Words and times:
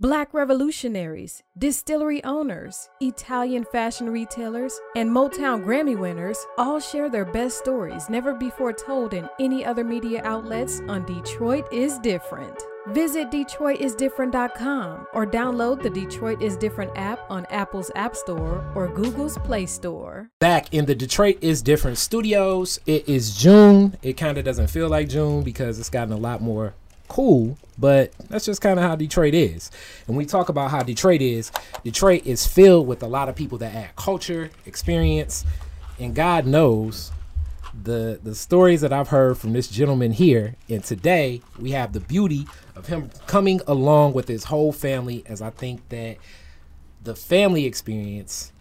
Black 0.00 0.32
revolutionaries, 0.32 1.42
distillery 1.58 2.22
owners, 2.22 2.88
Italian 3.00 3.64
fashion 3.64 4.08
retailers, 4.08 4.78
and 4.94 5.10
Motown 5.10 5.64
Grammy 5.64 5.98
winners 5.98 6.38
all 6.56 6.78
share 6.78 7.10
their 7.10 7.24
best 7.24 7.58
stories 7.58 8.08
never 8.08 8.32
before 8.32 8.72
told 8.72 9.12
in 9.12 9.28
any 9.40 9.64
other 9.64 9.82
media 9.82 10.22
outlets 10.22 10.78
on 10.86 11.04
Detroit 11.04 11.66
is 11.72 11.98
Different. 11.98 12.62
Visit 12.90 13.32
DetroitisDifferent.com 13.32 15.08
or 15.14 15.26
download 15.26 15.82
the 15.82 15.90
Detroit 15.90 16.40
is 16.40 16.56
Different 16.56 16.96
app 16.96 17.28
on 17.28 17.44
Apple's 17.46 17.90
App 17.96 18.14
Store 18.14 18.64
or 18.76 18.86
Google's 18.86 19.36
Play 19.38 19.66
Store. 19.66 20.30
Back 20.38 20.72
in 20.72 20.84
the 20.84 20.94
Detroit 20.94 21.38
is 21.40 21.60
Different 21.60 21.98
studios. 21.98 22.78
It 22.86 23.08
is 23.08 23.36
June. 23.36 23.96
It 24.04 24.12
kind 24.12 24.38
of 24.38 24.44
doesn't 24.44 24.68
feel 24.68 24.88
like 24.88 25.08
June 25.08 25.42
because 25.42 25.80
it's 25.80 25.90
gotten 25.90 26.12
a 26.12 26.16
lot 26.16 26.40
more 26.40 26.74
cool, 27.08 27.58
but 27.78 28.12
that's 28.28 28.44
just 28.44 28.60
kind 28.60 28.78
of 28.78 28.84
how 28.84 28.96
Detroit 28.96 29.34
is. 29.34 29.70
And 30.06 30.16
we 30.16 30.26
talk 30.26 30.48
about 30.48 30.70
how 30.70 30.82
Detroit 30.82 31.20
is, 31.20 31.50
Detroit 31.84 32.26
is 32.26 32.46
filled 32.46 32.86
with 32.86 33.02
a 33.02 33.08
lot 33.08 33.28
of 33.28 33.36
people 33.36 33.58
that 33.58 33.74
add 33.74 33.96
culture, 33.96 34.50
experience, 34.66 35.44
and 35.98 36.14
God 36.14 36.46
knows 36.46 37.12
the 37.82 38.18
the 38.22 38.34
stories 38.34 38.80
that 38.80 38.92
I've 38.92 39.08
heard 39.08 39.38
from 39.38 39.52
this 39.52 39.68
gentleman 39.68 40.12
here. 40.12 40.56
And 40.68 40.82
today 40.82 41.42
we 41.58 41.72
have 41.72 41.92
the 41.92 42.00
beauty 42.00 42.46
of 42.76 42.86
him 42.86 43.10
coming 43.26 43.60
along 43.66 44.14
with 44.14 44.28
his 44.28 44.44
whole 44.44 44.72
family 44.72 45.22
as 45.26 45.42
I 45.42 45.50
think 45.50 45.88
that 45.90 46.16
the 47.02 47.14
family 47.14 47.64
experience 47.64 48.52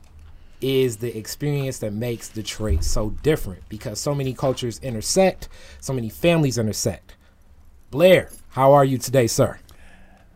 is 0.60 0.98
the 0.98 1.16
experience 1.18 1.80
that 1.80 1.94
makes 1.94 2.30
Detroit 2.30 2.84
so 2.84 3.12
different 3.22 3.68
because 3.70 4.00
so 4.00 4.16
many 4.16 4.34
cultures 4.34 4.80
intersect, 4.80 5.50
so 5.80 5.94
many 5.94 6.10
families 6.10 6.58
intersect. 6.58 7.16
Blair, 7.92 8.30
how 8.50 8.74
are 8.74 8.86
you 8.86 8.98
today, 8.98 9.28
sir? 9.28 9.60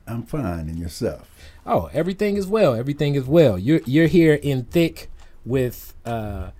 I'm 0.07 0.23
fine, 0.23 0.67
and 0.67 0.77
yourself? 0.77 1.29
Oh, 1.65 1.89
everything 1.93 2.37
is 2.37 2.47
well. 2.47 2.73
Everything 2.73 3.15
is 3.15 3.25
well. 3.25 3.57
You're 3.57 3.81
you're 3.85 4.07
here 4.07 4.33
in 4.33 4.65
thick 4.65 5.09
with 5.45 5.93
uh, 6.05 6.51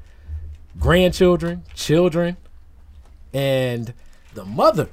grandchildren, 0.80 1.64
children, 1.74 2.38
and 3.34 3.94
the 4.34 4.46
mother 4.46 4.90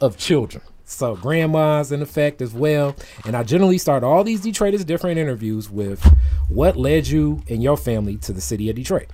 of 0.00 0.16
children. 0.16 0.62
So 0.84 1.16
grandma's 1.16 1.90
in 1.90 2.02
effect 2.02 2.42
as 2.42 2.52
well. 2.52 2.94
And 3.24 3.36
I 3.36 3.42
generally 3.42 3.78
start 3.78 4.04
all 4.04 4.22
these 4.22 4.42
Detroit 4.42 4.74
is 4.74 4.84
different 4.84 5.18
interviews 5.18 5.70
with 5.70 6.04
what 6.48 6.76
led 6.76 7.06
you 7.06 7.42
and 7.48 7.62
your 7.62 7.76
family 7.76 8.16
to 8.18 8.32
the 8.32 8.40
city 8.40 8.68
of 8.68 8.76
Detroit. 8.76 9.10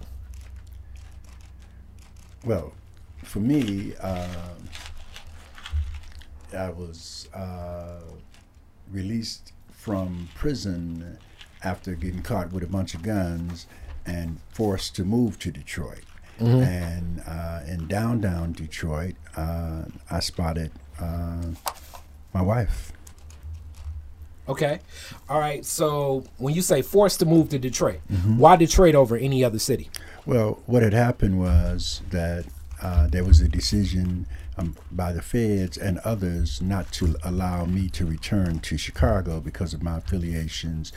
Well, 2.45 2.73
for 3.23 3.39
me, 3.39 3.95
uh, 4.01 4.27
I 6.55 6.71
was 6.71 7.29
uh, 7.35 8.01
released 8.91 9.53
from 9.73 10.29
prison 10.35 11.19
after 11.63 11.95
getting 11.95 12.23
caught 12.23 12.53
with 12.53 12.63
a 12.63 12.67
bunch 12.67 12.95
of 12.95 13.03
guns 13.03 13.67
and 14.07 14.41
forced 14.51 14.97
to 14.97 15.05
move 15.05 15.39
to 15.41 15.51
Detroit. 15.51 16.05
Mm-hmm. 16.39 16.63
And 16.63 17.23
uh, 17.27 17.61
in 17.67 17.87
downtown 17.87 18.53
Detroit, 18.53 19.15
uh, 19.37 19.83
I 20.11 20.21
spotted 20.21 20.73
uh, 20.99 21.49
my 22.33 22.43
wife. 22.43 22.93
Okay. 24.49 24.81
All 25.29 25.39
right. 25.39 25.65
So 25.65 26.25
when 26.39 26.55
you 26.55 26.63
say 26.63 26.83
forced 26.83 27.21
to 27.21 27.27
move 27.27 27.51
to 27.51 27.59
Detroit, 27.59 28.01
mm-hmm. 28.11 28.39
why 28.39 28.57
Detroit 28.57 28.95
over 28.95 29.17
any 29.17 29.45
other 29.45 29.59
city? 29.59 29.91
Well, 30.27 30.63
what 30.67 30.83
had 30.83 30.93
happened 30.93 31.39
was 31.39 32.03
that 32.11 32.47
uh, 32.83 33.07
there 33.09 33.25
was 33.25 33.41
a 33.41 33.49
decision 33.49 34.27
um, 34.61 34.77
by 34.91 35.13
the 35.13 35.23
feds 35.23 35.77
and 35.77 35.99
others 35.99 36.61
not 36.61 36.93
to 36.93 37.17
allow 37.23 37.65
me 37.65 37.89
to 37.91 38.07
return 38.07 38.61
to 38.61 38.77
Chicago 38.77 39.41
because 39.41 39.75
of 39.75 39.83
my 39.83 39.99
affiliations 39.99 40.93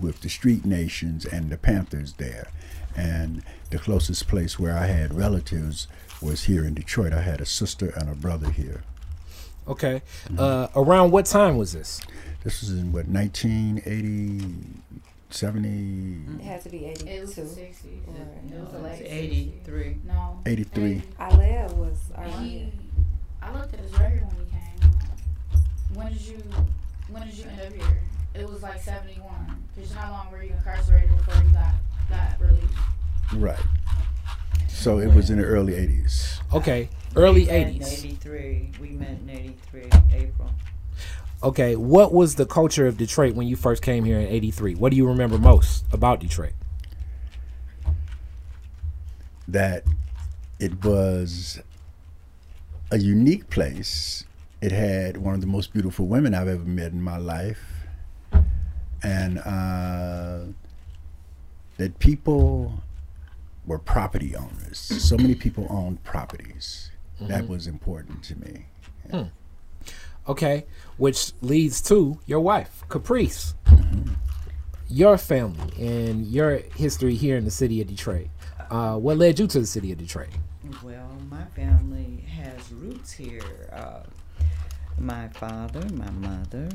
with 0.00 0.20
the 0.20 0.28
Street 0.28 0.64
Nations 0.64 1.24
and 1.24 1.50
the 1.50 1.58
Panthers 1.58 2.14
there. 2.14 2.48
And 2.96 3.42
the 3.70 3.78
closest 3.78 4.28
place 4.28 4.58
where 4.58 4.76
I 4.76 4.86
had 4.86 5.14
relatives 5.14 5.88
was 6.20 6.44
here 6.44 6.64
in 6.64 6.74
Detroit. 6.74 7.12
I 7.12 7.20
had 7.20 7.40
a 7.40 7.46
sister 7.46 7.92
and 7.96 8.08
a 8.08 8.14
brother 8.14 8.50
here. 8.50 8.82
Okay. 9.66 10.02
Mm-hmm. 10.24 10.38
Uh, 10.38 10.68
around 10.74 11.10
what 11.10 11.26
time 11.26 11.56
was 11.56 11.72
this? 11.72 12.00
This 12.44 12.60
was 12.60 12.70
in 12.70 12.92
what 12.92 13.06
1980. 13.06 14.82
70 15.30 16.38
it 16.40 16.42
had 16.42 16.62
to 16.62 16.70
be 16.70 16.86
82 16.86 17.06
it 17.06 17.20
was 17.20 17.34
60 17.34 18.00
right. 18.06 18.18
it 18.50 18.60
was 18.60 18.72
no, 18.72 18.78
like 18.78 19.00
83 19.02 19.98
no 20.06 20.40
83 20.46 21.02
Alea 21.18 21.68
was 21.74 21.98
around 22.16 22.72
I 23.48 23.54
looked 23.54 23.72
at 23.72 23.80
his 23.80 23.92
record 23.98 24.26
when 24.26 24.44
he 24.44 24.50
came. 24.50 24.90
When 25.94 26.12
did 26.12 26.20
you 26.20 26.42
when 27.08 27.26
did 27.26 27.34
you 27.34 27.44
end 27.44 27.60
up 27.62 27.72
here? 27.72 27.98
It 28.34 28.46
was 28.46 28.62
like 28.62 28.80
seventy 28.82 29.20
one. 29.20 29.64
Because 29.74 29.92
how 29.92 30.12
long 30.12 30.30
were 30.30 30.42
you 30.42 30.52
incarcerated 30.52 31.16
before 31.16 31.42
you 31.42 31.50
got 31.50 31.72
got 32.10 32.40
released? 32.40 32.74
Right. 33.36 33.58
So 34.68 34.98
it 34.98 35.14
was 35.14 35.30
in 35.30 35.38
the 35.38 35.44
early 35.44 35.74
eighties. 35.74 36.40
Okay. 36.52 36.90
Early 37.16 37.48
eighties. 37.48 38.04
Eighty 38.04 38.16
three. 38.16 38.70
We 38.80 38.90
met 38.90 39.10
in 39.10 39.30
eighty 39.30 39.56
three, 39.70 39.88
April. 40.12 40.50
Okay, 41.42 41.76
what 41.76 42.12
was 42.12 42.34
the 42.34 42.46
culture 42.46 42.86
of 42.86 42.98
Detroit 42.98 43.34
when 43.34 43.46
you 43.46 43.56
first 43.56 43.80
came 43.80 44.04
here 44.04 44.18
in 44.18 44.26
'83? 44.26 44.74
What 44.74 44.90
do 44.90 44.96
you 44.96 45.06
remember 45.06 45.38
most 45.38 45.84
about 45.90 46.20
Detroit? 46.20 46.52
That 49.46 49.84
it 50.58 50.84
was 50.84 51.62
a 52.90 52.98
unique 52.98 53.50
place. 53.50 54.24
It 54.60 54.72
had 54.72 55.18
one 55.18 55.34
of 55.34 55.40
the 55.40 55.46
most 55.46 55.72
beautiful 55.72 56.06
women 56.06 56.34
I've 56.34 56.48
ever 56.48 56.64
met 56.64 56.92
in 56.92 57.02
my 57.02 57.16
life, 57.16 57.62
and 59.02 59.38
uh, 59.38 60.40
that 61.76 61.98
people 61.98 62.82
were 63.66 63.78
property 63.78 64.34
owners. 64.34 64.78
So 64.78 65.16
many 65.16 65.34
people 65.34 65.66
owned 65.70 66.02
properties. 66.02 66.90
Mm-hmm. 67.16 67.28
That 67.28 67.48
was 67.48 67.66
important 67.66 68.22
to 68.24 68.38
me. 68.38 68.66
Yeah. 69.08 69.22
Hmm. 69.22 69.28
Okay, 70.30 70.66
which 70.98 71.32
leads 71.40 71.80
to 71.82 72.18
your 72.26 72.40
wife, 72.40 72.84
Caprice. 72.88 73.54
Mm-hmm. 73.66 74.14
Your 74.88 75.18
family 75.18 75.72
and 75.78 76.26
your 76.26 76.58
history 76.76 77.14
here 77.14 77.36
in 77.36 77.44
the 77.44 77.50
city 77.50 77.80
of 77.80 77.86
Detroit. 77.86 78.28
Uh, 78.70 78.96
what 78.96 79.16
led 79.16 79.38
you 79.38 79.46
to 79.46 79.60
the 79.60 79.66
city 79.66 79.92
of 79.92 79.98
Detroit? 79.98 80.28
Well, 80.82 81.16
my 81.30 81.44
family 81.56 82.24
has 82.36 82.72
roots 82.72 83.12
here. 83.12 83.68
Uh, 83.72 84.00
my 84.98 85.28
father, 85.28 85.82
my 85.94 86.10
mother, 86.10 86.68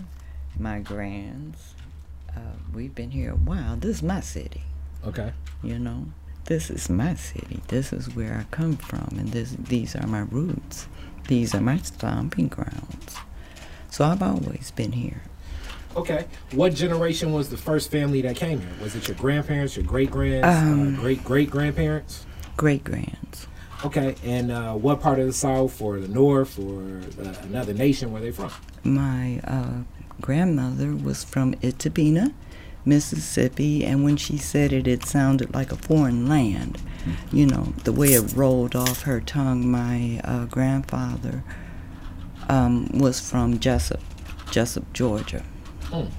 my 0.57 0.79
grands. 0.79 1.75
Uh, 2.35 2.39
we've 2.73 2.95
been 2.95 3.11
here 3.11 3.31
a 3.31 3.35
while. 3.35 3.75
This 3.75 3.97
is 3.97 4.03
my 4.03 4.19
city. 4.19 4.63
Okay. 5.05 5.31
You 5.61 5.77
know, 5.77 6.07
this 6.45 6.69
is 6.69 6.89
my 6.89 7.15
city. 7.15 7.61
This 7.67 7.93
is 7.93 8.13
where 8.15 8.35
I 8.35 8.45
come 8.55 8.77
from, 8.77 9.15
and 9.17 9.29
this 9.29 9.55
these 9.59 9.95
are 9.95 10.07
my 10.07 10.21
roots. 10.21 10.87
These 11.27 11.53
are 11.53 11.61
my 11.61 11.77
stomping 11.77 12.47
grounds. 12.47 13.15
So 13.91 14.05
I've 14.05 14.23
always 14.23 14.71
been 14.71 14.93
here. 14.93 15.21
Okay. 15.95 16.25
What 16.51 16.73
generation 16.73 17.31
was 17.31 17.49
the 17.49 17.57
first 17.57 17.91
family 17.91 18.21
that 18.21 18.35
came 18.35 18.59
here? 18.59 18.71
Was 18.81 18.95
it 18.95 19.07
your 19.07 19.17
grandparents, 19.17 19.77
your 19.77 19.85
great 19.85 20.09
grands, 20.09 20.47
uh, 20.47 20.49
um, 20.49 20.95
uh, 20.95 21.01
great 21.01 21.23
great 21.23 21.49
grandparents? 21.51 22.25
Great 22.57 22.83
grands. 22.83 23.47
Okay, 23.85 24.15
and 24.23 24.49
uh, 24.49 24.73
what 24.73 25.01
part 25.01 25.19
of 25.19 25.27
the 25.27 25.33
South 25.33 25.81
or 25.81 25.99
the 25.99 26.07
North 26.07 26.57
or 26.57 27.01
uh, 27.21 27.33
another 27.43 27.73
nation 27.73 28.13
were 28.13 28.21
they 28.21 28.31
from? 28.31 28.49
My 28.83 29.41
uh, 29.43 29.83
grandmother 30.21 30.95
was 30.95 31.25
from 31.25 31.53
Itta 31.55 31.93
Bena, 31.93 32.33
Mississippi, 32.85 33.83
and 33.83 34.05
when 34.05 34.15
she 34.15 34.37
said 34.37 34.71
it, 34.71 34.87
it 34.87 35.03
sounded 35.03 35.53
like 35.53 35.73
a 35.73 35.75
foreign 35.75 36.29
land. 36.29 36.81
Mm-hmm. 37.03 37.35
You 37.35 37.45
know, 37.47 37.73
the 37.83 37.91
way 37.91 38.13
it 38.13 38.33
rolled 38.33 38.73
off 38.73 39.01
her 39.03 39.19
tongue. 39.19 39.69
My 39.69 40.21
uh, 40.23 40.45
grandfather 40.45 41.43
um, 42.47 42.87
was 42.97 43.19
from 43.19 43.59
Jesup, 43.59 44.01
Jesup, 44.45 44.85
Georgia. 44.93 45.43
Mm. 45.89 46.09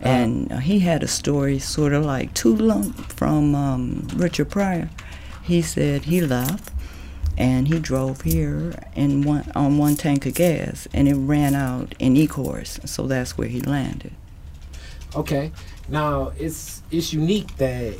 And 0.00 0.62
he 0.62 0.78
had 0.78 1.02
a 1.02 1.08
story 1.08 1.58
sort 1.58 1.92
of 1.92 2.04
like 2.04 2.32
Too 2.32 2.56
Tulum 2.56 2.94
from 3.12 3.54
um, 3.54 4.08
Richard 4.14 4.48
Pryor. 4.48 4.88
He 5.42 5.60
said 5.60 6.04
he 6.04 6.20
left 6.20 6.70
and 7.38 7.68
he 7.68 7.78
drove 7.78 8.22
here 8.22 8.74
in 8.96 9.22
one 9.22 9.50
on 9.54 9.78
one 9.78 9.94
tank 9.94 10.26
of 10.26 10.34
gas, 10.34 10.88
and 10.92 11.08
it 11.08 11.14
ran 11.14 11.54
out 11.54 11.94
in 12.00 12.14
Ecorse, 12.14 12.86
so 12.86 13.06
that's 13.06 13.38
where 13.38 13.48
he 13.48 13.60
landed. 13.60 14.12
Okay, 15.14 15.52
now 15.88 16.32
it's 16.36 16.82
it's 16.90 17.12
unique 17.12 17.56
that 17.56 17.94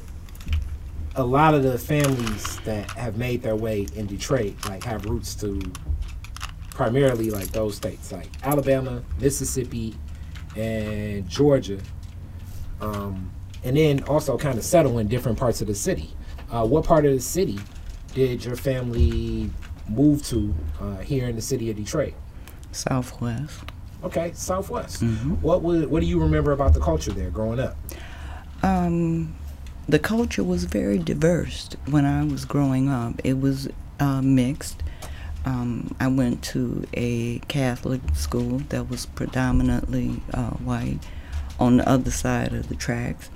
a 1.15 1.25
lot 1.25 1.55
of 1.55 1.63
the 1.63 1.79
families 1.79 2.59
that 2.61 2.91
have 2.93 3.17
made 3.17 3.41
their 3.43 3.57
way 3.57 3.87
in 3.95 4.07
Detroit 4.07 4.55
like 4.69 4.83
have 4.85 5.05
roots 5.05 5.35
to 5.37 5.61
primarily 6.71 7.31
like 7.31 7.49
those 7.53 7.77
states 7.77 8.13
like 8.13 8.29
Alabama, 8.43 9.03
Mississippi, 9.21 9.95
and 10.57 11.29
Georgia, 11.29 11.79
um, 12.81 13.31
and 13.63 13.77
then 13.77 14.03
also 14.05 14.37
kind 14.37 14.59
of 14.59 14.65
settle 14.65 14.99
in 14.99 15.07
different 15.07 15.39
parts 15.39 15.61
of 15.61 15.69
the 15.69 15.75
city. 15.77 16.11
Uh, 16.51 16.67
what 16.67 16.85
part 16.85 17.05
of 17.05 17.13
the 17.13 17.21
city 17.21 17.59
did 18.19 18.45
your 18.45 18.57
family 18.57 19.51
move 19.89 20.25
to 20.27 20.53
uh, 20.81 20.97
here 20.99 21.29
in 21.29 21.37
the 21.37 21.43
city 21.43 21.71
of 21.71 21.77
Detroit? 21.77 22.15
Southwest. 22.73 23.61
Okay, 24.03 24.33
Southwest. 24.35 25.03
Mhm. 25.03 25.41
What 25.41 25.63
would 25.63 25.89
what 25.91 26.01
do 26.01 26.07
you 26.07 26.21
remember 26.21 26.53
about 26.53 26.75
the 26.75 26.81
culture 26.81 27.13
there 27.13 27.31
growing 27.31 27.61
up? 27.61 27.77
Um, 28.63 29.35
the 29.89 29.99
culture 30.01 30.43
was 30.45 30.65
very 30.65 30.99
diverse 30.99 31.71
when 31.89 32.05
I 32.05 32.25
was 32.25 32.45
growing 32.45 32.89
up. 32.89 33.15
It 33.25 33.41
was 33.41 33.69
uh, 34.01 34.21
mixed. 34.23 34.83
Um, 35.45 35.95
I 36.01 36.09
went 36.09 36.43
to 36.53 36.85
a 36.95 37.39
Catholic 37.49 38.01
school 38.15 38.59
that 38.69 38.91
was 38.91 39.07
predominantly 39.07 40.21
uh, 40.35 40.51
white 40.51 40.99
on 41.59 41.79
the 41.79 41.89
other 41.89 42.11
side 42.11 42.53
of 42.53 42.69
the 42.69 42.75
tracks. 42.75 43.31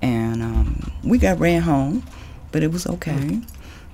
And 0.00 0.42
um, 0.42 0.90
we 1.04 1.18
got 1.18 1.38
ran 1.38 1.62
home, 1.62 2.02
but 2.50 2.62
it 2.62 2.72
was 2.72 2.86
okay, 2.86 3.40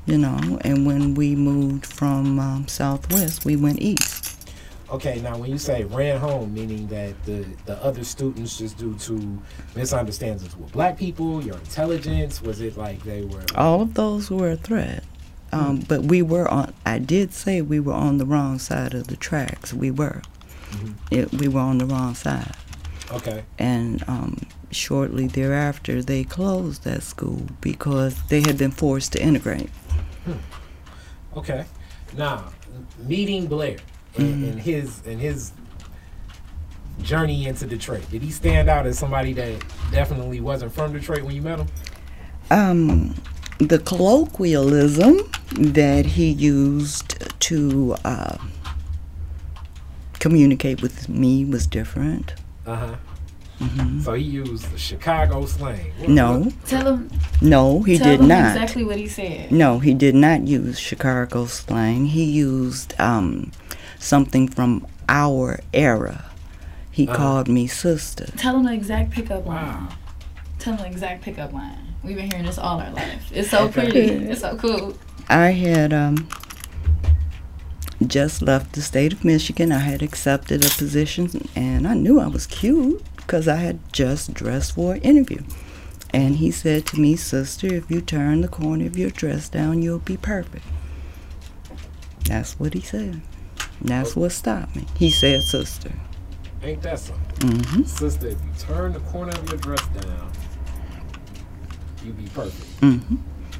you 0.09 0.19
know. 0.19 0.59
And 0.63 0.87
when 0.87 1.15
we 1.15 1.37
moved 1.37 1.87
from 1.87 2.39
um, 2.41 2.67
Southwest, 2.67 3.45
we 3.45 3.55
went 3.57 3.81
east. 3.81 4.51
Okay, 4.91 5.21
now 5.21 5.37
when 5.37 5.51
you 5.51 5.59
say 5.59 5.85
ran 5.85 6.19
home, 6.19 6.55
meaning 6.55 6.87
that 6.89 7.23
the, 7.27 7.45
the 7.67 7.77
other 7.85 8.03
students 8.05 8.57
just 8.57 8.79
due 8.79 8.95
to 8.95 9.39
misunderstandings 9.77 10.57
with 10.57 10.73
black 10.73 10.97
people, 10.97 11.45
your 11.45 11.57
intelligence, 11.57 12.41
was 12.41 12.63
it 12.63 12.79
like 12.79 13.03
they 13.05 13.23
were 13.23 13.43
All 13.55 13.83
of 13.83 13.93
those 13.95 14.31
were 14.31 14.51
a 14.51 14.57
threat. 14.57 15.05
Um, 15.53 15.81
but 15.89 16.03
we 16.05 16.21
were 16.23 16.49
on, 16.49 16.73
I 16.87 16.99
did 16.99 17.33
say 17.33 17.61
we 17.63 17.81
were 17.81 17.93
on 17.95 18.17
the 18.19 18.27
wrong 18.27 18.59
side 18.59 18.95
of 18.95 19.09
the 19.09 19.17
tracks. 19.17 19.73
We 19.75 19.91
were. 19.91 20.23
Mhm. 20.71 20.95
It, 21.11 21.33
we 21.33 21.49
were 21.49 21.61
on 21.61 21.79
the 21.79 21.87
wrong 21.87 22.15
side. 22.15 22.55
okay? 23.11 23.45
And 23.59 24.03
um, 24.09 24.47
shortly 24.71 25.27
thereafter, 25.27 26.03
they 26.03 26.25
closed 26.25 26.85
that 26.85 27.03
school 27.03 27.43
because 27.63 28.15
they 28.29 28.41
had 28.41 28.59
been 28.59 28.71
forced 28.71 29.13
to 29.13 29.23
integrate. 29.23 29.71
Okay. 31.37 31.65
Now, 32.17 32.53
meeting 32.99 33.47
Blair 33.47 33.77
and, 34.17 34.45
and 34.45 34.61
his 34.61 35.07
and 35.07 35.21
his 35.21 35.53
journey 37.03 37.47
into 37.47 37.67
Detroit, 37.67 38.11
did 38.11 38.23
he 38.23 38.31
stand 38.31 38.69
out 38.69 38.87
as 38.87 38.99
somebody 38.99 39.33
that 39.35 39.63
definitely 39.91 40.41
wasn't 40.41 40.73
from 40.73 40.93
Detroit 40.93 41.23
when 41.23 41.35
you 41.35 41.43
met 41.43 41.61
him? 41.61 41.69
Um, 42.51 43.15
the 43.59 43.79
colloquialism 43.79 45.31
that 45.53 46.07
he 46.07 46.31
used 46.31 47.41
to 47.41 47.97
uh, 48.05 48.39
communicate 50.19 50.83
with 50.83 51.09
me 51.09 51.45
was 51.45 51.67
different. 51.67 52.35
Uh 52.67 52.77
huh. 52.77 52.97
Hmm 53.59 54.01
So 54.01 54.15
he 54.15 54.25
used 54.25 54.71
the 54.73 54.79
Chicago 54.79 55.45
slang. 55.47 55.93
What- 55.99 56.09
No, 56.09 56.39
what- 56.39 56.67
Tell 56.67 56.87
him. 56.95 57.11
no, 57.41 57.83
he 57.83 57.99
tell 57.99 58.07
did 58.13 58.21
him 58.21 58.29
not. 58.29 58.53
exactly 58.57 58.85
what 58.85 58.97
he 58.99 59.09
said. 59.09 59.51
No, 59.51 59.79
he 59.81 59.95
did 59.95 60.15
not 60.15 60.47
use 60.47 60.79
Chicago 60.79 61.47
slang. 61.47 62.07
He 62.07 62.25
used 62.25 62.95
um, 63.01 63.51
something 63.99 64.49
from 64.49 64.87
our 65.09 65.61
era. 65.73 66.25
He 66.91 67.07
Uh-huh. 67.07 67.17
called 67.17 67.49
me 67.49 67.67
sister. 67.67 68.27
Tell 68.37 68.57
him 68.57 68.65
the 68.65 68.73
exact 68.75 69.11
pickup 69.11 69.47
line. 69.47 69.67
Wow. 69.67 69.89
Tell 70.59 70.75
him 70.75 70.81
the 70.83 70.87
exact 70.89 71.23
pickup 71.23 71.53
line. 71.53 71.95
We've 72.05 72.17
been 72.17 72.31
hearing 72.31 72.47
this 72.47 72.59
all 72.59 72.81
our 72.81 72.91
life. 72.93 73.31
It's 73.33 73.51
so 73.51 73.65
Okay. 73.67 73.73
pretty. 73.91 74.01
It's 74.31 74.41
so 74.41 74.57
cool. 74.57 74.95
I 75.29 75.51
had 75.51 75.93
um, 75.93 76.29
just 78.07 78.41
left 78.43 78.73
the 78.75 78.83
state 78.83 79.13
of 79.13 79.25
Michigan. 79.25 79.73
I 79.73 79.79
had 79.79 80.03
accepted 80.03 80.65
a 80.65 80.69
position, 80.71 81.49
and 81.57 81.87
I 81.87 81.95
knew 81.95 82.21
I 82.21 82.29
was 82.29 82.47
cute 82.47 83.03
because 83.29 83.47
I 83.47 83.57
had 83.57 83.93
just 83.93 84.33
dressed 84.33 84.75
for 84.75 84.95
an 84.95 85.03
interview. 85.03 85.43
And 86.15 86.37
he 86.37 86.51
said 86.51 86.87
to 86.87 86.99
me, 86.99 87.15
Sister, 87.15 87.67
if 87.67 87.91
you 87.91 88.01
turn 88.01 88.41
the 88.41 88.49
corner 88.49 88.87
of 88.87 88.97
your 88.97 89.11
dress 89.11 89.51
down, 89.51 89.83
you'll 89.83 89.99
be 89.99 90.17
perfect. 90.17 90.65
That's 92.25 92.59
what 92.59 92.73
he 92.73 92.81
said. 92.81 93.21
And 93.81 93.89
that's 93.91 94.17
what 94.17 94.33
stopped 94.33 94.75
me. 94.75 94.87
He 94.97 95.11
said, 95.11 95.43
Sister. 95.43 95.93
Ain't 96.63 96.81
that 96.83 96.99
something? 96.99 97.61
hmm 97.61 97.83
Sister, 97.83 98.29
if 98.29 98.39
you 98.43 98.51
turn 98.59 98.95
the 98.95 99.01
corner 99.01 99.33
of 99.33 99.47
your 99.51 99.59
dress 99.59 99.87
down, 99.89 100.33
you'll 102.03 102.15
be 102.15 102.29
perfect. 102.29 102.81
Mm-hmm. 102.81 103.17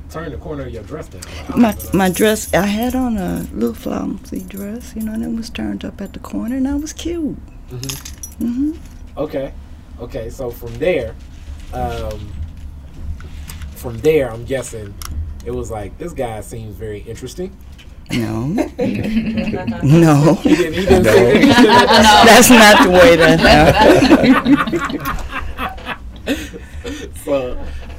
Turn 0.09 0.31
the 0.33 0.39
corner 0.39 0.63
of 0.63 0.73
your 0.73 0.83
dress 0.85 1.09
down. 1.09 1.23
Like, 1.61 1.93
My, 1.93 2.09
my 2.09 2.11
dress, 2.11 2.55
I 2.55 2.65
had 2.65 2.95
on 2.95 3.19
a 3.19 3.47
little 3.53 3.75
flouncy 3.75 4.41
dress, 4.41 4.95
you 4.97 5.03
know, 5.03 5.13
and 5.13 5.23
it 5.23 5.37
was 5.37 5.51
turned 5.51 5.85
up 5.85 6.01
at 6.01 6.15
the 6.15 6.21
corner, 6.21 6.57
and 6.57 6.67
I 6.67 6.75
was 6.77 6.95
cute. 6.95 7.37
Mm-hmm. 7.69 8.47
hmm 8.47 8.98
Okay. 9.19 9.53
Okay, 10.01 10.31
so 10.31 10.51
from 10.51 10.73
there, 10.79 11.15
um, 11.73 12.33
from 13.75 13.99
there, 13.99 14.31
I'm 14.31 14.45
guessing 14.45 14.95
it 15.45 15.51
was 15.51 15.71
like 15.71 15.99
this 15.99 16.13
guy 16.13 16.41
seems 16.41 16.77
very 16.77 17.01
interesting. 17.01 17.55
No. 18.13 18.47
no. 18.47 18.65
He 20.43 20.57
didn't, 20.57 20.75
he 20.75 20.87
didn't 20.87 21.03
No. 21.03 21.13
seem 21.13 21.27
interested 21.43 21.67
that 21.67 22.25
That's 22.27 22.49
not 22.51 22.83
the 22.87 22.91
way 22.91 23.17
that. 23.17 23.39
So, 27.25 27.57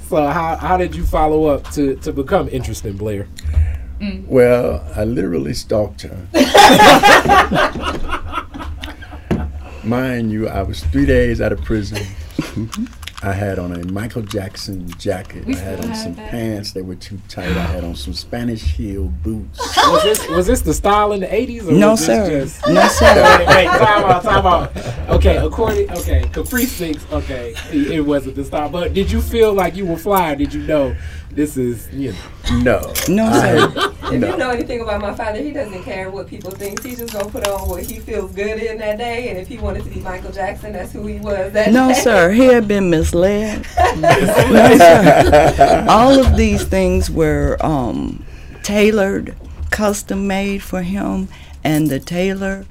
so 0.07 0.27
how 0.27 0.56
how 0.56 0.77
did 0.77 0.95
you 0.95 1.04
follow 1.04 1.45
up 1.45 1.69
to 1.72 1.95
to 1.98 2.12
become 2.13 2.48
interesting, 2.50 2.95
Blair? 2.98 3.27
Well, 4.27 4.83
I 4.95 5.04
literally 5.04 5.54
stalked 5.54 6.04
her. 6.04 6.27
Mind 9.89 10.31
you, 10.31 10.47
I 10.47 10.62
was 10.62 10.83
three 10.83 11.07
days 11.07 11.41
out 11.41 11.51
of 11.51 11.63
prison. 11.63 11.97
I 13.24 13.33
had 13.33 13.57
on 13.57 13.71
a 13.74 13.83
Michael 13.91 14.21
Jackson 14.21 14.88
jacket. 15.00 15.45
We 15.45 15.56
I 15.56 15.57
had 15.57 15.83
on 15.83 15.95
some 15.95 16.13
that. 16.13 16.30
pants 16.30 16.74
that 16.74 16.86
were 16.86 16.94
too 16.94 17.19
tight. 17.27 17.47
I 17.47 17.63
had 17.63 17.83
on 17.83 17.95
some 17.95 18.13
Spanish 18.13 18.62
heel 18.62 19.06
boots. 19.24 19.57
Was 19.77 20.03
this 20.03 20.30
was 20.30 20.45
this 20.45 20.62
the 20.62 20.75
style 20.75 21.12
in 21.13 21.21
the 21.21 21.25
'80s? 21.27 21.63
No, 21.75 21.91
was 21.91 22.06
sir. 22.06 22.30
Just, 22.41 22.68
No, 22.68 22.88
sir. 22.88 23.15
wait, 23.39 23.47
wait, 23.47 23.65
time 23.65 24.03
out, 24.06 24.21
time 24.24 24.45
out. 24.45 25.09
Okay, 25.09 25.38
according, 25.38 25.89
okay, 25.91 26.30
Capri 26.31 26.65
Six, 26.65 27.03
okay, 27.12 27.56
it, 27.71 27.91
it 27.91 28.01
wasn't 28.01 28.36
the 28.36 28.45
style. 28.45 28.69
But 28.69 28.94
did 28.94 29.09
you 29.12 29.19
feel 29.21 29.53
like 29.53 29.75
you 29.75 29.88
were 29.88 29.97
flying? 29.97 30.38
Did 30.38 30.53
you 30.53 30.62
know 30.62 30.95
this 31.31 31.57
is, 31.57 31.89
you 31.91 32.13
know? 32.51 32.62
No. 32.62 32.94
No, 33.09 33.25
I 33.25 33.39
sir. 33.74 33.94
Had- 34.10 34.16
If 34.16 34.22
no. 34.22 34.32
you 34.32 34.38
know 34.38 34.50
anything 34.52 34.82
about 34.82 35.02
my 35.02 35.14
father, 35.14 35.40
he 35.42 35.52
doesn't 35.52 35.84
care 35.84 36.10
what 36.10 36.28
people 36.28 36.52
think. 36.52 36.84
He's 36.84 37.00
just 37.00 37.14
gonna 37.14 37.30
put 37.30 37.48
on 37.48 37.68
what 37.70 37.84
he 37.84 38.00
feels 38.00 38.32
good 38.34 38.62
in 38.62 38.78
that 38.80 38.98
day. 38.98 39.30
And 39.30 39.38
if 39.38 39.48
he 39.48 39.58
wanted 39.58 39.84
to 39.86 39.90
be 39.90 40.00
Michael 40.00 40.32
Jackson, 40.32 40.74
that's 40.74 40.92
who 40.92 41.06
he 41.08 41.20
was 41.20 41.52
that 41.54 41.72
No, 41.72 41.90
day. 41.90 41.94
sir. 41.96 42.32
He 42.32 42.46
had 42.46 42.68
been 42.68 42.90
misled. 42.90 43.66
No, 43.98 44.78
sir. 44.78 45.86
All 45.90 46.20
of 46.26 46.36
these 46.38 46.64
things 46.64 47.10
were 47.10 47.58
um, 47.62 48.24
tailored, 48.64 49.36
custom 49.72 50.28
made 50.28 50.62
for 50.64 50.82
him, 50.82 51.28
and 51.64 51.90
the 51.90 52.00
tailor 52.00 52.66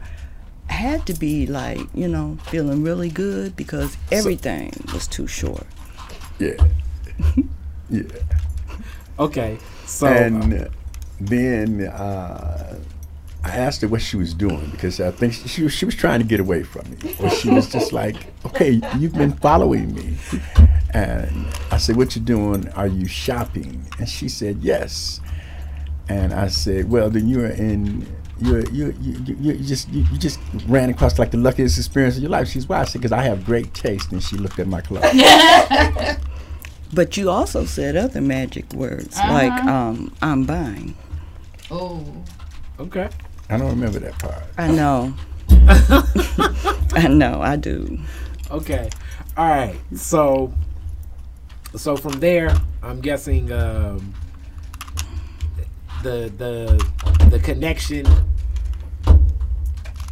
had 0.68 1.06
to 1.06 1.14
be 1.14 1.46
like, 1.46 1.80
you 1.94 2.06
know, 2.08 2.38
feeling 2.44 2.82
really 2.82 3.08
good 3.08 3.56
because 3.56 3.96
everything 4.12 4.72
was 4.92 5.06
too 5.06 5.26
short. 5.26 5.66
Yeah. 6.38 6.54
Yeah. 7.90 8.02
Okay, 9.18 9.56
so 9.86 10.06
and 10.08 10.52
uh, 10.52 10.68
then 11.20 11.82
uh, 11.88 12.78
I 13.44 13.48
asked 13.50 13.82
her 13.82 13.88
what 13.88 14.02
she 14.02 14.16
was 14.16 14.34
doing 14.34 14.70
because 14.70 15.00
I 15.00 15.10
think 15.10 15.32
she, 15.32 15.48
she 15.48 15.62
was 15.62 15.72
she 15.72 15.84
was 15.84 15.94
trying 15.94 16.20
to 16.20 16.26
get 16.26 16.40
away 16.40 16.62
from 16.62 16.90
me. 16.90 17.14
Or 17.20 17.30
she 17.30 17.50
was 17.50 17.70
just 17.70 17.92
like, 17.92 18.16
"Okay, 18.46 18.80
you've 18.98 19.14
been 19.14 19.32
following 19.32 19.94
me," 19.94 20.16
and 20.94 21.46
I 21.70 21.78
said, 21.78 21.96
"What 21.96 22.14
you 22.16 22.22
doing? 22.22 22.68
Are 22.70 22.86
you 22.86 23.06
shopping?" 23.06 23.84
And 23.98 24.08
she 24.08 24.28
said, 24.28 24.58
"Yes." 24.62 25.20
And 26.08 26.32
I 26.32 26.48
said, 26.48 26.90
"Well, 26.90 27.10
then 27.10 27.28
you're 27.28 27.46
in." 27.50 28.06
You're, 28.40 28.64
you 28.70 28.94
you 29.00 29.16
you 29.26 29.34
you 29.54 29.64
just 29.64 29.88
you, 29.88 30.06
you 30.12 30.16
just 30.18 30.38
ran 30.68 30.90
across 30.90 31.18
like 31.18 31.32
the 31.32 31.38
luckiest 31.38 31.76
experience 31.76 32.14
of 32.16 32.22
your 32.22 32.30
life. 32.30 32.46
She's 32.46 32.68
why 32.68 32.78
I 32.78 32.84
said 32.84 33.00
because 33.00 33.10
I 33.10 33.22
have 33.22 33.44
great 33.44 33.74
taste, 33.74 34.12
and 34.12 34.22
she 34.22 34.36
looked 34.36 34.60
at 34.60 34.68
my 34.68 34.80
clothes. 34.80 35.02
But 36.94 37.16
you 37.18 37.28
also 37.30 37.64
said 37.66 37.96
other 37.96 38.20
magic 38.22 38.72
words 38.72 39.16
like 39.18 39.52
Uh-huh. 39.52 39.70
um, 39.70 40.14
"I'm 40.22 40.44
buying." 40.44 40.94
Oh. 41.70 42.04
okay, 42.80 43.08
I 43.50 43.58
don't 43.58 43.70
remember 43.70 43.98
that 43.98 44.18
part. 44.18 44.42
I 44.56 44.70
know. 44.70 45.14
I 46.92 47.08
know. 47.08 47.40
I 47.42 47.56
do. 47.56 47.98
okay, 48.50 48.88
all 49.36 49.48
right. 49.48 49.76
So, 49.94 50.52
so 51.76 51.96
from 51.96 52.20
there, 52.20 52.54
I'm 52.82 53.00
guessing 53.00 53.52
um, 53.52 54.14
the 56.02 56.32
the 56.36 57.28
the 57.30 57.38
connection 57.40 58.06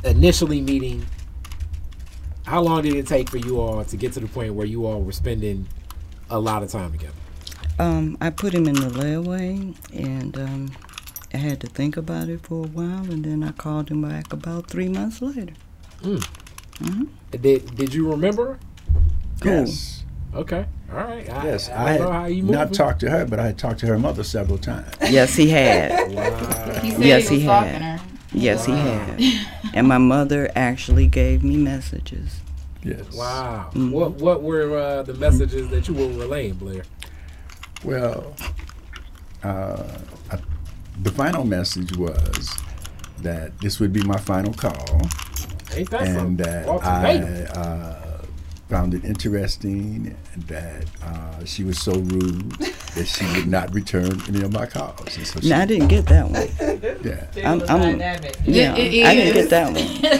initially 0.04 0.60
meeting. 0.60 1.06
How 2.44 2.60
long 2.62 2.82
did 2.82 2.94
it 2.94 3.06
take 3.08 3.28
for 3.28 3.38
you 3.38 3.60
all 3.60 3.84
to 3.84 3.96
get 3.96 4.12
to 4.12 4.20
the 4.20 4.28
point 4.28 4.54
where 4.54 4.66
you 4.66 4.86
all 4.86 5.02
were 5.02 5.12
spending 5.12 5.66
a 6.30 6.38
lot 6.38 6.62
of 6.62 6.70
time 6.70 6.92
together? 6.92 7.12
Um, 7.78 8.16
I 8.20 8.30
put 8.30 8.54
him 8.54 8.66
in 8.68 8.74
the 8.74 8.88
layaway, 8.88 9.74
and 9.92 10.38
um, 10.38 10.70
I 11.36 11.38
had 11.38 11.60
to 11.60 11.66
think 11.66 11.98
about 11.98 12.30
it 12.30 12.40
for 12.46 12.64
a 12.64 12.68
while, 12.68 13.04
and 13.12 13.22
then 13.22 13.42
I 13.42 13.52
called 13.52 13.90
him 13.90 14.00
back 14.00 14.32
about 14.32 14.70
three 14.70 14.88
months 14.88 15.20
later. 15.20 15.52
Did 17.30 17.76
Did 17.76 17.92
you 17.92 18.10
remember? 18.10 18.58
Cool. 19.42 19.52
Yes. 19.52 20.04
Okay, 20.34 20.64
all 20.90 20.96
right. 20.96 21.28
I, 21.28 21.44
Yes, 21.44 21.68
I, 21.68 21.92
I, 21.94 21.98
don't 21.98 22.06
know 22.06 22.12
how 22.12 22.24
you 22.24 22.42
had 22.46 22.50
not 22.52 22.60
moving. 22.68 22.74
talked 22.74 23.00
to 23.00 23.10
her, 23.10 23.26
but 23.26 23.38
I 23.38 23.46
had 23.48 23.58
talked 23.58 23.80
to 23.80 23.86
her 23.86 23.98
mother 23.98 24.24
several 24.24 24.56
times. 24.56 24.88
Yes, 25.10 25.34
he 25.34 25.50
had. 25.50 26.10
Wow. 26.14 26.80
He 26.80 26.90
said 26.92 27.04
Yes, 27.04 27.28
he 27.28 27.34
was 27.34 27.42
he 27.42 27.46
had. 27.48 27.82
her. 27.82 28.00
Yes, 28.32 28.64
he 28.64 28.72
had. 28.72 29.20
And 29.74 29.86
my 29.86 29.98
mother 29.98 30.50
actually 30.56 31.06
gave 31.06 31.44
me 31.44 31.58
messages. 31.58 32.40
Yes. 32.82 33.12
Wow. 33.14 33.70
Mhm. 33.74 33.90
What 33.90 34.12
what 34.12 34.42
were 34.42 34.78
uh, 34.78 35.02
the 35.02 35.14
messages 35.14 35.68
that 35.68 35.86
you 35.86 35.92
were 35.92 36.08
relaying, 36.08 36.54
Blair? 36.54 36.84
Well, 37.84 38.34
uh, 39.44 39.46
I, 39.46 40.15
the 41.02 41.10
final 41.10 41.44
message 41.44 41.96
was 41.96 42.56
that 43.22 43.58
this 43.60 43.80
would 43.80 43.92
be 43.92 44.02
my 44.02 44.16
final 44.18 44.52
call, 44.52 45.00
and 46.08 46.38
that. 46.38 46.66
I 46.86 47.12
uh, 47.54 48.02
found 48.68 48.94
it 48.94 49.04
interesting 49.04 50.16
that 50.48 50.84
uh, 51.02 51.44
she 51.44 51.62
was 51.62 51.78
so 51.78 51.92
rude 51.92 52.50
that 52.96 53.06
she 53.06 53.24
would 53.36 53.46
not 53.46 53.72
return 53.72 54.20
any 54.26 54.42
of 54.42 54.52
my 54.52 54.66
calls. 54.66 55.16
And 55.16 55.24
so 55.26 55.38
she, 55.40 55.50
No, 55.50 55.58
I 55.58 55.66
didn't 55.66 55.86
get 55.88 56.06
that 56.06 56.28
one. 56.28 56.98
yeah. 57.04 57.48
I'm, 57.48 57.62
I'm, 57.68 58.00
Yeah, 58.00 58.74
yeah, 58.76 59.08
I 59.08 59.14
didn't 59.14 59.34
get 59.34 59.50
that 59.50 59.66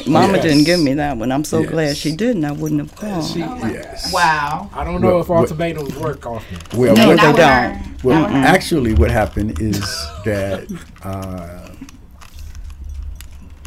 one. 0.05 0.13
Mama 0.13 0.35
Yes. 0.35 0.43
didn't 0.45 0.65
give 0.65 0.79
me 0.81 0.95
that 0.95 1.17
one. 1.17 1.33
I'm 1.33 1.43
so 1.43 1.65
glad 1.65 1.97
she 1.97 2.15
didn't. 2.15 2.45
I 2.45 2.53
wouldn't 2.53 2.81
have 2.81 2.95
called. 2.95 3.25
She- 3.25 3.41
Yes. 3.41 4.13
Wow. 4.13 4.71
I 4.73 4.85
don't 4.85 5.01
know 5.01 5.15
What- 5.17 5.21
if 5.23 5.29
what- 5.29 5.39
ultimatums 5.41 5.97
work 5.97 6.25
often. 6.27 6.59
Well, 6.79 6.95
No, 6.95 7.09
what 7.09 7.17
they 7.17 7.23
don't. 7.33 8.05
Well, 8.05 8.21
Not 8.21 8.31
with 8.33 8.41
her. 8.43 8.47
actually, 8.47 8.95
what 8.95 9.11
happened 9.11 9.61
is 9.61 9.81
that 10.25 10.69
uh, 11.03 11.71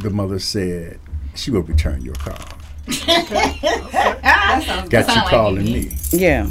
the 0.02 0.10
mother 0.10 0.40
said 0.40 1.00
she 1.36 1.52
will 1.52 1.64
return 1.64 2.02
your 2.02 2.16
call. 2.16 2.38
That 2.90 4.64
sounds 4.66 4.90
Got 4.90 5.16
you 5.16 5.22
calling 5.30 5.64
me. 5.66 5.74
me. 5.74 5.92
yeah, 6.12 6.50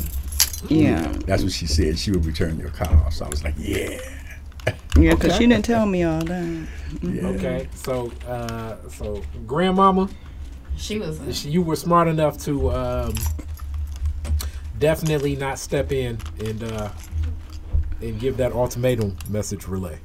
yeah, 0.68 1.12
That's 1.26 1.42
what 1.42 1.52
she 1.52 1.66
said. 1.66 1.98
She 1.98 2.10
would 2.10 2.24
return 2.24 2.58
your 2.58 2.70
call. 2.70 3.10
So 3.10 3.24
I 3.24 3.28
was 3.28 3.42
like, 3.44 3.54
yeah. 3.58 3.98
yeah. 4.96 5.14
Because 5.14 5.30
Okay. 5.32 5.38
she 5.38 5.46
didn't 5.46 5.64
tell 5.64 5.86
me 5.86 6.02
all 6.04 6.22
that. 6.24 6.66
yeah. 7.02 7.26
Okay, 7.26 7.68
so 7.74 8.12
uh, 8.26 8.76
so 8.88 9.22
grandmama, 9.46 10.08
She 10.76 10.98
was. 10.98 11.20
A, 11.20 11.32
she, 11.32 11.50
you 11.50 11.62
were 11.62 11.76
smart 11.76 12.08
enough 12.08 12.38
to 12.44 12.70
um, 12.70 13.14
definitely 14.78 15.36
not 15.36 15.58
step 15.58 15.92
in 15.92 16.18
and 16.44 16.62
uh, 16.62 16.90
and 18.00 18.18
give 18.20 18.36
that 18.36 18.52
ultimatum 18.52 19.16
message 19.28 19.66
relay. 19.66 19.98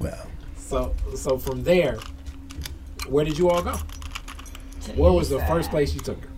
Well, 0.00 0.26
So 0.56 0.94
so 1.14 1.38
from 1.38 1.62
there, 1.64 1.98
where 3.08 3.24
did 3.24 3.36
you 3.38 3.50
all 3.50 3.62
go? 3.62 3.74
To 4.94 5.00
Where 5.00 5.12
was 5.12 5.30
east 5.32 5.38
the 5.40 5.46
first 5.46 5.70
place 5.70 5.94
you 5.94 6.00
took 6.00 6.20
her? 6.22 6.28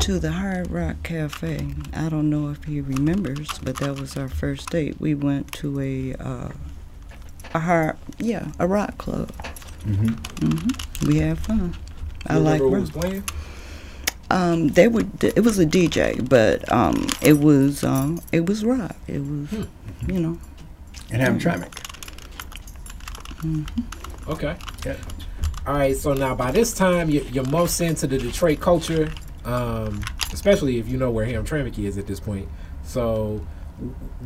To 0.00 0.18
the 0.18 0.32
Hard 0.32 0.70
Rock 0.70 1.02
Cafe. 1.02 1.74
I 1.94 2.08
don't 2.08 2.30
know 2.30 2.50
if 2.50 2.64
he 2.64 2.80
remembers, 2.80 3.58
but 3.58 3.76
that 3.78 3.98
was 3.98 4.16
our 4.16 4.28
first 4.28 4.70
date. 4.70 5.00
We 5.00 5.14
went 5.14 5.52
to 5.54 5.80
a 5.80 6.14
uh, 6.14 6.48
a 7.54 7.58
hard, 7.58 7.96
yeah, 8.18 8.48
a 8.58 8.66
rock 8.66 8.96
club. 8.98 9.30
Mm-hmm. 9.84 10.08
Mm-hmm. 10.46 11.06
We 11.08 11.16
had 11.18 11.38
fun. 11.38 11.74
I 12.26 12.36
like 12.36 12.60
remember 12.60 12.64
who 12.64 12.70
rock. 12.74 12.80
was 12.80 12.90
playing? 12.90 13.24
Um, 14.30 14.68
they 14.68 14.88
would. 14.88 15.24
It 15.24 15.40
was 15.40 15.58
a 15.58 15.64
DJ, 15.66 16.26
but 16.28 16.70
um, 16.70 17.06
it 17.22 17.38
was 17.38 17.82
um, 17.82 18.20
it 18.32 18.46
was 18.46 18.64
rock. 18.64 18.94
It 19.06 19.20
was, 19.20 19.48
Hmm. 19.50 20.10
you 20.10 20.20
know. 20.20 20.38
and 21.10 21.40
Hamtramck. 21.40 21.72
Okay. 24.28 24.56
Yeah. 24.84 24.96
All 25.68 25.74
right. 25.74 25.94
So 25.94 26.14
now 26.14 26.34
by 26.34 26.50
this 26.50 26.72
time, 26.72 27.10
you're, 27.10 27.24
you're 27.24 27.46
most 27.48 27.78
into 27.82 28.06
the 28.06 28.16
Detroit 28.16 28.58
culture, 28.58 29.12
um, 29.44 30.00
especially 30.32 30.78
if 30.78 30.88
you 30.88 30.96
know 30.96 31.10
where 31.10 31.26
Hamtramck 31.26 31.78
is 31.78 31.98
at 31.98 32.06
this 32.06 32.18
point. 32.18 32.48
So, 32.84 33.46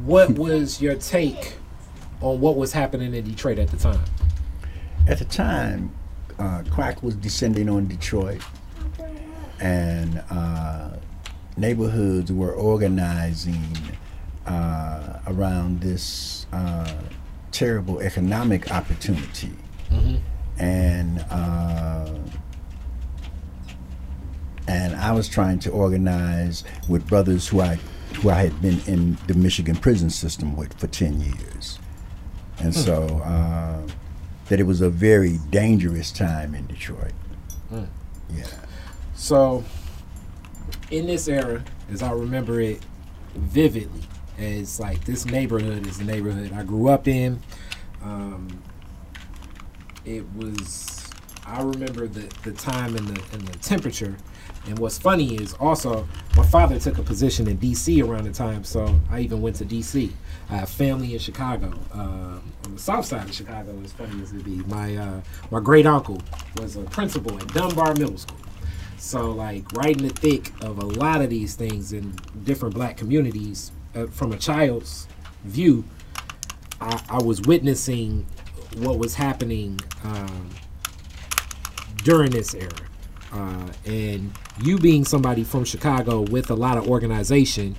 what 0.04 0.30
was 0.38 0.80
your 0.80 0.94
take 0.94 1.54
on 2.20 2.40
what 2.40 2.54
was 2.56 2.72
happening 2.72 3.12
in 3.12 3.25
Detroit 3.25 3.58
at 3.58 3.72
the 3.72 3.76
time? 3.76 4.04
At 5.08 5.18
the 5.18 5.25
time, 5.25 5.92
uh, 6.38 6.62
crack 6.70 7.02
was 7.02 7.16
descending 7.16 7.68
on 7.68 7.88
Detroit, 7.88 8.40
and 9.58 10.22
uh, 10.30 10.90
neighborhoods 11.56 12.30
were 12.30 12.52
organizing 12.52 13.66
uh, 14.46 15.18
around 15.26 15.80
this 15.80 16.46
uh, 16.52 17.02
terrible 17.50 17.99
economic 17.99 18.70
opportunity. 18.70 19.50
Mm-hmm. 19.90 20.31
And 20.62 21.19
uh, 21.31 22.09
and 24.69 24.95
I 24.95 25.11
was 25.11 25.28
trying 25.28 25.59
to 25.61 25.71
organize 25.71 26.62
with 26.88 27.07
brothers 27.09 27.49
who 27.49 27.61
I 27.61 27.78
who 28.21 28.31
I 28.31 28.35
had 28.35 28.62
been 28.62 28.81
in 28.87 29.19
the 29.26 29.35
Michigan 29.35 29.75
prison 29.75 30.09
system 30.09 30.57
with 30.57 30.73
for 30.75 30.87
ten 30.87 31.21
years, 31.21 31.81
and 32.59 32.73
so 32.73 33.02
uh, 33.25 33.83
that 34.49 34.61
it 34.61 34.62
was 34.62 34.81
a 34.81 34.88
very 34.88 35.38
dangerous 35.50 36.12
time 36.12 36.54
in 36.54 36.66
Detroit. 36.66 37.12
Mm. 37.73 37.88
Yeah, 38.33 38.45
So, 39.14 39.64
in 40.90 41.07
this 41.07 41.26
era, 41.26 41.64
as 41.90 42.02
I 42.02 42.12
remember 42.12 42.61
it 42.61 42.81
vividly, 43.35 44.02
as 44.38 44.78
like 44.78 45.04
this 45.04 45.26
neighborhood 45.26 45.87
is 45.87 45.99
the 45.99 46.04
neighborhood 46.04 46.52
I 46.52 46.62
grew 46.62 46.88
up 46.88 47.09
in. 47.09 47.40
Um, 48.02 48.62
it 50.04 50.25
was. 50.35 50.99
I 51.44 51.61
remember 51.61 52.06
the 52.06 52.30
the 52.44 52.52
time 52.52 52.97
and 52.97 53.06
the 53.09 53.37
and 53.37 53.47
the 53.47 53.59
temperature. 53.59 54.16
And 54.66 54.78
what's 54.78 54.97
funny 54.97 55.35
is 55.35 55.54
also 55.54 56.06
my 56.37 56.47
father 56.47 56.78
took 56.78 56.99
a 56.99 57.02
position 57.02 57.49
in 57.49 57.56
D.C. 57.56 58.00
around 58.00 58.25
the 58.25 58.32
time, 58.32 58.62
so 58.62 59.00
I 59.11 59.21
even 59.21 59.42
went 59.42 59.56
to 59.56 59.64
D.C. 59.64 60.12
I 60.50 60.56
have 60.56 60.68
family 60.68 61.14
in 61.14 61.18
Chicago, 61.18 61.73
um, 61.92 62.42
on 62.64 62.75
the 62.75 62.78
south 62.78 63.06
side 63.06 63.28
of 63.28 63.35
Chicago. 63.35 63.76
As 63.82 63.92
funny 63.92 64.23
as 64.23 64.32
it 64.32 64.44
be, 64.44 64.59
my 64.68 64.97
uh, 64.97 65.21
my 65.50 65.59
great 65.59 65.87
uncle 65.87 66.23
was 66.59 66.76
a 66.76 66.82
principal 66.82 67.37
at 67.38 67.49
Dunbar 67.49 67.94
Middle 67.94 68.18
School. 68.18 68.38
So, 68.99 69.32
like, 69.32 69.73
right 69.73 69.97
in 69.97 70.06
the 70.06 70.14
thick 70.14 70.52
of 70.62 70.78
a 70.78 70.87
lot 70.87 71.23
of 71.23 71.28
these 71.28 71.56
things 71.56 71.92
in 71.92 72.14
different 72.44 72.76
black 72.76 72.97
communities, 72.97 73.73
uh, 73.97 74.06
from 74.06 74.30
a 74.30 74.38
child's 74.38 75.09
view, 75.42 75.85
I, 76.80 77.02
I 77.09 77.18
was 77.21 77.40
witnessing 77.42 78.26
what 78.76 78.98
was 78.98 79.14
happening 79.14 79.78
um, 80.04 80.50
during 82.04 82.30
this 82.30 82.54
era. 82.54 82.70
Uh, 83.32 83.68
and 83.86 84.30
you 84.62 84.78
being 84.78 85.04
somebody 85.04 85.42
from 85.42 85.64
Chicago 85.64 86.20
with 86.20 86.50
a 86.50 86.54
lot 86.54 86.76
of 86.76 86.86
organization, 86.86 87.74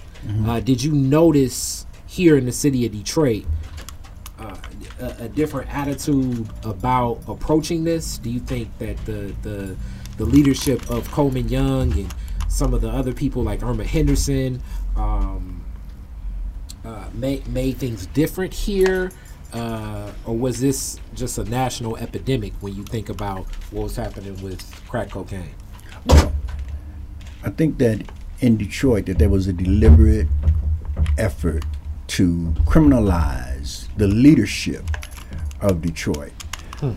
uh, 0.47 0.59
did 0.59 0.83
you 0.83 0.91
notice 0.91 1.85
here 2.07 2.37
in 2.37 2.45
the 2.45 2.51
city 2.51 2.85
of 2.85 2.91
Detroit 2.91 3.45
uh, 4.39 4.55
a, 4.99 5.23
a 5.23 5.29
different 5.29 5.73
attitude 5.73 6.47
about 6.63 7.21
approaching 7.27 7.83
this? 7.83 8.17
Do 8.17 8.29
you 8.29 8.39
think 8.39 8.75
that 8.79 8.97
the 9.05 9.35
the 9.41 9.75
the 10.17 10.25
leadership 10.25 10.89
of 10.89 11.09
Coleman 11.11 11.49
Young 11.49 11.91
and 11.93 12.13
some 12.47 12.73
of 12.73 12.81
the 12.81 12.89
other 12.89 13.13
people 13.13 13.43
like 13.43 13.63
Erma 13.63 13.83
Henderson 13.83 14.61
um, 14.95 15.63
uh, 16.85 17.09
made 17.13 17.47
made 17.47 17.77
things 17.77 18.05
different 18.07 18.53
here, 18.53 19.11
uh, 19.53 20.11
or 20.25 20.35
was 20.35 20.59
this 20.59 20.99
just 21.13 21.37
a 21.37 21.43
national 21.45 21.97
epidemic 21.97 22.53
when 22.61 22.75
you 22.75 22.83
think 22.83 23.09
about 23.09 23.45
what 23.71 23.83
was 23.83 23.95
happening 23.95 24.41
with 24.41 24.63
crack 24.87 25.11
cocaine? 25.11 25.53
I 27.43 27.49
think 27.49 27.77
that 27.77 28.01
in 28.39 28.57
Detroit 28.57 29.05
that 29.05 29.19
there 29.19 29.29
was 29.29 29.47
a 29.47 29.53
deliberate 29.53 30.27
effort 31.17 31.65
to 32.07 32.53
criminalize 32.65 33.87
the 33.97 34.07
leadership 34.07 34.83
of 35.61 35.81
Detroit. 35.81 36.33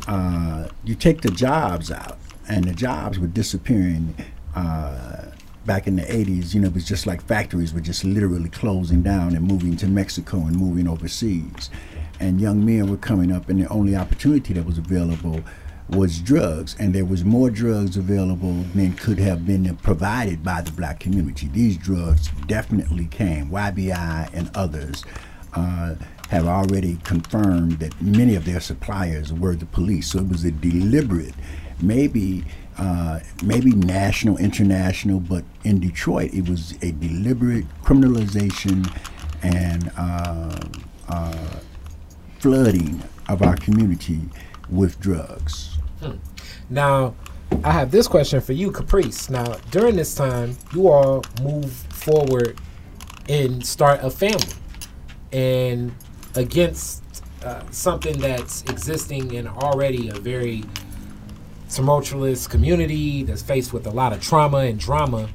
Uh, 0.08 0.68
you 0.84 0.96
take 0.96 1.20
the 1.20 1.30
jobs 1.30 1.92
out, 1.92 2.18
and 2.48 2.64
the 2.64 2.74
jobs 2.74 3.18
were 3.18 3.28
disappearing. 3.28 4.14
Uh, 4.54 5.26
back 5.64 5.86
in 5.86 5.96
the 5.96 6.02
80s, 6.02 6.54
you 6.54 6.60
know, 6.60 6.68
it 6.68 6.74
was 6.74 6.86
just 6.86 7.06
like 7.06 7.22
factories 7.22 7.74
were 7.74 7.80
just 7.80 8.04
literally 8.04 8.48
closing 8.48 9.02
down 9.02 9.34
and 9.34 9.46
moving 9.46 9.76
to 9.76 9.86
Mexico 9.86 10.38
and 10.38 10.56
moving 10.56 10.88
overseas. 10.88 11.70
And 12.20 12.40
young 12.40 12.64
men 12.64 12.90
were 12.90 12.96
coming 12.96 13.32
up, 13.32 13.48
and 13.48 13.60
the 13.62 13.68
only 13.68 13.94
opportunity 13.94 14.54
that 14.54 14.64
was 14.64 14.78
available 14.78 15.40
was 15.88 16.18
drugs, 16.18 16.74
and 16.78 16.94
there 16.94 17.04
was 17.04 17.24
more 17.24 17.48
drugs 17.48 17.96
available 17.96 18.64
than 18.74 18.92
could 18.94 19.18
have 19.18 19.46
been 19.46 19.76
provided 19.76 20.42
by 20.42 20.60
the 20.60 20.72
black 20.72 20.98
community. 20.98 21.48
These 21.48 21.76
drugs 21.76 22.28
definitely 22.46 23.06
came. 23.06 23.50
YBI 23.50 24.30
and 24.32 24.50
others 24.54 25.04
uh, 25.54 25.94
have 26.28 26.46
already 26.46 26.96
confirmed 27.04 27.78
that 27.78 28.00
many 28.02 28.34
of 28.34 28.44
their 28.44 28.60
suppliers 28.60 29.32
were 29.32 29.54
the 29.54 29.66
police. 29.66 30.10
So 30.10 30.18
it 30.18 30.28
was 30.28 30.44
a 30.44 30.50
deliberate, 30.50 31.34
maybe 31.80 32.44
uh, 32.78 33.20
maybe 33.42 33.70
national, 33.70 34.36
international, 34.36 35.20
but 35.20 35.44
in 35.64 35.80
Detroit 35.80 36.34
it 36.34 36.48
was 36.48 36.72
a 36.82 36.92
deliberate 36.92 37.64
criminalization 37.82 38.86
and 39.42 39.90
uh, 39.96 40.60
uh, 41.08 41.60
flooding 42.38 43.02
of 43.28 43.42
our 43.42 43.56
community 43.56 44.20
with 44.70 44.98
drugs. 45.00 45.78
Now, 46.70 47.14
I 47.64 47.72
have 47.72 47.90
this 47.90 48.08
question 48.08 48.40
for 48.40 48.52
you, 48.52 48.70
Caprice. 48.70 49.30
Now, 49.30 49.56
during 49.70 49.96
this 49.96 50.14
time, 50.14 50.56
you 50.74 50.88
all 50.88 51.24
move 51.42 51.72
forward 51.72 52.58
and 53.28 53.64
start 53.64 54.00
a 54.02 54.10
family, 54.10 54.54
and 55.32 55.94
against 56.34 57.02
uh, 57.44 57.62
something 57.70 58.18
that's 58.18 58.62
existing 58.62 59.34
in 59.34 59.46
already 59.46 60.08
a 60.08 60.14
very 60.14 60.64
tumultuous 61.70 62.46
community 62.46 63.22
that's 63.22 63.42
faced 63.42 63.72
with 63.72 63.86
a 63.86 63.90
lot 63.90 64.12
of 64.12 64.20
trauma 64.20 64.58
and 64.58 64.78
drama. 64.78 65.28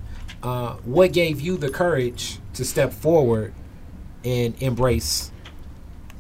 Uh, 0.44 0.74
what 0.86 1.14
gave 1.14 1.40
you 1.40 1.58
the 1.58 1.70
courage 1.70 2.40
to 2.54 2.66
step 2.66 2.92
forward 2.92 3.54
and 4.24 4.60
embrace 4.62 5.31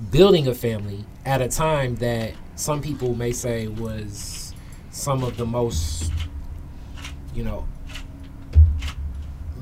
building 0.10 0.48
a 0.48 0.55
family 0.55 1.05
at 1.25 1.41
a 1.41 1.48
time 1.48 1.96
that 1.96 2.34
some 2.55 2.81
people 2.81 3.13
may 3.15 3.31
say 3.31 3.67
was 3.67 4.53
some 4.89 5.24
of 5.24 5.38
the 5.38 5.46
most, 5.46 6.12
you 7.34 7.43
know, 7.43 7.67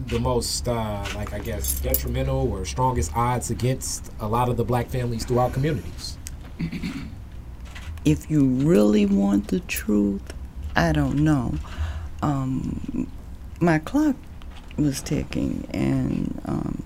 the 0.08 0.19
most, 0.19 0.67
uh, 0.67 1.05
like 1.15 1.34
I 1.34 1.39
guess, 1.39 1.79
detrimental 1.81 2.51
or 2.51 2.65
strongest 2.65 3.15
odds 3.15 3.51
against 3.51 4.12
a 4.19 4.27
lot 4.27 4.50
of 4.50 4.58
the 4.58 4.63
black 4.63 4.88
families 4.89 5.25
throughout 5.25 5.53
communities? 5.53 6.17
if 8.05 8.29
you 8.29 8.46
really 8.46 9.05
want 9.05 9.48
the 9.50 9.60
truth, 9.62 10.34
I 10.75 10.91
don't 10.91 11.19
know. 11.19 11.53
Um, 12.22 13.08
my 13.60 13.79
clock 13.79 14.15
was 14.77 15.01
ticking, 15.01 15.67
and 15.72 16.41
um, 16.46 16.84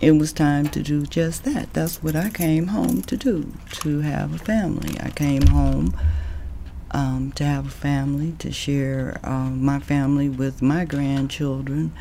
it 0.00 0.12
was 0.12 0.32
time 0.32 0.68
to 0.68 0.82
do 0.82 1.06
just 1.06 1.44
that. 1.44 1.72
That's 1.72 2.02
what 2.02 2.14
I 2.14 2.30
came 2.30 2.68
home 2.68 3.02
to 3.02 3.16
do, 3.16 3.52
to 3.82 4.00
have 4.00 4.34
a 4.34 4.38
family. 4.38 4.96
I 5.00 5.10
came 5.10 5.46
home 5.46 5.96
um, 6.92 7.32
to 7.32 7.44
have 7.44 7.66
a 7.66 7.70
family, 7.70 8.32
to 8.38 8.52
share 8.52 9.20
um, 9.22 9.64
my 9.64 9.78
family 9.80 10.28
with 10.28 10.62
my 10.62 10.84
grandchildren, 10.84 11.92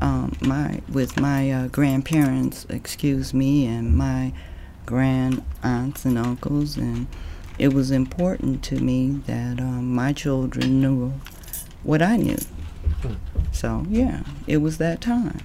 um, 0.00 0.36
my 0.40 0.80
with 0.88 1.18
my 1.18 1.50
uh, 1.50 1.68
grandparents, 1.68 2.66
excuse 2.68 3.32
me, 3.32 3.66
and 3.66 3.96
my 3.96 4.32
grand 4.84 5.42
aunts 5.62 6.04
and 6.04 6.18
uncles, 6.18 6.76
and 6.76 7.06
it 7.58 7.72
was 7.72 7.90
important 7.90 8.62
to 8.64 8.78
me 8.78 9.10
that 9.26 9.58
um, 9.60 9.94
my 9.94 10.12
children 10.12 10.80
knew 10.80 11.12
what 11.82 12.02
I 12.02 12.16
knew. 12.16 12.38
So 13.50 13.86
yeah, 13.88 14.22
it 14.46 14.58
was 14.58 14.78
that 14.78 15.00
time. 15.00 15.40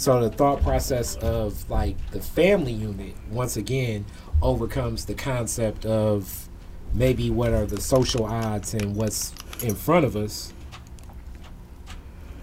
So 0.00 0.18
the 0.18 0.30
thought 0.30 0.62
process 0.62 1.16
of 1.16 1.68
like 1.68 1.94
the 2.10 2.22
family 2.22 2.72
unit 2.72 3.14
once 3.30 3.58
again 3.58 4.06
overcomes 4.40 5.04
the 5.04 5.12
concept 5.12 5.84
of 5.84 6.48
maybe 6.94 7.28
what 7.28 7.52
are 7.52 7.66
the 7.66 7.82
social 7.82 8.24
odds 8.24 8.72
and 8.72 8.96
what's 8.96 9.34
in 9.62 9.74
front 9.74 10.06
of 10.06 10.16
us 10.16 10.54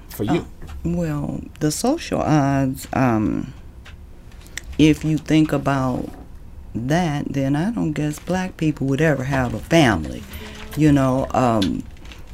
for 0.10 0.24
you. 0.24 0.42
Uh, 0.42 0.46
well, 0.86 1.42
the 1.60 1.72
social 1.72 2.22
odds, 2.22 2.88
um, 2.94 3.56
if 4.78 5.04
you 5.04 5.18
think 5.18 5.52
about 5.52 6.08
that, 6.76 7.26
then 7.34 7.56
I 7.56 7.72
don't 7.72 7.94
guess 7.94 8.20
black 8.20 8.58
people 8.58 8.86
would 8.86 9.02
ever 9.02 9.24
have 9.24 9.56
a 9.56 9.60
family. 9.60 10.22
You 10.78 10.92
know, 10.92 11.26
um, 11.32 11.82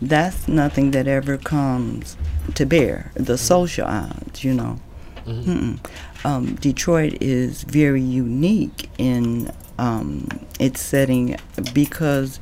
that's 0.02 0.50
nothing 0.50 0.92
that 0.92 1.08
ever 1.08 1.38
comes 1.38 2.18
to 2.56 2.66
bear. 2.66 3.14
The 3.14 3.38
social 3.38 3.88
odds, 3.88 4.44
you 4.44 4.54
know. 4.54 4.82
Mm-hmm. 5.26 6.28
Um, 6.28 6.56
Detroit 6.56 7.18
is 7.22 7.64
very 7.64 8.02
unique 8.02 8.90
in 8.98 9.52
um, 9.78 10.28
its 10.60 10.82
setting 10.82 11.38
because 11.74 12.40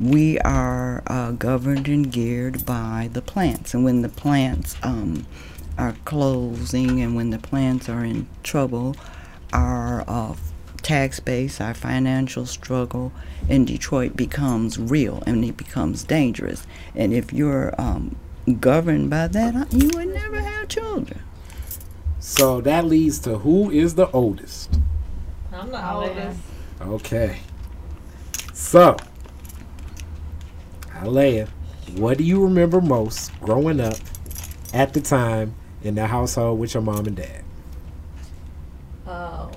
we 0.00 0.38
are 0.40 1.02
uh, 1.06 1.32
governed 1.32 1.88
and 1.88 2.10
geared 2.10 2.64
by 2.64 3.10
the 3.12 3.22
plants. 3.22 3.74
And 3.74 3.84
when 3.84 4.02
the 4.02 4.08
plants 4.08 4.76
um, 4.82 5.26
are 5.76 5.94
closing 6.04 7.00
and 7.00 7.16
when 7.16 7.30
the 7.30 7.38
plants 7.38 7.88
are 7.88 8.04
in 8.04 8.28
trouble, 8.42 8.96
our 9.52 10.04
uh, 10.06 10.34
tax 10.82 11.20
base, 11.20 11.60
our 11.60 11.74
financial 11.74 12.46
struggle 12.46 13.12
in 13.48 13.64
Detroit 13.64 14.16
becomes 14.16 14.78
real 14.78 15.22
and 15.26 15.44
it 15.44 15.56
becomes 15.56 16.04
dangerous. 16.04 16.66
And 16.94 17.12
if 17.12 17.32
you're 17.32 17.74
um, 17.78 18.16
governed 18.60 19.10
by 19.10 19.28
that, 19.28 19.72
you 19.72 19.90
would 19.94 20.14
never 20.14 20.40
have 20.40 20.68
children. 20.68 21.20
So 22.20 22.60
that 22.62 22.84
leads 22.84 23.18
to 23.20 23.38
who 23.38 23.70
is 23.70 23.94
the 23.94 24.10
oldest? 24.10 24.78
I'm 25.52 25.70
the 25.70 25.92
oldest. 25.92 26.40
Okay. 26.80 27.38
So, 28.52 28.96
Alea, 31.00 31.48
what 31.96 32.18
do 32.18 32.24
you 32.24 32.42
remember 32.42 32.80
most 32.80 33.38
growing 33.40 33.80
up 33.80 33.96
at 34.74 34.92
the 34.92 35.00
time 35.00 35.54
in 35.82 35.94
the 35.94 36.06
household 36.06 36.58
with 36.58 36.74
your 36.74 36.82
mom 36.82 37.06
and 37.06 37.16
dad? 37.16 37.44
Oh. 39.06 39.50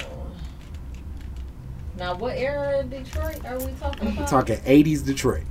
Now, 1.98 2.16
what 2.16 2.38
era 2.38 2.80
of 2.80 2.90
Detroit 2.90 3.44
are 3.46 3.60
we 3.60 3.74
talking 3.74 4.08
about? 4.08 4.28
Talking 4.28 4.58
80s 4.58 5.06
Detroit. 5.06 5.44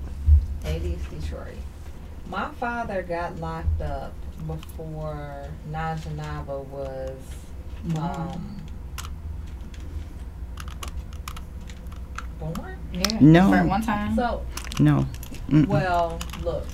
80s 0.62 1.20
Detroit. 1.20 1.54
My 2.28 2.50
father 2.52 3.02
got 3.02 3.38
locked 3.40 3.82
up 3.82 4.12
before 4.46 5.48
Najanava 5.70 6.64
was 6.66 7.18
um, 7.96 8.56
born. 12.38 12.76
Yeah. 12.92 13.18
No. 13.20 13.50
For 13.50 13.64
one 13.64 13.82
time. 13.82 14.16
So, 14.16 14.44
No. 14.78 15.06
Mm-mm. 15.48 15.66
well, 15.66 16.18
look, 16.42 16.66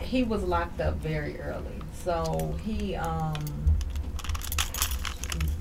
he 0.00 0.22
was 0.22 0.42
locked 0.42 0.80
up 0.80 0.96
very 0.96 1.40
early. 1.40 1.80
So 2.04 2.54
he, 2.64 2.94
um, 2.96 3.34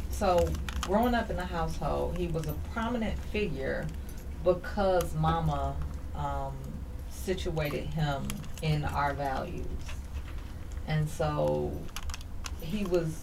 so 0.09 0.49
growing 0.81 1.13
up 1.13 1.29
in 1.29 1.37
the 1.37 1.45
household, 1.45 2.17
he 2.17 2.27
was 2.27 2.45
a 2.47 2.53
prominent 2.73 3.17
figure 3.25 3.85
because 4.43 5.13
Mama 5.15 5.75
um, 6.15 6.53
situated 7.09 7.85
him 7.87 8.27
in 8.61 8.83
our 8.85 9.13
values, 9.13 9.65
and 10.91 11.09
so 11.09 11.71
he 12.61 12.83
was 12.85 13.17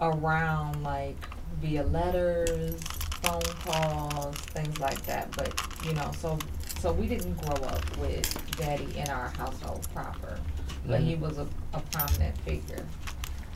around 0.00 0.82
like 0.82 1.16
via 1.60 1.82
letters, 1.84 2.78
phone 3.22 3.40
calls, 3.64 4.36
things 4.36 4.78
like 4.78 5.00
that. 5.06 5.30
But 5.36 5.58
you 5.86 5.94
know, 5.94 6.10
so 6.18 6.38
so 6.78 6.92
we 6.92 7.06
didn't 7.06 7.34
grow 7.42 7.66
up 7.66 7.96
with 7.98 8.26
daddy 8.58 8.88
in 8.98 9.08
our 9.08 9.28
household 9.30 9.86
proper, 9.94 10.38
but 10.86 11.00
he 11.00 11.14
was 11.14 11.38
a, 11.38 11.46
a 11.72 11.80
prominent 11.92 12.36
figure. 12.42 12.84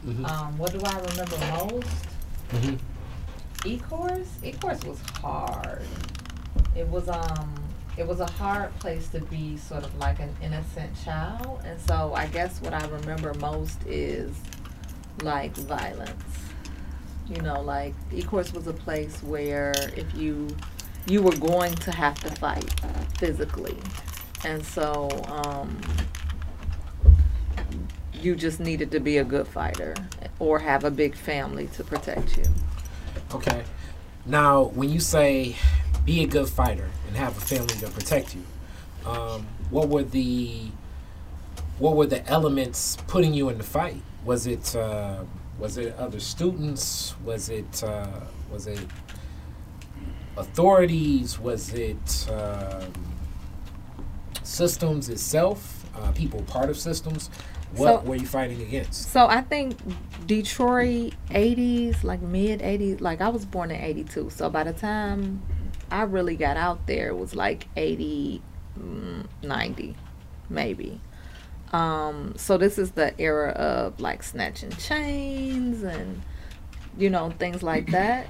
Mhm. 0.07 0.25
Um, 0.27 0.57
what 0.59 0.73
do 0.73 0.81
I 0.83 0.99
remember 0.99 1.37
most? 1.69 2.07
Mhm. 2.53 2.79
Ecorse? 3.65 4.29
Ecorse 4.43 4.85
was 4.87 4.99
hard. 5.21 5.83
It 6.75 6.89
was 6.89 7.07
um 7.09 7.55
it 8.01 8.07
was 8.07 8.21
a 8.21 8.31
hard 8.33 8.75
place 8.79 9.09
to 9.09 9.21
be 9.21 9.59
sort 9.59 9.85
of 9.85 9.95
like 9.99 10.21
an 10.21 10.35
innocent 10.41 10.91
child. 11.05 11.61
And 11.67 11.79
so 11.79 12.15
I 12.15 12.29
guess 12.29 12.59
what 12.63 12.73
I 12.73 12.83
remember 12.89 13.35
most 13.35 13.79
is 13.87 14.35
like 15.23 15.55
violence. 15.55 16.39
You 17.29 17.43
know, 17.43 17.61
like 17.61 17.93
Ecorse 18.11 18.55
was 18.55 18.67
a 18.67 18.73
place 18.73 19.23
where 19.23 19.75
if 19.95 20.15
you 20.15 20.49
you 21.07 21.21
were 21.21 21.37
going 21.37 21.75
to 21.75 21.91
have 21.93 22.19
to 22.21 22.31
fight 22.37 22.81
physically. 23.19 23.77
And 24.47 24.65
so 24.65 25.11
um 25.27 25.79
you 28.15 28.35
just 28.35 28.61
needed 28.61 28.91
to 28.93 29.01
be 29.01 29.19
a 29.19 29.25
good 29.25 29.47
fighter 29.47 29.95
or 30.39 30.59
have 30.59 30.85
a 30.85 30.91
big 30.91 31.15
family 31.15 31.67
to 31.75 31.85
protect 31.85 32.39
you. 32.39 32.45
Okay. 33.35 33.63
Now, 34.25 34.65
when 34.75 34.89
you 34.89 35.01
say 35.01 35.57
be 36.11 36.25
a 36.25 36.27
good 36.27 36.49
fighter 36.49 36.89
and 37.07 37.17
have 37.17 37.37
a 37.37 37.41
family 37.41 37.73
to 37.75 37.89
protect 37.89 38.35
you, 38.35 38.43
um, 39.09 39.47
what 39.71 39.89
were 39.89 40.03
the 40.03 40.63
what 41.79 41.95
were 41.95 42.07
the 42.07 42.27
elements 42.29 42.99
putting 43.07 43.33
you 43.33 43.49
in 43.49 43.57
the 43.59 43.65
fight? 43.65 44.03
Was 44.25 44.47
it 44.49 44.75
uh, 44.75 45.23
was 45.59 45.79
it 45.79 45.95
other 45.97 46.19
students? 46.19 47.15
Was 47.25 47.49
it 47.49 47.85
uh, 47.85 48.09
was 48.51 48.67
it 48.67 48.85
authorities? 50.37 51.39
Was 51.39 51.73
it 51.75 52.29
um, 52.29 52.93
systems 54.43 55.09
itself? 55.09 55.77
Uh, 55.97 56.11
people 56.13 56.43
part 56.43 56.71
of 56.71 56.77
systems? 56.77 57.31
What 57.77 58.03
So- 58.03 58.09
were 58.09 58.17
you 58.17 58.27
fighting 58.27 58.61
against? 58.63 59.13
So 59.13 59.27
I 59.29 59.43
think 59.43 59.77
Detroit 60.27 61.15
80s, 61.31 62.03
like 62.03 62.21
mid 62.21 62.61
80s, 62.63 63.01
like 63.01 63.21
I 63.21 63.29
was 63.29 63.45
born 63.45 63.71
in 63.71 63.81
82. 63.81 64.31
So 64.31 64.51
by 64.51 64.65
the 64.65 64.73
time 64.73 65.41
I 65.91 66.03
really 66.03 66.37
got 66.37 66.57
out 66.57 66.87
there, 66.87 67.15
was 67.15 67.35
like 67.35 67.67
80, 67.77 68.43
mm, 68.79 69.27
90, 69.43 69.97
maybe. 70.49 71.01
Um, 71.73 72.35
so 72.37 72.59
this 72.59 72.79
is 72.79 72.93
the 72.93 73.19
era 73.21 73.51
of 73.51 74.01
like 74.01 74.23
snatching 74.23 74.71
chains 74.73 75.83
and, 75.83 76.23
you 76.97 77.11
know, 77.11 77.31
things 77.39 77.63
like 77.63 77.91
that. 77.91 78.27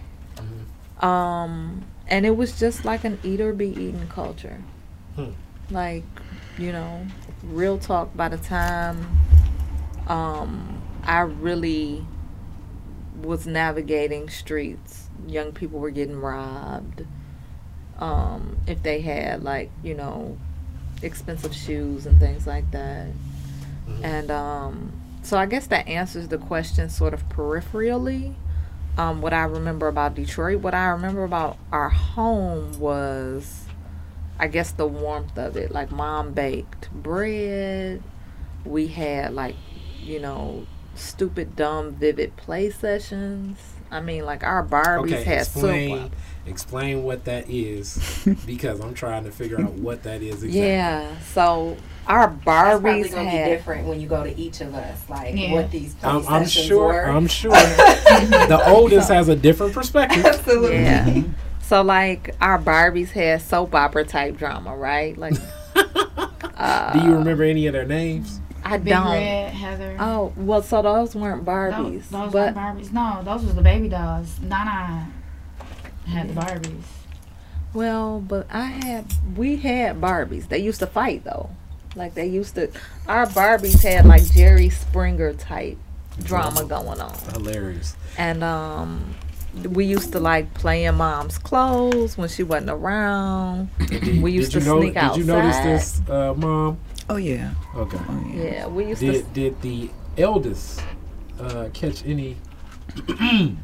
Um, 1.00 1.84
and 2.08 2.26
it 2.26 2.36
was 2.36 2.58
just 2.58 2.84
like 2.84 3.04
an 3.04 3.18
eat 3.22 3.40
or 3.40 3.52
be 3.52 3.68
eaten 3.68 4.08
culture. 4.08 4.62
Hmm. 5.16 5.30
Like, 5.70 6.04
you 6.58 6.72
know, 6.72 7.06
real 7.42 7.78
talk 7.78 8.14
by 8.16 8.28
the 8.28 8.36
time 8.36 9.18
um, 10.06 10.82
I 11.04 11.20
really 11.20 12.04
was 13.22 13.46
navigating 13.46 14.28
streets, 14.28 15.08
young 15.26 15.52
people 15.52 15.78
were 15.78 15.90
getting 15.90 16.20
robbed. 16.20 17.06
Um, 18.00 18.56
if 18.66 18.82
they 18.82 19.02
had 19.02 19.44
like, 19.44 19.70
you 19.82 19.94
know, 19.94 20.38
expensive 21.02 21.54
shoes 21.54 22.06
and 22.06 22.18
things 22.18 22.46
like 22.46 22.70
that. 22.70 23.08
And 24.02 24.30
um, 24.30 24.92
so 25.22 25.36
I 25.36 25.46
guess 25.46 25.66
that 25.68 25.86
answers 25.86 26.28
the 26.28 26.38
question 26.38 26.88
sort 26.88 27.12
of 27.12 27.28
peripherally. 27.28 28.34
Um, 28.96 29.20
what 29.20 29.32
I 29.32 29.44
remember 29.44 29.88
about 29.88 30.14
Detroit, 30.14 30.60
what 30.60 30.74
I 30.74 30.88
remember 30.88 31.24
about 31.24 31.58
our 31.72 31.88
home 31.88 32.78
was, 32.78 33.66
I 34.38 34.48
guess, 34.48 34.72
the 34.72 34.86
warmth 34.86 35.38
of 35.38 35.56
it. 35.56 35.70
Like, 35.70 35.90
mom 35.90 36.32
baked 36.32 36.90
bread. 36.92 38.02
We 38.64 38.88
had, 38.88 39.32
like, 39.32 39.56
you 40.02 40.20
know, 40.20 40.66
stupid, 41.00 41.56
dumb, 41.56 41.92
vivid 41.92 42.36
play 42.36 42.70
sessions. 42.70 43.58
I 43.90 44.00
mean, 44.00 44.24
like, 44.24 44.44
our 44.44 44.64
Barbies 44.64 45.12
Okay, 45.12 45.24
had 45.24 45.38
explain 45.38 45.96
super. 46.04 46.14
explain 46.46 47.02
what 47.02 47.24
that 47.24 47.50
is 47.50 48.24
because 48.46 48.80
I'm 48.80 48.94
trying 48.94 49.24
to 49.24 49.32
figure 49.32 49.60
out 49.60 49.72
what 49.72 50.04
that 50.04 50.22
is 50.22 50.44
exactly. 50.44 50.60
Yeah, 50.60 51.18
so 51.34 51.76
our 52.06 52.28
That's 52.28 52.44
probably 52.44 52.90
Barbies 53.02 53.10
gonna 53.12 53.28
had. 53.30 53.44
be 53.46 53.50
different 53.56 53.88
when 53.88 54.00
you 54.00 54.06
go 54.08 54.22
to 54.22 54.36
each 54.38 54.60
of 54.60 54.74
us, 54.74 55.08
like 55.08 55.34
Yeah. 55.36 55.52
what 55.52 55.70
these 55.72 55.96
I'm, 56.04 56.22
play 56.22 56.34
I'm 56.36 56.46
sure. 56.46 56.84
were. 56.86 57.04
I'm 57.06 57.26
sure. 57.26 57.50
the 57.50 58.62
oldest 58.68 59.08
has 59.10 59.28
a 59.28 59.36
different 59.36 59.72
perspective. 59.74 60.24
Absolutely. 60.26 60.76
Yeah. 60.82 61.22
So 61.62 61.82
like 61.82 62.34
our 62.40 62.58
Barbies 62.60 63.10
had 63.10 63.42
soap 63.42 63.74
opera 63.74 64.04
type 64.04 64.36
drama, 64.36 64.76
right? 64.76 65.16
Like 65.18 65.34
uh, 65.74 66.92
Do 66.92 67.00
you 67.06 67.14
remember 67.14 67.42
any 67.44 67.66
of 67.66 67.72
their 67.72 67.84
names? 67.86 68.40
I 68.70 68.76
Big 68.78 68.92
don't. 68.92 69.06
Red, 69.12 69.52
Heather. 69.52 69.96
Oh 69.98 70.32
well, 70.36 70.62
so 70.62 70.82
those 70.82 71.14
weren't 71.14 71.44
Barbies, 71.44 72.08
those 72.08 72.32
but 72.32 72.54
weren't 72.54 72.56
Barbies. 72.56 72.92
No, 72.92 73.20
those 73.24 73.44
was 73.44 73.54
the 73.54 73.62
baby 73.62 73.88
dolls. 73.88 74.38
Nana 74.40 75.08
had 76.06 76.28
the 76.28 76.34
Barbies. 76.40 76.82
well, 77.74 78.20
but 78.20 78.46
I 78.50 78.64
had 78.64 79.06
we 79.36 79.56
had 79.56 80.00
Barbies. 80.00 80.48
They 80.48 80.58
used 80.58 80.80
to 80.80 80.86
fight 80.86 81.24
though. 81.24 81.50
Like 81.96 82.14
they 82.14 82.26
used 82.26 82.54
to. 82.54 82.70
Our 83.08 83.26
Barbies 83.26 83.82
had 83.82 84.06
like 84.06 84.24
Jerry 84.32 84.70
Springer 84.70 85.32
type 85.34 85.78
drama 86.22 86.64
going 86.64 87.00
on. 87.00 87.18
Hilarious. 87.32 87.96
And 88.16 88.44
um 88.44 89.14
we 89.68 89.84
used 89.84 90.12
to 90.12 90.20
like 90.20 90.54
play 90.54 90.84
in 90.84 90.94
mom's 90.94 91.38
clothes 91.38 92.16
when 92.16 92.28
she 92.28 92.42
wasn't 92.44 92.70
around. 92.70 93.68
We 94.22 94.32
used 94.32 94.52
did 94.52 94.60
to 94.60 94.64
you 94.64 94.72
know, 94.74 94.80
sneak 94.80 94.94
Did 94.94 95.16
you 95.16 95.24
notice 95.24 95.56
this, 95.58 96.08
uh, 96.08 96.34
mom? 96.34 96.78
Oh 97.10 97.16
yeah. 97.16 97.54
Okay. 97.74 97.98
Oh 98.08 98.24
yeah. 98.32 98.42
Yeah, 98.44 98.66
we 98.68 98.86
used 98.86 99.00
to 99.00 99.10
Did 99.10 99.32
did 99.32 99.62
the 99.62 99.90
eldest 100.16 100.80
uh, 101.40 101.68
catch 101.74 102.06
any 102.06 102.36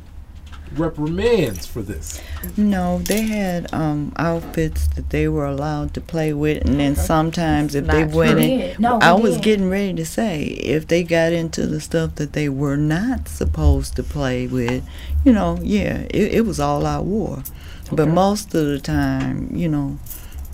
reprimands 0.74 1.64
for 1.64 1.80
this? 1.80 2.20
No, 2.56 2.98
they 2.98 3.22
had 3.22 3.72
um, 3.72 4.12
outfits 4.16 4.88
that 4.88 5.10
they 5.10 5.28
were 5.28 5.44
allowed 5.46 5.94
to 5.94 6.00
play 6.00 6.32
with, 6.32 6.66
and 6.66 6.80
then 6.80 6.96
sometimes 6.96 7.76
if 7.76 7.86
they 7.86 8.04
Not 8.04 8.14
went 8.16 8.32
true. 8.32 8.40
in, 8.40 8.58
did. 8.58 8.80
No, 8.80 8.98
I 9.00 9.12
was 9.12 9.34
did. 9.34 9.44
getting 9.44 9.70
ready 9.70 9.94
to 9.94 10.04
say 10.04 10.42
if 10.42 10.88
they 10.88 11.04
got 11.04 11.32
into 11.32 11.68
the 11.68 11.80
stuff 11.80 12.16
that 12.16 12.32
they 12.32 12.48
were 12.48 12.76
not 12.76 13.28
supposed 13.28 13.94
to 13.94 14.02
play 14.02 14.48
with, 14.48 14.84
you 15.24 15.32
know, 15.32 15.58
yeah, 15.62 16.00
it, 16.10 16.34
it 16.34 16.46
was 16.46 16.58
all 16.58 16.84
out 16.84 17.04
war. 17.04 17.44
But 17.92 18.08
most 18.08 18.52
of 18.56 18.66
the 18.66 18.80
time, 18.80 19.54
you 19.54 19.68
know, 19.68 19.98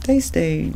they 0.05 0.21
stayed, 0.21 0.75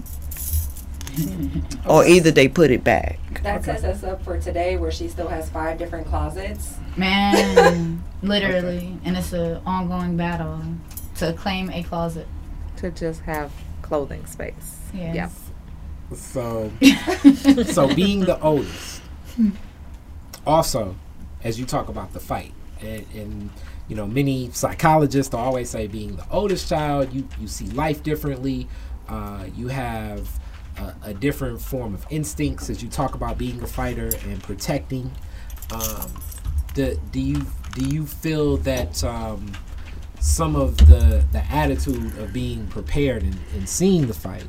or 1.89 2.05
either 2.07 2.31
they 2.31 2.49
put 2.49 2.71
it 2.71 2.85
back. 2.85 3.19
That 3.43 3.65
sets 3.65 3.85
us 3.85 4.03
up 4.03 4.23
for 4.25 4.39
today, 4.39 4.77
where 4.77 4.91
she 4.91 5.09
still 5.09 5.29
has 5.29 5.49
five 5.51 5.79
different 5.79 6.07
closets. 6.07 6.77
Man, 6.97 8.03
literally, 8.23 8.99
and 9.05 9.17
it's 9.17 9.33
an 9.33 9.61
ongoing 9.67 10.17
battle 10.17 10.61
to 11.17 11.33
claim 11.33 11.71
a 11.71 11.83
closet. 11.83 12.27
to 12.77 12.91
just 12.91 13.23
have 13.23 13.53
clothing 13.83 14.27
space. 14.27 14.79
Yeah. 14.93 15.13
Yeah. 15.15 15.31
So, 16.15 16.71
so 17.65 17.95
being 17.95 18.21
the 18.21 18.39
oldest, 18.41 19.03
also, 20.47 20.97
as 21.43 21.59
you 21.59 21.67
talk 21.67 21.89
about 21.89 22.13
the 22.13 22.21
fight, 22.21 22.53
and, 22.81 23.05
and 23.15 23.51
you 23.89 23.97
know, 23.97 24.07
many 24.07 24.51
psychologists 24.51 25.35
always 25.35 25.71
say 25.71 25.87
being 25.87 26.17
the 26.17 26.27
oldest 26.31 26.69
child, 26.69 27.13
you 27.13 27.29
you 27.41 27.49
see 27.49 27.67
life 27.67 28.03
differently. 28.03 28.69
Uh, 29.09 29.45
you 29.55 29.69
have 29.69 30.29
a, 30.79 30.95
a 31.11 31.15
different 31.15 31.61
form 31.61 31.95
of 31.95 32.07
instincts 32.11 32.71
as 32.71 32.83
you 32.83 32.89
talk 32.89 33.15
about 33.15 33.39
being 33.39 33.63
a 33.63 33.67
fighter 33.67 34.11
and 34.25 34.43
protecting. 34.43 35.11
Um, 35.73 36.11
do, 36.75 37.01
do 37.11 37.21
you 37.21 37.47
do 37.75 37.85
you 37.85 38.07
feel 38.07 38.57
that 38.59 39.03
um, 39.05 39.53
some 40.21 40.57
of 40.57 40.77
the 40.79 41.25
the 41.33 41.45
attitude 41.51 42.19
of 42.19 42.33
being 42.33 42.67
prepared 42.69 43.23
and, 43.23 43.39
and 43.55 43.69
seeing 43.69 44.07
the 44.07 44.15
fight 44.15 44.47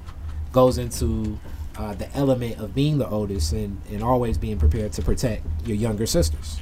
goes 0.51 0.77
into 0.77 1.39
uh, 1.77 1.93
the 1.93 2.13
element 2.15 2.59
of 2.59 2.73
being 2.73 2.97
the 2.97 3.07
oldest 3.07 3.53
and, 3.53 3.81
and 3.91 4.03
always 4.03 4.37
being 4.37 4.57
prepared 4.57 4.91
to 4.93 5.01
protect 5.01 5.45
your 5.65 5.77
younger 5.77 6.05
sisters. 6.05 6.59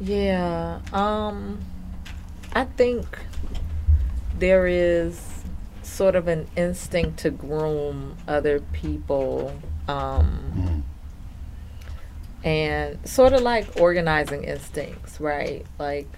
Yeah. 0.00 0.80
Um 0.92 1.58
I 2.52 2.64
think 2.64 3.18
there 4.38 4.66
is 4.66 5.35
sort 5.86 6.16
of 6.16 6.28
an 6.28 6.46
instinct 6.56 7.18
to 7.20 7.30
groom 7.30 8.16
other 8.26 8.60
people 8.60 9.54
um 9.88 10.84
and 12.44 12.98
sort 13.08 13.32
of 13.32 13.42
like 13.42 13.80
organizing 13.80 14.44
instincts, 14.44 15.20
right? 15.20 15.66
Like 15.78 16.08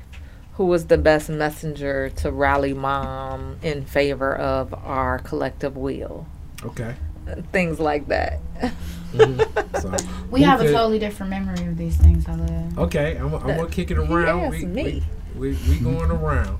who 0.54 0.66
was 0.66 0.86
the 0.86 0.98
best 0.98 1.30
messenger 1.30 2.10
to 2.10 2.30
rally 2.30 2.74
mom 2.74 3.56
in 3.62 3.84
favor 3.84 4.34
of 4.34 4.74
our 4.74 5.20
collective 5.20 5.76
will? 5.76 6.26
Okay. 6.64 6.96
Things 7.52 7.78
like 7.78 8.08
that. 8.08 8.40
So 9.80 9.94
We 10.30 10.40
who 10.40 10.46
have 10.46 10.60
a 10.60 10.70
totally 10.70 10.98
different 10.98 11.30
memory 11.30 11.64
of 11.66 11.78
these 11.78 11.96
things, 11.96 12.26
I 12.28 12.34
live. 12.34 12.78
Okay, 12.78 13.16
I'm, 13.16 13.32
I'm 13.34 13.56
gonna 13.56 13.68
kick 13.68 13.90
it 13.90 13.98
around. 13.98 14.52
Yes, 14.52 14.62
we, 14.62 14.66
me. 14.66 15.02
We, 15.34 15.50
we, 15.52 15.56
we 15.68 15.78
going 15.78 16.10
around, 16.10 16.58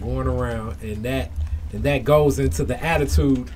going 0.00 0.26
around, 0.26 0.82
and 0.82 1.02
that 1.04 1.30
and 1.72 1.82
that 1.84 2.04
goes 2.04 2.38
into 2.38 2.64
the 2.64 2.82
attitude 2.82 3.50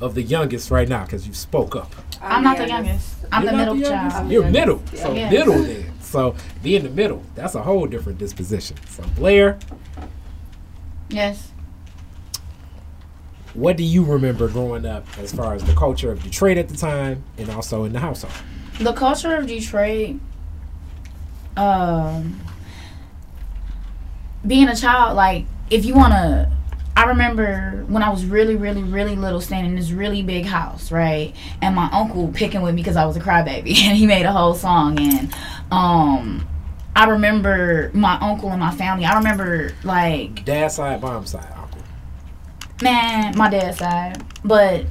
of 0.00 0.14
the 0.14 0.22
youngest 0.22 0.70
right 0.70 0.88
now 0.88 1.04
because 1.04 1.26
you 1.26 1.34
spoke 1.34 1.76
up. 1.76 1.92
I'm 2.22 2.42
not 2.44 2.56
the 2.58 2.68
youngest. 2.68 3.16
I'm 3.32 3.42
You're 3.42 3.52
the 3.52 3.56
not 3.56 3.74
middle 3.74 3.76
youngest? 3.92 4.16
child. 4.16 4.30
You're 4.32 4.48
middle. 4.50 4.82
So 4.94 5.12
Yes. 5.12 5.32
middle 5.32 5.62
then. 5.62 5.92
So 6.00 6.34
be 6.62 6.76
in 6.76 6.82
the 6.82 6.90
middle. 6.90 7.22
That's 7.34 7.54
a 7.54 7.62
whole 7.62 7.86
different 7.86 8.18
disposition. 8.18 8.76
So 8.88 9.02
Blair, 9.16 9.58
Yes. 11.08 11.50
what 13.54 13.76
do 13.76 13.82
you 13.84 14.04
remember 14.04 14.48
growing 14.48 14.86
up 14.86 15.06
as 15.18 15.32
far 15.32 15.54
as 15.54 15.62
the 15.64 15.74
culture 15.74 16.10
of 16.10 16.22
Detroit 16.22 16.56
at 16.58 16.68
the 16.68 16.76
time 16.76 17.22
and 17.38 17.50
also 17.50 17.84
in 17.84 17.92
the 17.92 18.00
household? 18.00 18.34
The 18.80 18.92
culture 18.92 19.34
of 19.36 19.46
Detroit, 19.46 20.16
um, 21.56 22.40
being 24.46 24.68
a 24.68 24.76
child, 24.76 25.16
like, 25.16 25.44
if 25.68 25.84
you 25.84 25.94
want 25.94 26.12
to, 26.14 26.50
I 27.00 27.04
remember 27.04 27.82
when 27.88 28.02
I 28.02 28.10
was 28.10 28.26
really, 28.26 28.56
really, 28.56 28.82
really 28.82 29.16
little, 29.16 29.40
staying 29.40 29.64
in 29.64 29.74
this 29.74 29.90
really 29.90 30.20
big 30.20 30.44
house, 30.44 30.92
right? 30.92 31.34
And 31.62 31.74
my 31.74 31.88
uncle 31.94 32.28
picking 32.28 32.60
with 32.60 32.74
me 32.74 32.82
because 32.82 32.96
I 32.96 33.06
was 33.06 33.16
a 33.16 33.20
crybaby, 33.20 33.74
and 33.84 33.96
he 33.96 34.06
made 34.06 34.26
a 34.26 34.32
whole 34.32 34.52
song. 34.52 35.00
And 35.00 35.34
um, 35.70 36.46
I 36.94 37.06
remember 37.06 37.90
my 37.94 38.18
uncle 38.20 38.50
and 38.50 38.60
my 38.60 38.70
family. 38.72 39.06
I 39.06 39.16
remember 39.16 39.72
like 39.82 40.44
Dad 40.44 40.72
side, 40.72 41.00
mom 41.00 41.24
side, 41.24 41.50
uncle. 41.56 41.80
Man, 42.82 43.34
my 43.34 43.48
dad 43.48 43.76
side, 43.76 44.22
but 44.44 44.84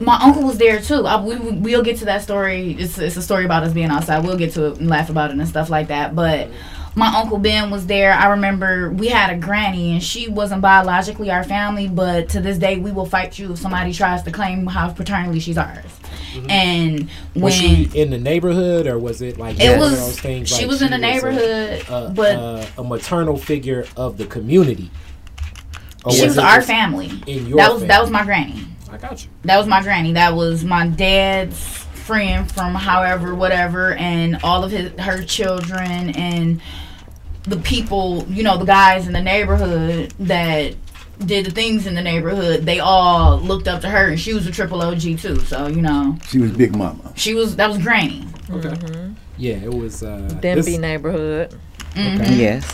my 0.00 0.18
uncle 0.20 0.42
was 0.42 0.58
there 0.58 0.82
too. 0.82 1.06
I, 1.06 1.18
we, 1.18 1.36
we'll 1.36 1.82
get 1.82 1.96
to 2.00 2.04
that 2.04 2.20
story. 2.20 2.72
It's, 2.72 2.98
it's 2.98 3.16
a 3.16 3.22
story 3.22 3.46
about 3.46 3.62
us 3.62 3.72
being 3.72 3.88
outside. 3.88 4.22
We'll 4.22 4.36
get 4.36 4.52
to 4.52 4.66
it 4.66 4.80
and 4.80 4.90
laugh 4.90 5.08
about 5.08 5.30
it 5.30 5.38
and 5.38 5.48
stuff 5.48 5.70
like 5.70 5.88
that. 5.88 6.14
But 6.14 6.50
my 6.96 7.08
uncle 7.08 7.38
Ben 7.38 7.70
was 7.70 7.86
there. 7.86 8.12
I 8.12 8.28
remember 8.28 8.90
we 8.90 9.08
had 9.08 9.30
a 9.30 9.36
granny, 9.36 9.92
and 9.92 10.02
she 10.02 10.28
wasn't 10.28 10.62
biologically 10.62 11.30
our 11.30 11.44
family, 11.44 11.88
but 11.88 12.28
to 12.30 12.40
this 12.40 12.58
day, 12.58 12.76
we 12.76 12.92
will 12.92 13.06
fight 13.06 13.38
you 13.38 13.52
if 13.52 13.58
somebody 13.58 13.92
tries 13.92 14.22
to 14.22 14.30
claim 14.30 14.66
how 14.66 14.90
paternally 14.90 15.40
she's 15.40 15.58
ours. 15.58 15.84
Mm-hmm. 16.34 16.50
And 16.50 17.10
when 17.34 17.44
Was 17.44 17.54
she 17.54 17.90
in 17.94 18.10
the 18.10 18.18
neighborhood 18.18 18.86
or 18.86 18.98
was 18.98 19.22
it 19.22 19.38
like 19.38 19.58
it 19.60 19.70
one 19.70 19.74
of 19.74 19.80
was, 19.80 19.98
those 19.98 20.20
things? 20.20 20.48
she 20.48 20.62
like 20.62 20.66
was 20.68 20.82
in 20.82 20.90
the 20.90 20.96
a- 20.96 20.98
neighborhood, 20.98 21.84
a, 21.88 22.10
but 22.10 22.36
a, 22.36 22.68
a 22.78 22.84
maternal 22.84 23.36
figure 23.36 23.86
of 23.96 24.16
the 24.16 24.26
community. 24.26 24.90
Or 26.04 26.12
she 26.12 26.24
was 26.24 26.36
it 26.36 26.44
our 26.44 26.56
just 26.56 26.66
family. 26.66 27.10
In 27.26 27.46
your 27.46 27.56
That 27.56 27.72
was 27.72 27.84
that 27.86 28.00
was 28.00 28.10
my 28.10 28.24
granny. 28.24 28.66
I 28.90 28.98
got 28.98 29.24
you. 29.24 29.30
That 29.42 29.58
was 29.58 29.66
my 29.66 29.82
granny. 29.82 30.12
That 30.12 30.34
was 30.34 30.64
my 30.64 30.86
dad's 30.86 31.58
friend 32.04 32.50
from 32.52 32.74
however 32.74 33.34
whatever 33.34 33.94
and 33.94 34.38
all 34.44 34.62
of 34.62 34.70
his 34.70 34.92
her 35.00 35.22
children 35.22 36.10
and 36.10 36.60
the 37.44 37.56
people, 37.58 38.24
you 38.28 38.42
know, 38.42 38.56
the 38.56 38.64
guys 38.64 39.06
in 39.06 39.12
the 39.12 39.20
neighborhood 39.20 40.12
that 40.20 40.74
did 41.24 41.46
the 41.46 41.50
things 41.50 41.86
in 41.86 41.94
the 41.94 42.02
neighborhood, 42.02 42.64
they 42.66 42.80
all 42.80 43.38
looked 43.38 43.68
up 43.68 43.80
to 43.82 43.88
her 43.88 44.08
and 44.08 44.18
she 44.20 44.32
was 44.34 44.46
a 44.46 44.50
triple 44.50 44.82
OG 44.82 45.00
too. 45.18 45.38
So, 45.40 45.66
you 45.68 45.80
know, 45.82 46.16
She 46.28 46.38
was 46.38 46.52
Big 46.52 46.74
Mama. 46.76 47.12
she 47.16 47.34
was 47.34 47.56
that 47.56 47.68
was 47.68 47.78
granny. 47.78 48.24
Okay. 48.50 48.74
Yeah, 49.36 49.56
it 49.56 49.72
was. 49.72 50.02
Uh, 50.02 50.28
Denby 50.40 50.62
this- 50.62 50.78
neighborhood. 50.78 51.54
Mhm. 51.94 52.36
Yes. 52.38 52.66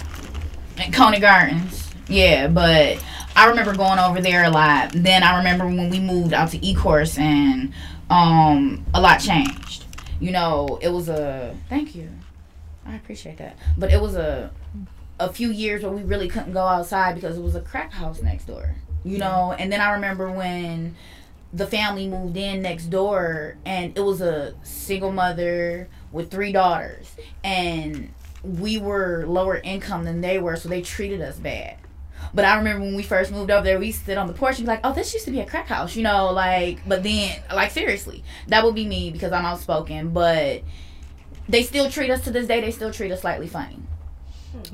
And 0.79 0.93
Conant 0.95 1.21
Gardens. 1.21 1.91
Yeah, 2.09 2.47
but 2.49 2.99
I 3.37 3.47
remember 3.49 3.75
going 3.77 3.99
over 3.99 4.21
there 4.21 4.45
a 4.45 4.51
lot. 4.51 4.93
Then 4.95 5.23
I 5.23 5.37
remember 5.39 5.67
when 5.67 5.91
we 5.91 6.01
moved 6.01 6.33
out 6.33 6.51
to 6.53 6.59
Ecorse 6.59 7.19
and 7.19 7.73
um, 8.09 8.85
a 8.95 9.01
lot 9.01 9.19
changed. 9.19 9.85
You 10.21 10.33
know, 10.33 10.79
it 10.83 10.89
was 10.89 11.09
a 11.09 11.55
thank 11.69 11.95
you. 11.95 12.09
I 12.87 12.97
appreciate 12.97 13.37
that. 13.39 13.57
But 13.79 13.93
it 13.93 14.01
was 14.01 14.17
a 14.17 14.51
a 15.21 15.33
few 15.33 15.51
years 15.51 15.83
where 15.83 15.93
we 15.93 16.03
really 16.03 16.29
couldn't 16.29 16.53
go 16.53 16.67
outside 16.67 17.15
because 17.15 17.37
it 17.37 17.43
was 17.43 17.55
a 17.55 17.61
crack 17.61 17.93
house 17.93 18.23
next 18.23 18.47
door. 18.47 18.75
You 19.05 19.19
know, 19.19 19.55
and 19.59 19.73
then 19.73 19.81
I 19.81 19.93
remember 19.93 20.31
when 20.31 20.97
the 21.53 21.67
family 21.67 22.07
moved 22.09 22.37
in 22.37 22.63
next 22.63 22.87
door 22.87 23.57
and 23.65 23.97
it 23.97 24.01
was 24.01 24.21
a 24.21 24.55
single 24.63 25.13
mother 25.13 25.89
with 26.13 26.31
three 26.31 26.53
daughters 26.53 27.15
and 27.43 28.13
we 28.43 28.79
were 28.79 29.25
lower 29.27 29.57
income 29.59 30.05
than 30.05 30.21
they 30.21 30.39
were 30.39 30.57
so 30.57 30.69
they 30.69 30.81
treated 30.81 31.21
us 31.21 31.37
bad 31.37 31.77
but 32.33 32.45
I 32.45 32.57
remember 32.57 32.85
when 32.85 32.95
we 32.95 33.03
first 33.03 33.33
moved 33.33 33.51
over 33.51 33.65
there, 33.65 33.79
we 33.79 33.93
sit 33.93 34.17
on 34.17 34.27
the 34.27 34.33
porch 34.33 34.59
and 34.59 34.67
be 34.67 34.73
like, 34.73 34.81
"Oh, 34.85 34.93
this 34.93 35.13
used 35.13 35.25
to 35.25 35.31
be 35.31 35.41
a 35.41 35.47
crack 35.47 35.67
house," 35.67 35.97
you 35.97 36.03
know, 36.03 36.31
like. 36.31 36.81
But 36.87 37.03
then, 37.03 37.41
like 37.53 37.71
seriously, 37.71 38.23
that 38.49 38.65
would 38.65 38.75
be 38.75 38.87
me 38.87 39.11
because 39.11 39.33
I'm 39.33 39.45
outspoken. 39.45 40.11
But 40.11 40.63
they 41.49 41.63
still 41.63 41.91
treat 41.91 42.11
us 42.11 42.23
to 42.25 42.31
this 42.31 42.47
day. 42.47 42.61
They 42.61 42.71
still 42.71 42.93
treat 42.93 43.11
us 43.11 43.23
slightly 43.23 43.49
funny. 43.49 43.81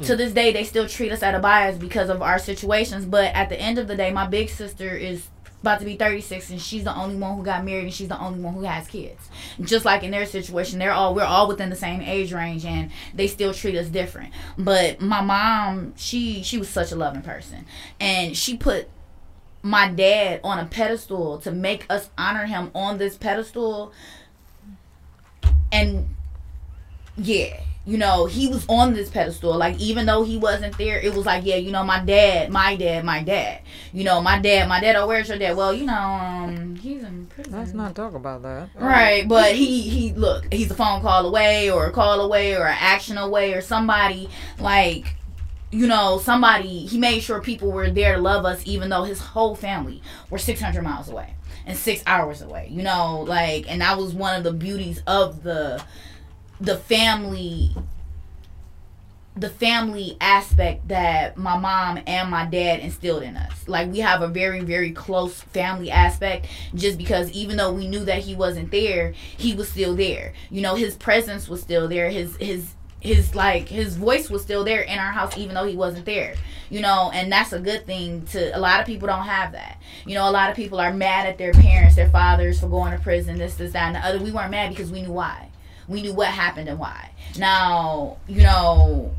To 0.02 0.16
this 0.16 0.32
day, 0.32 0.52
they 0.52 0.64
still 0.64 0.88
treat 0.88 1.12
us 1.12 1.22
out 1.22 1.34
of 1.34 1.42
bias 1.42 1.76
because 1.76 2.08
of 2.08 2.22
our 2.22 2.38
situations. 2.38 3.04
But 3.04 3.34
at 3.34 3.48
the 3.48 3.60
end 3.60 3.78
of 3.78 3.88
the 3.88 3.96
day, 3.96 4.10
my 4.10 4.26
big 4.26 4.48
sister 4.48 4.96
is 4.96 5.28
about 5.60 5.80
to 5.80 5.84
be 5.84 5.96
36 5.96 6.50
and 6.50 6.60
she's 6.60 6.84
the 6.84 6.94
only 6.94 7.16
one 7.16 7.36
who 7.36 7.42
got 7.42 7.64
married 7.64 7.84
and 7.84 7.92
she's 7.92 8.08
the 8.08 8.20
only 8.20 8.38
one 8.40 8.54
who 8.54 8.62
has 8.62 8.86
kids. 8.86 9.28
Just 9.60 9.84
like 9.84 10.04
in 10.04 10.12
their 10.12 10.26
situation 10.26 10.78
they're 10.78 10.92
all 10.92 11.14
we're 11.14 11.24
all 11.24 11.48
within 11.48 11.70
the 11.70 11.76
same 11.76 12.00
age 12.02 12.32
range 12.32 12.64
and 12.64 12.90
they 13.14 13.26
still 13.26 13.52
treat 13.52 13.74
us 13.74 13.88
different. 13.88 14.32
But 14.56 15.00
my 15.00 15.22
mom 15.22 15.94
she 15.96 16.42
she 16.42 16.56
was 16.58 16.68
such 16.68 16.92
a 16.92 16.96
loving 16.96 17.22
person. 17.22 17.66
And 17.98 18.36
she 18.36 18.56
put 18.56 18.88
my 19.62 19.90
dad 19.90 20.40
on 20.44 20.60
a 20.60 20.66
pedestal 20.66 21.38
to 21.38 21.50
make 21.50 21.84
us 21.90 22.10
honor 22.16 22.46
him 22.46 22.70
on 22.74 22.98
this 22.98 23.16
pedestal. 23.16 23.92
And 25.72 26.14
yeah 27.16 27.60
you 27.86 27.98
know, 27.98 28.26
he 28.26 28.48
was 28.48 28.66
on 28.68 28.94
this 28.94 29.08
pedestal. 29.08 29.56
Like, 29.56 29.78
even 29.78 30.06
though 30.06 30.24
he 30.24 30.36
wasn't 30.36 30.76
there, 30.76 30.98
it 30.98 31.14
was 31.14 31.24
like, 31.24 31.46
yeah, 31.46 31.54
you 31.54 31.70
know, 31.70 31.84
my 31.84 32.00
dad, 32.04 32.50
my 32.50 32.74
dad, 32.74 33.04
my 33.04 33.22
dad. 33.22 33.60
You 33.92 34.02
know, 34.02 34.20
my 34.20 34.40
dad, 34.40 34.68
my 34.68 34.80
dad. 34.80 34.96
Oh, 34.96 35.06
where's 35.06 35.28
your 35.28 35.38
dad? 35.38 35.56
Well, 35.56 35.72
you 35.72 35.86
know, 35.86 35.94
um, 35.94 36.74
he's 36.74 37.04
in 37.04 37.26
prison. 37.28 37.52
Let's 37.52 37.74
not 37.74 37.94
talk 37.94 38.14
about 38.14 38.42
that. 38.42 38.70
Right, 38.74 39.26
but 39.28 39.54
he 39.54 39.82
he 39.82 40.12
look, 40.12 40.52
he's 40.52 40.70
a 40.70 40.74
phone 40.74 41.00
call 41.00 41.26
away, 41.26 41.70
or 41.70 41.86
a 41.86 41.92
call 41.92 42.20
away, 42.20 42.56
or 42.56 42.66
an 42.66 42.76
action 42.78 43.16
away, 43.16 43.54
or 43.54 43.60
somebody 43.60 44.28
like. 44.58 45.14
You 45.72 45.88
know, 45.88 46.18
somebody, 46.18 46.86
he 46.86 46.96
made 46.96 47.20
sure 47.20 47.40
people 47.40 47.72
were 47.72 47.90
there 47.90 48.14
to 48.14 48.20
love 48.20 48.44
us, 48.44 48.62
even 48.64 48.88
though 48.88 49.02
his 49.02 49.18
whole 49.20 49.56
family 49.56 50.00
were 50.30 50.38
600 50.38 50.80
miles 50.80 51.08
away 51.08 51.34
and 51.66 51.76
six 51.76 52.02
hours 52.06 52.40
away. 52.40 52.68
You 52.70 52.84
know, 52.84 53.22
like, 53.22 53.70
and 53.70 53.80
that 53.80 53.98
was 53.98 54.14
one 54.14 54.36
of 54.36 54.44
the 54.44 54.52
beauties 54.52 55.02
of 55.08 55.42
the 55.42 55.82
the 56.60 56.76
family 56.76 57.74
the 59.36 59.50
family 59.50 60.16
aspect 60.18 60.88
that 60.88 61.36
my 61.36 61.58
mom 61.58 62.00
and 62.06 62.30
my 62.30 62.46
dad 62.46 62.80
instilled 62.80 63.22
in 63.22 63.36
us. 63.36 63.68
Like 63.68 63.92
we 63.92 63.98
have 63.98 64.22
a 64.22 64.28
very 64.28 64.60
very 64.60 64.92
close 64.92 65.42
family 65.42 65.90
aspect 65.90 66.46
just 66.74 66.96
because 66.96 67.30
even 67.32 67.58
though 67.58 67.72
we 67.72 67.86
knew 67.86 68.04
that 68.06 68.20
he 68.20 68.34
wasn't 68.34 68.70
there, 68.70 69.12
he 69.36 69.54
was 69.54 69.68
still 69.68 69.94
there. 69.94 70.32
You 70.50 70.62
know, 70.62 70.74
his 70.74 70.96
presence 70.96 71.48
was 71.48 71.60
still 71.60 71.86
there. 71.86 72.08
His 72.08 72.36
his 72.36 72.72
his 73.00 73.34
like 73.34 73.68
his 73.68 73.96
voice 73.96 74.30
was 74.30 74.40
still 74.40 74.64
there 74.64 74.80
in 74.80 74.98
our 74.98 75.12
house 75.12 75.36
even 75.36 75.54
though 75.54 75.66
he 75.66 75.76
wasn't 75.76 76.06
there. 76.06 76.34
You 76.70 76.80
know, 76.80 77.10
and 77.12 77.30
that's 77.30 77.52
a 77.52 77.60
good 77.60 77.84
thing 77.84 78.24
to 78.28 78.56
a 78.56 78.58
lot 78.58 78.80
of 78.80 78.86
people 78.86 79.06
don't 79.06 79.26
have 79.26 79.52
that. 79.52 79.78
You 80.06 80.14
know, 80.14 80.28
a 80.28 80.32
lot 80.32 80.48
of 80.48 80.56
people 80.56 80.80
are 80.80 80.94
mad 80.94 81.26
at 81.26 81.36
their 81.36 81.52
parents, 81.52 81.94
their 81.94 82.08
fathers 82.08 82.58
for 82.58 82.68
going 82.68 82.92
to 82.92 82.98
prison, 82.98 83.36
this, 83.36 83.56
this, 83.56 83.74
that, 83.74 83.94
and 83.94 83.96
the 83.96 84.00
other. 84.00 84.18
We 84.18 84.32
weren't 84.32 84.50
mad 84.50 84.70
because 84.70 84.90
we 84.90 85.02
knew 85.02 85.12
why 85.12 85.50
we 85.88 86.02
knew 86.02 86.12
what 86.12 86.28
happened 86.28 86.68
and 86.68 86.78
why. 86.78 87.10
Now, 87.38 88.18
you 88.26 88.42
know, 88.42 89.14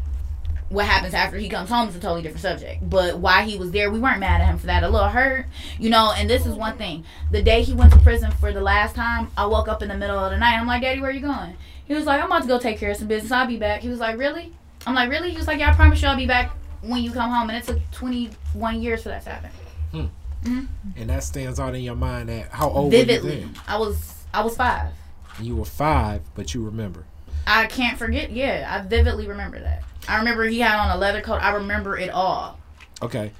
what 0.69 0.85
happens 0.85 1.13
after 1.13 1.37
he 1.37 1.47
comes 1.47 1.69
home 1.69 1.87
is 1.87 1.95
a 1.95 1.99
totally 1.99 2.21
different 2.21 2.41
subject. 2.41 2.89
But 2.89 3.19
why 3.19 3.43
he 3.43 3.57
was 3.57 3.71
there, 3.71 3.89
we 3.89 3.99
weren't 3.99 4.19
mad 4.19 4.41
at 4.41 4.47
him 4.47 4.57
for 4.57 4.67
that. 4.67 4.83
A 4.83 4.89
little 4.89 5.09
hurt, 5.09 5.45
you 5.79 5.89
know. 5.89 6.11
And 6.15 6.29
this 6.29 6.45
is 6.45 6.55
one 6.55 6.77
thing: 6.77 7.05
the 7.31 7.41
day 7.41 7.63
he 7.63 7.73
went 7.73 7.93
to 7.93 7.99
prison 7.99 8.31
for 8.31 8.51
the 8.51 8.61
last 8.61 8.95
time, 8.95 9.29
I 9.37 9.45
woke 9.45 9.67
up 9.67 9.81
in 9.81 9.89
the 9.89 9.97
middle 9.97 10.19
of 10.19 10.31
the 10.31 10.37
night. 10.37 10.57
I'm 10.57 10.67
like, 10.67 10.81
Daddy, 10.81 10.99
where 10.99 11.09
are 11.09 11.13
you 11.13 11.21
going? 11.21 11.55
He 11.85 11.93
was 11.93 12.05
like, 12.05 12.19
I'm 12.21 12.27
about 12.27 12.41
to 12.41 12.47
go 12.47 12.59
take 12.59 12.77
care 12.79 12.91
of 12.91 12.97
some 12.97 13.07
business. 13.07 13.31
I'll 13.31 13.47
be 13.47 13.57
back. 13.57 13.81
He 13.81 13.87
was 13.87 13.99
like, 13.99 14.17
Really? 14.17 14.53
I'm 14.85 14.93
like, 14.93 15.09
Really? 15.09 15.31
He 15.31 15.37
was 15.37 15.47
like, 15.47 15.59
Yeah, 15.59 15.71
I 15.71 15.73
promise 15.73 16.01
you, 16.01 16.09
I'll 16.09 16.17
be 16.17 16.25
back 16.25 16.53
when 16.81 17.01
you 17.01 17.11
come 17.11 17.31
home. 17.31 17.49
And 17.49 17.57
it 17.57 17.63
took 17.63 17.79
21 17.91 18.81
years 18.81 19.03
for 19.03 19.09
that 19.09 19.23
to 19.23 19.29
happen. 19.29 19.49
Hmm. 19.91 20.05
Mm-hmm. 20.43 20.65
And 20.97 21.09
that 21.09 21.23
stands 21.23 21.59
out 21.59 21.75
in 21.75 21.81
your 21.81 21.95
mind. 21.95 22.29
At 22.29 22.49
how 22.51 22.69
old 22.69 22.91
Vividly, 22.91 23.29
were 23.29 23.35
you 23.35 23.41
then? 23.41 23.55
I 23.67 23.77
was 23.77 24.25
I 24.33 24.41
was 24.43 24.55
five. 24.55 24.91
You 25.39 25.55
were 25.55 25.65
five, 25.65 26.21
but 26.35 26.53
you 26.53 26.63
remember. 26.63 27.05
I 27.45 27.67
can't 27.67 27.97
forget. 27.97 28.31
Yeah, 28.31 28.67
I 28.69 28.87
vividly 28.87 29.27
remember 29.27 29.59
that. 29.59 29.83
I 30.07 30.17
remember 30.17 30.43
he 30.45 30.59
had 30.59 30.79
on 30.79 30.95
a 30.95 30.99
leather 30.99 31.21
coat. 31.21 31.41
I 31.41 31.55
remember 31.55 31.97
it 31.97 32.09
all. 32.09 32.59
Okay. 33.01 33.31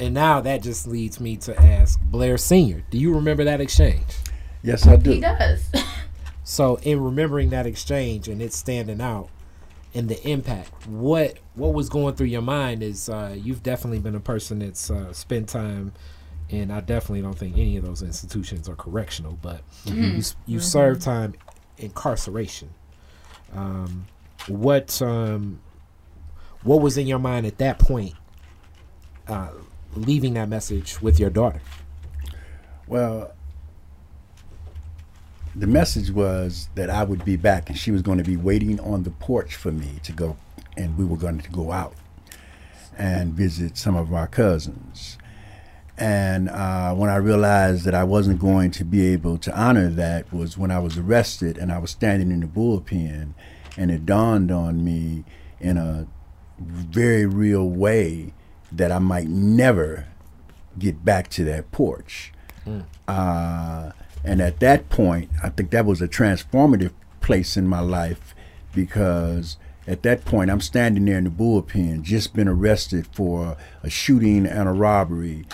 And 0.00 0.14
now 0.14 0.40
that 0.40 0.62
just 0.62 0.86
leads 0.86 1.20
me 1.20 1.36
to 1.38 1.58
ask 1.60 2.00
Blair 2.00 2.36
Senior. 2.36 2.84
Do 2.90 2.98
you 2.98 3.14
remember 3.14 3.44
that 3.44 3.60
exchange? 3.60 4.06
Yes, 4.62 4.86
I 4.86 4.96
do. 4.96 5.12
He 5.12 5.20
does. 5.20 5.70
so, 6.44 6.76
in 6.82 7.00
remembering 7.00 7.50
that 7.50 7.66
exchange 7.66 8.28
and 8.28 8.42
it 8.42 8.52
standing 8.52 9.00
out 9.00 9.28
and 9.92 10.08
the 10.08 10.20
impact, 10.28 10.86
what 10.88 11.38
what 11.54 11.74
was 11.74 11.88
going 11.88 12.16
through 12.16 12.28
your 12.28 12.42
mind 12.42 12.82
is 12.82 13.08
uh, 13.08 13.36
you've 13.38 13.62
definitely 13.62 14.00
been 14.00 14.14
a 14.14 14.20
person 14.20 14.60
that's 14.60 14.90
uh, 14.90 15.12
spent 15.12 15.48
time 15.48 15.92
and 16.50 16.72
I 16.72 16.80
definitely 16.80 17.22
don't 17.22 17.38
think 17.38 17.56
any 17.56 17.76
of 17.76 17.84
those 17.84 18.02
institutions 18.02 18.68
are 18.68 18.74
correctional, 18.74 19.38
but 19.40 19.62
mm-hmm. 19.84 20.02
you 20.02 20.10
you 20.46 20.58
mm-hmm. 20.58 20.58
serve 20.58 21.00
time 21.00 21.34
incarceration. 21.78 22.70
Um, 23.54 24.06
what 24.48 25.00
um, 25.00 25.60
what 26.62 26.80
was 26.80 26.98
in 26.98 27.06
your 27.06 27.18
mind 27.18 27.46
at 27.46 27.58
that 27.58 27.78
point, 27.78 28.14
uh, 29.28 29.50
leaving 29.94 30.34
that 30.34 30.48
message 30.48 31.00
with 31.00 31.18
your 31.18 31.30
daughter? 31.30 31.60
Well, 32.86 33.32
the 35.54 35.66
message 35.66 36.10
was 36.10 36.68
that 36.74 36.90
I 36.90 37.04
would 37.04 37.24
be 37.24 37.36
back, 37.36 37.70
and 37.70 37.78
she 37.78 37.90
was 37.90 38.02
going 38.02 38.18
to 38.18 38.24
be 38.24 38.36
waiting 38.36 38.80
on 38.80 39.04
the 39.04 39.10
porch 39.10 39.54
for 39.54 39.72
me 39.72 40.00
to 40.02 40.12
go, 40.12 40.36
and 40.76 40.98
we 40.98 41.04
were 41.04 41.16
going 41.16 41.40
to 41.40 41.50
go 41.50 41.72
out 41.72 41.94
and 42.98 43.32
visit 43.32 43.76
some 43.76 43.96
of 43.96 44.12
our 44.12 44.26
cousins. 44.26 45.18
And 45.96 46.48
uh, 46.48 46.94
when 46.94 47.08
I 47.08 47.16
realized 47.16 47.84
that 47.84 47.94
I 47.94 48.04
wasn't 48.04 48.40
going 48.40 48.72
to 48.72 48.84
be 48.84 49.06
able 49.12 49.38
to 49.38 49.56
honor 49.56 49.88
that 49.90 50.32
was 50.32 50.58
when 50.58 50.70
I 50.70 50.80
was 50.80 50.98
arrested 50.98 51.56
and 51.56 51.70
I 51.70 51.78
was 51.78 51.92
standing 51.92 52.32
in 52.32 52.40
the 52.40 52.46
bullpen, 52.46 53.34
and 53.76 53.90
it 53.90 54.04
dawned 54.04 54.50
on 54.50 54.84
me 54.84 55.24
in 55.60 55.76
a 55.76 56.06
very 56.58 57.26
real 57.26 57.68
way 57.68 58.32
that 58.72 58.90
I 58.90 58.98
might 58.98 59.28
never 59.28 60.08
get 60.78 61.04
back 61.04 61.28
to 61.30 61.44
that 61.44 61.70
porch. 61.70 62.32
Mm. 62.66 62.84
Uh, 63.06 63.92
and 64.24 64.40
at 64.40 64.60
that 64.60 64.88
point, 64.88 65.30
I 65.42 65.50
think 65.50 65.70
that 65.70 65.84
was 65.84 66.02
a 66.02 66.08
transformative 66.08 66.92
place 67.20 67.56
in 67.56 67.68
my 67.68 67.80
life 67.80 68.34
because 68.74 69.58
at 69.86 70.02
that 70.02 70.24
point, 70.24 70.50
I'm 70.50 70.60
standing 70.60 71.04
there 71.04 71.18
in 71.18 71.24
the 71.24 71.30
bullpen, 71.30 72.02
just 72.02 72.34
been 72.34 72.48
arrested 72.48 73.06
for 73.12 73.56
a 73.82 73.90
shooting 73.90 74.46
and 74.46 74.68
a 74.68 74.72
robbery 74.72 75.44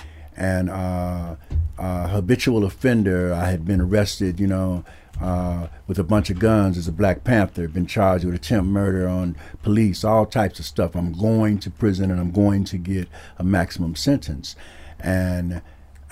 and 0.40 0.70
uh, 0.70 1.36
uh, 1.78 2.08
habitual 2.08 2.64
offender. 2.64 3.32
I 3.32 3.50
had 3.50 3.64
been 3.66 3.80
arrested, 3.80 4.40
you 4.40 4.46
know, 4.46 4.84
uh, 5.20 5.68
with 5.86 5.98
a 5.98 6.02
bunch 6.02 6.30
of 6.30 6.38
guns 6.38 6.78
as 6.78 6.88
a 6.88 6.92
Black 6.92 7.24
Panther, 7.24 7.68
been 7.68 7.86
charged 7.86 8.24
with 8.24 8.34
attempt 8.34 8.66
murder 8.66 9.06
on 9.06 9.36
police, 9.62 10.02
all 10.02 10.24
types 10.24 10.58
of 10.58 10.64
stuff. 10.64 10.96
I'm 10.96 11.12
going 11.12 11.58
to 11.58 11.70
prison 11.70 12.10
and 12.10 12.18
I'm 12.18 12.32
going 12.32 12.64
to 12.64 12.78
get 12.78 13.06
a 13.38 13.44
maximum 13.44 13.94
sentence. 13.94 14.56
And 14.98 15.60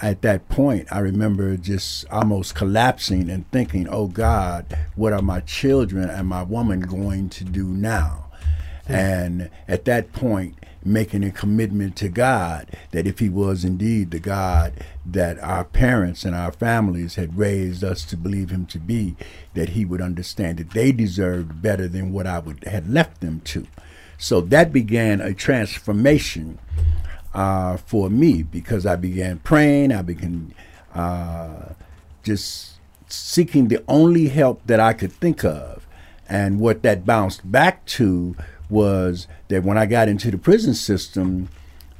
at 0.02 0.20
that 0.22 0.48
point, 0.50 0.88
I 0.92 0.98
remember 0.98 1.56
just 1.56 2.06
almost 2.10 2.54
collapsing 2.54 3.30
and 3.30 3.50
thinking, 3.50 3.88
oh 3.88 4.08
God, 4.08 4.76
what 4.94 5.14
are 5.14 5.22
my 5.22 5.40
children 5.40 6.10
and 6.10 6.28
my 6.28 6.42
woman 6.42 6.80
going 6.80 7.30
to 7.30 7.44
do 7.44 7.64
now? 7.64 8.26
And 8.86 9.50
at 9.66 9.86
that 9.86 10.12
point, 10.12 10.54
making 10.84 11.24
a 11.24 11.30
commitment 11.30 11.96
to 11.96 12.08
God 12.08 12.68
that 12.90 13.06
if 13.06 13.18
He 13.18 13.28
was 13.28 13.64
indeed 13.64 14.10
the 14.10 14.20
God 14.20 14.74
that 15.04 15.38
our 15.40 15.64
parents 15.64 16.24
and 16.24 16.34
our 16.34 16.52
families 16.52 17.16
had 17.16 17.38
raised 17.38 17.82
us 17.82 18.04
to 18.04 18.16
believe 18.16 18.50
Him 18.50 18.66
to 18.66 18.78
be, 18.78 19.16
that 19.54 19.70
He 19.70 19.84
would 19.84 20.00
understand 20.00 20.58
that 20.58 20.70
they 20.70 20.92
deserved 20.92 21.60
better 21.60 21.88
than 21.88 22.12
what 22.12 22.26
I 22.26 22.38
would 22.38 22.64
had 22.64 22.88
left 22.88 23.20
them 23.20 23.40
to. 23.46 23.66
So 24.18 24.40
that 24.40 24.72
began 24.72 25.20
a 25.20 25.32
transformation 25.32 26.58
uh, 27.32 27.76
for 27.76 28.10
me 28.10 28.42
because 28.42 28.84
I 28.84 28.96
began 28.96 29.38
praying. 29.38 29.92
I 29.92 30.02
began 30.02 30.54
uh, 30.94 31.72
just 32.22 32.78
seeking 33.08 33.68
the 33.68 33.82
only 33.86 34.28
help 34.28 34.66
that 34.66 34.80
I 34.80 34.92
could 34.92 35.12
think 35.12 35.44
of. 35.44 35.86
And 36.28 36.60
what 36.60 36.82
that 36.82 37.06
bounced 37.06 37.50
back 37.50 37.86
to 37.86 38.36
was 38.70 39.26
that 39.48 39.62
when 39.64 39.78
I 39.78 39.86
got 39.86 40.08
into 40.08 40.30
the 40.30 40.38
prison 40.38 40.74
system, 40.74 41.48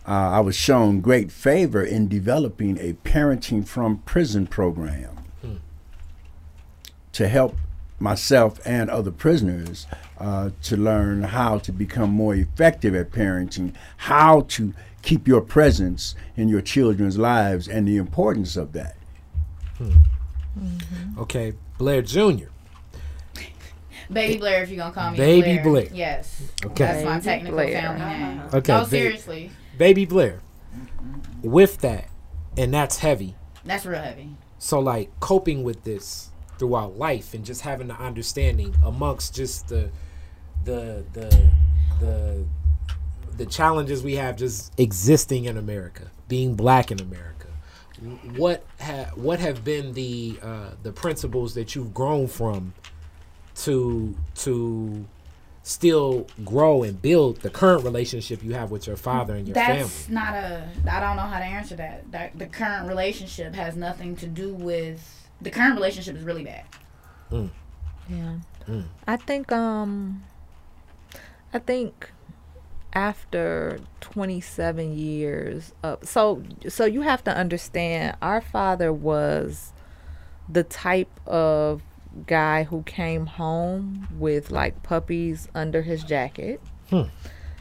uh, 0.07 0.11
I 0.11 0.41
was 0.41 0.57
shown 0.57 1.01
great 1.01 1.31
favor 1.31 1.83
in 1.83 2.09
developing 2.09 2.79
a 2.79 2.95
parenting 2.95 3.67
from 3.67 3.99
prison 3.99 4.47
program 4.47 5.25
to 7.13 7.29
help 7.29 7.57
myself 8.01 8.61
and 8.65 8.89
other 8.91 9.11
prisoners 9.11 9.87
uh, 10.19 10.51
to 10.63 10.77
learn 10.77 11.25
how 11.25 11.59
to 11.59 11.73
become 11.73 12.11
more 12.11 12.35
effective 12.35 12.95
at 12.95 13.11
parenting, 13.11 13.75
how 13.97 14.43
to 14.43 14.73
keep 15.03 15.27
your 15.27 15.41
presence 15.41 16.15
in 16.37 16.49
your 16.49 16.61
children's 16.61 17.19
lives, 17.19 17.67
and 17.69 17.89
the 17.89 17.97
importance 17.97 18.57
of 18.57 18.73
that. 18.73 18.97
Okay, 21.19 21.55
Blair 21.77 22.03
Jr. 22.03 22.47
Baby 24.11 24.39
Blair, 24.39 24.63
if 24.63 24.69
you're 24.71 24.79
gonna 24.79 24.93
call 24.95 25.11
me 25.11 25.17
Baby 25.19 25.59
Blair. 25.59 25.63
Blair. 25.63 25.89
Yes. 25.93 26.43
Okay. 26.65 26.85
That's 26.85 27.05
my 27.05 27.21
technical 27.21 27.57
Blair. 27.57 27.81
family 27.81 28.01
name. 28.37 28.43
Okay, 28.55 28.73
No, 28.73 28.81
ba- 28.85 28.89
seriously. 28.89 29.51
Baby 29.77 30.05
Blair. 30.07 30.41
With 31.43 31.79
that, 31.79 32.09
and 32.57 32.73
that's 32.75 32.99
heavy. 32.99 33.35
That's 33.65 33.85
real 33.87 34.01
heavy. 34.01 34.31
So 34.59 34.81
like 34.81 35.19
coping 35.21 35.63
with 35.63 35.85
this 35.85 36.31
throughout 36.59 36.97
life 36.99 37.35
and 37.35 37.45
just 37.45 37.61
having 37.61 37.87
the 37.89 37.95
understanding 37.95 38.75
amongst 38.85 39.35
just 39.35 39.69
the 39.69 39.91
the 40.65 41.05
the 41.13 41.51
the 42.01 42.45
the 43.37 43.47
challenges 43.47 44.03
we 44.03 44.17
have 44.17 44.37
just 44.37 44.73
existing 44.81 45.45
in 45.45 45.57
America, 45.57 46.11
being 46.27 46.55
black 46.55 46.91
in 46.91 47.01
America. 47.01 47.47
What 48.37 48.65
ha- 48.81 49.11
what 49.15 49.39
have 49.39 49.65
been 49.65 49.93
the 49.93 50.39
uh, 50.43 50.71
the 50.83 50.93
principles 50.93 51.55
that 51.55 51.75
you've 51.75 51.93
grown 51.95 52.27
from 52.27 52.75
to 53.59 54.15
to 54.37 55.07
still 55.63 56.27
grow 56.45 56.83
and 56.83 57.01
build 57.03 57.43
the 57.43 57.51
current 57.51 57.85
relationship 57.85 58.43
you 58.43 58.55
have 58.55 58.71
with 58.71 58.87
your 58.87 58.97
father 58.97 59.35
and 59.35 59.47
your 59.47 59.55
family. 59.55 59.83
That's 59.83 60.05
family? 60.07 60.15
not 60.15 60.35
a. 60.35 60.69
I 60.91 61.01
don't 61.01 61.17
know 61.17 61.23
how 61.23 61.39
to 61.39 61.45
answer 61.45 61.77
that. 61.77 62.11
That 62.13 62.39
the 62.39 62.47
current 62.47 62.89
relationship 62.89 63.55
has 63.55 63.77
nothing 63.77 64.17
to 64.17 64.27
do 64.27 64.55
with. 64.55 65.29
The 65.41 65.51
current 65.51 65.75
relationship 65.75 66.17
is 66.17 66.25
really 66.25 66.45
bad. 66.45 66.65
Yeah. 67.31 68.37
Mm. 68.67 68.85
I 69.07 69.17
think 69.17 69.53
um 69.53 70.25
I 71.53 71.59
think 71.59 72.11
after 72.95 73.81
27 74.01 74.97
years 74.97 75.73
of 75.83 75.99
so 76.03 76.43
so 76.69 76.87
you 76.87 77.03
have 77.03 77.23
to 77.25 77.37
understand 77.37 78.17
our 78.23 78.41
father 78.41 78.93
was 78.93 79.73
the 80.49 80.65
type 80.65 81.21
of 81.27 81.83
guy 82.27 82.65
who 82.65 82.83
came 82.83 83.27
home 83.27 84.09
with 84.19 84.51
like 84.51 84.83
puppies 84.83 85.49
under 85.55 85.83
his 85.83 86.03
jacket. 86.05 86.61
Hmm. 86.91 87.03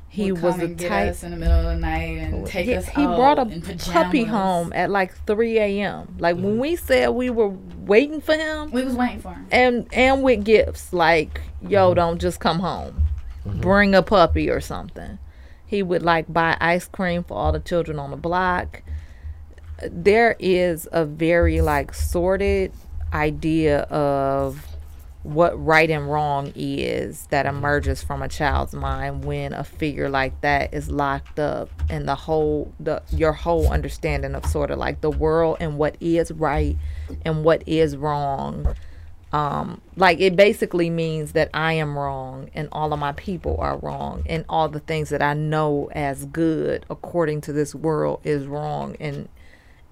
He 0.10 0.32
Would 0.32 0.42
was 0.42 0.52
come 0.54 0.60
the 0.62 0.66
and 0.68 0.78
get 0.78 0.90
type 0.90 1.10
us 1.12 1.24
in 1.24 1.32
the 1.32 1.38
middle 1.38 1.60
of 1.60 1.66
the 1.66 1.76
night 1.76 2.18
and 2.18 2.48
take 2.48 2.68
yeah, 2.68 2.80
us 2.80 2.88
he 2.88 3.06
brought 3.06 3.38
a 3.38 3.46
puppy 3.92 4.24
home 4.24 4.72
at 4.74 4.90
like 4.90 5.14
3 5.28 5.60
a.m. 5.60 6.16
Like 6.18 6.38
when 6.38 6.46
mm-hmm. 6.46 6.60
we 6.60 6.76
said 6.76 7.10
we 7.10 7.30
were 7.30 7.50
waiting 7.80 8.22
for 8.22 8.34
him, 8.34 8.72
We 8.72 8.84
was 8.84 8.96
waiting 8.96 9.20
for 9.20 9.34
him. 9.34 9.48
and 9.52 9.88
and 9.94 10.24
with 10.24 10.44
gifts 10.44 10.94
like 10.94 11.42
yo 11.62 11.90
mm-hmm. 11.90 11.96
don't 11.96 12.20
just 12.20 12.40
come 12.40 12.60
home 12.60 13.04
mm-hmm. 13.46 13.60
bring 13.60 13.94
a 13.94 14.02
puppy 14.02 14.50
or 14.50 14.62
something 14.62 15.20
he 15.66 15.84
would 15.84 16.02
like 16.02 16.32
buy 16.32 16.58
ice 16.62 16.88
cream 16.88 17.24
for 17.24 17.38
all 17.38 17.52
the 17.52 17.60
children 17.60 18.00
on 18.00 18.10
the 18.10 18.18
block 18.18 18.82
there 19.84 20.36
is 20.40 20.88
a 20.92 21.06
very 21.06 21.62
like 21.62 21.94
sorted 21.94 22.72
idea 23.14 23.82
of 23.84 24.66
what 25.24 25.62
right 25.64 25.90
and 25.90 26.10
wrong 26.10 26.54
is 26.56 27.28
that 27.28 27.46
emerges 27.46 28.02
from 28.02 28.22
a 28.22 28.30
child's 28.30 28.74
mind 28.74 29.26
when 29.26 29.52
a 29.52 29.64
figure 29.64 30.08
like 30.08 30.40
that 30.40 30.74
is 30.74 30.90
locked 30.90 31.38
up 31.38 31.70
and 31.90 32.08
the 32.08 32.16
whole 32.16 32.72
the 32.80 33.02
your 33.12 33.34
whole 33.34 33.70
understanding 33.70 34.36
of 34.36 34.46
sort 34.46 34.72
of 34.72 34.78
like 34.80 35.02
the 35.02 35.12
world 35.12 35.58
and 35.60 35.78
what 35.78 35.98
is 36.00 36.32
right 36.32 36.78
and 37.26 37.44
what 37.44 37.62
is 37.68 37.98
wrong. 37.98 38.74
Um 39.34 39.82
like 39.98 40.22
it 40.22 40.38
basically 40.38 40.90
means 40.90 41.34
that 41.34 41.50
i 41.54 41.74
am 41.74 41.98
wrong 42.00 42.50
and 42.54 42.70
all 42.72 42.94
of 42.94 43.00
my 43.00 43.12
people 43.12 43.58
are 43.60 43.78
wrong 43.80 44.24
and 44.28 44.46
all 44.48 44.70
the 44.70 44.80
things 44.80 45.10
that 45.10 45.22
i 45.22 45.34
know 45.34 45.90
as 45.92 46.24
good 46.28 46.86
according 46.90 47.42
to 47.42 47.52
this 47.52 47.76
world 47.76 48.22
is 48.24 48.46
wrong 48.48 48.96
and 49.02 49.28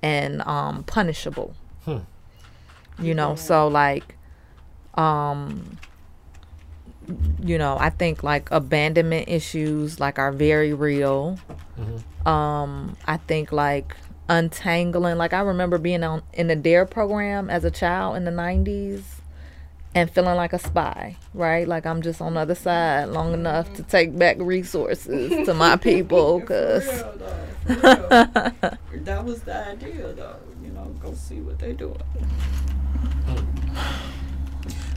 and 0.02 0.42
um 0.44 0.86
punishable 0.86 1.54
you 3.00 3.14
know 3.14 3.36
so 3.36 3.68
like 3.68 4.16
um 4.96 5.78
you 7.44 7.58
know 7.58 7.78
i 7.80 7.90
think 7.90 8.24
like 8.24 8.50
abandonment 8.52 9.28
issues 9.28 10.00
like 10.00 10.18
are 10.18 10.32
very 10.32 10.74
real 10.74 11.38
um 12.26 12.96
i 13.06 13.18
think 13.18 13.52
like 13.52 13.96
untangling 14.30 15.18
like 15.18 15.34
i 15.34 15.42
remember 15.42 15.78
being 15.78 16.04
on 16.04 16.22
in 16.34 16.48
the 16.48 16.56
DARE 16.56 16.86
program 16.86 17.50
as 17.50 17.64
a 17.64 17.70
child 17.70 18.16
in 18.16 18.24
the 18.24 18.32
90s 18.32 19.04
and 19.94 20.10
feeling 20.10 20.36
like 20.36 20.52
a 20.52 20.58
spy 20.60 21.16
right 21.36 21.68
like 21.68 21.86
i'm 21.86 22.02
just 22.02 22.22
on 22.22 22.34
the 22.34 22.40
other 22.40 22.56
side 22.56 23.06
long 23.10 23.34
enough 23.34 23.72
to 23.76 23.84
take 23.84 24.18
back 24.18 24.38
resources 24.40 25.46
to 25.46 25.54
my 25.54 25.76
people 25.78 26.40
because 26.40 27.04
that 27.66 29.26
was 29.26 29.42
the 29.42 29.70
idea, 29.70 30.14
though. 30.14 30.38
You 30.64 30.70
know, 30.70 30.86
go 31.02 31.16
see 31.16 31.40
what 31.40 31.58
they're 31.58 31.74
doing. 31.74 31.98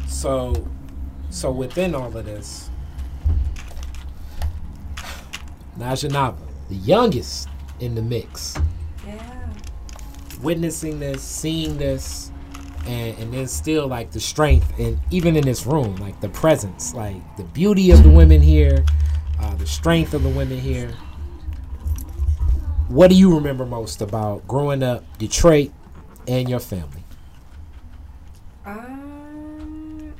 So, 0.08 0.66
so 1.30 1.50
within 1.50 1.94
all 1.94 2.16
of 2.16 2.24
this, 2.24 2.70
Naja 5.78 6.10
Nava, 6.10 6.36
the 6.68 6.74
youngest 6.74 7.48
in 7.80 7.94
the 7.94 8.02
mix, 8.02 8.56
Yeah. 9.06 9.16
witnessing 10.42 10.98
this, 10.98 11.22
seeing 11.22 11.78
this, 11.78 12.32
and, 12.86 13.16
and 13.18 13.32
then 13.32 13.46
still 13.46 13.86
like 13.86 14.10
the 14.10 14.18
strength, 14.20 14.72
and 14.78 14.98
even 15.10 15.36
in 15.36 15.44
this 15.44 15.66
room, 15.66 15.94
like 15.96 16.20
the 16.20 16.28
presence, 16.30 16.94
like 16.94 17.16
the 17.36 17.44
beauty 17.44 17.90
of 17.92 18.02
the 18.02 18.10
women 18.10 18.40
here, 18.42 18.84
uh, 19.40 19.54
the 19.54 19.66
strength 19.66 20.14
of 20.14 20.22
the 20.24 20.28
women 20.30 20.58
here. 20.58 20.90
What 22.88 23.08
do 23.10 23.14
you 23.14 23.34
remember 23.34 23.66
most 23.66 24.00
about 24.00 24.48
growing 24.48 24.82
up 24.82 25.04
Detroit 25.18 25.70
and 26.26 26.48
your 26.48 26.58
family? 26.60 26.97
Um, 28.68 30.12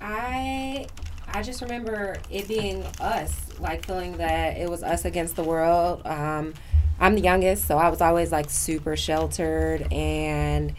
I 0.00 0.86
I 1.28 1.42
just 1.42 1.60
remember 1.60 2.16
it 2.30 2.48
being 2.48 2.82
us, 2.98 3.58
like 3.58 3.84
feeling 3.84 4.16
that 4.16 4.56
it 4.56 4.68
was 4.70 4.82
us 4.82 5.04
against 5.04 5.36
the 5.36 5.44
world. 5.44 6.02
Um, 6.06 6.54
I'm 6.98 7.14
the 7.14 7.20
youngest, 7.20 7.66
so 7.66 7.76
I 7.76 7.88
was 7.88 8.00
always 8.00 8.32
like 8.32 8.48
super 8.48 8.96
sheltered, 8.96 9.92
and 9.92 10.74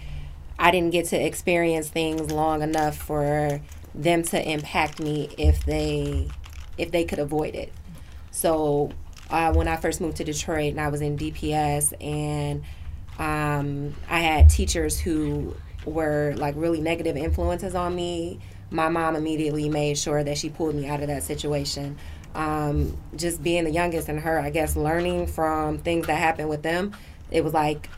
I 0.57 0.71
didn't 0.71 0.91
get 0.91 1.05
to 1.07 1.17
experience 1.17 1.89
things 1.89 2.31
long 2.31 2.63
enough 2.63 2.97
for 2.97 3.61
them 3.93 4.23
to 4.23 4.49
impact 4.49 4.99
me 4.99 5.29
if 5.37 5.63
they 5.65 6.27
if 6.77 6.91
they 6.91 7.05
could 7.05 7.19
avoid 7.19 7.53
it. 7.53 7.71
So 8.31 8.91
uh, 9.29 9.53
when 9.53 9.67
I 9.67 9.75
first 9.77 10.01
moved 10.01 10.17
to 10.17 10.23
Detroit 10.23 10.71
and 10.71 10.81
I 10.81 10.87
was 10.87 11.01
in 11.01 11.17
DPS 11.17 11.93
and 12.01 12.63
um, 13.19 13.93
I 14.09 14.19
had 14.19 14.49
teachers 14.49 14.99
who 14.99 15.55
were 15.85 16.33
like 16.37 16.55
really 16.57 16.81
negative 16.81 17.17
influences 17.17 17.75
on 17.75 17.95
me. 17.95 18.39
My 18.69 18.89
mom 18.89 19.15
immediately 19.15 19.69
made 19.69 19.97
sure 19.97 20.23
that 20.23 20.37
she 20.37 20.49
pulled 20.49 20.75
me 20.75 20.87
out 20.87 21.01
of 21.01 21.07
that 21.07 21.23
situation. 21.23 21.97
Um, 22.33 22.97
just 23.15 23.43
being 23.43 23.65
the 23.65 23.71
youngest 23.71 24.07
and 24.07 24.19
her, 24.19 24.39
I 24.39 24.49
guess, 24.49 24.75
learning 24.75 25.27
from 25.27 25.79
things 25.79 26.07
that 26.07 26.15
happened 26.15 26.47
with 26.47 26.63
them, 26.63 26.95
it 27.29 27.43
was 27.43 27.53
like 27.53 27.89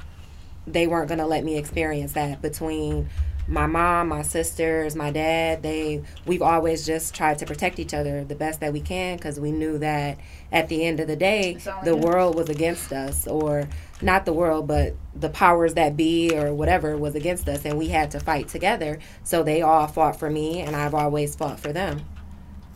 they 0.66 0.88
weren't 0.88 1.08
going 1.08 1.20
to 1.20 1.28
let 1.28 1.44
me 1.44 1.58
experience 1.58 2.14
that 2.14 2.42
between 2.42 3.10
my 3.48 3.66
mom, 3.66 4.10
my 4.10 4.22
sisters, 4.22 4.96
my 4.96 5.12
dad, 5.12 5.64
they 5.64 6.04
we've 6.26 6.42
always 6.42 6.86
just 6.86 7.14
tried 7.14 7.40
to 7.40 7.46
protect 7.46 7.80
each 7.80 7.94
other 7.94 8.24
the 8.24 8.36
best 8.36 8.60
that 8.62 8.72
we 8.72 8.80
can 8.80 9.18
because 9.18 9.40
we 9.40 9.52
knew 9.52 9.78
that 9.80 10.18
at 10.52 10.70
the 10.70 10.86
end 10.86 11.00
of 11.00 11.08
the 11.08 11.16
day, 11.16 11.58
the 11.84 11.96
world 11.96 12.36
was 12.36 12.50
against 12.50 12.94
us, 12.94 13.28
or 13.28 13.68
not 14.02 14.26
the 14.26 14.34
world, 14.34 14.68
but 14.68 14.96
the 15.16 15.30
powers 15.30 15.74
that 15.74 15.98
be 15.98 16.32
or 16.36 16.54
whatever 16.54 16.96
was 16.98 17.16
against 17.16 17.50
us, 17.50 17.66
and 17.66 17.78
we 17.78 17.90
had 17.90 18.12
to 18.12 18.20
fight 18.20 18.48
together. 18.48 19.00
So 19.24 19.44
they 19.44 19.62
all 19.62 19.88
fought 19.88 20.18
for 20.18 20.30
me, 20.30 20.62
and 20.62 20.76
I've 20.76 20.94
always 20.94 21.36
fought 21.36 21.60
for 21.60 21.74
them. 21.74 22.06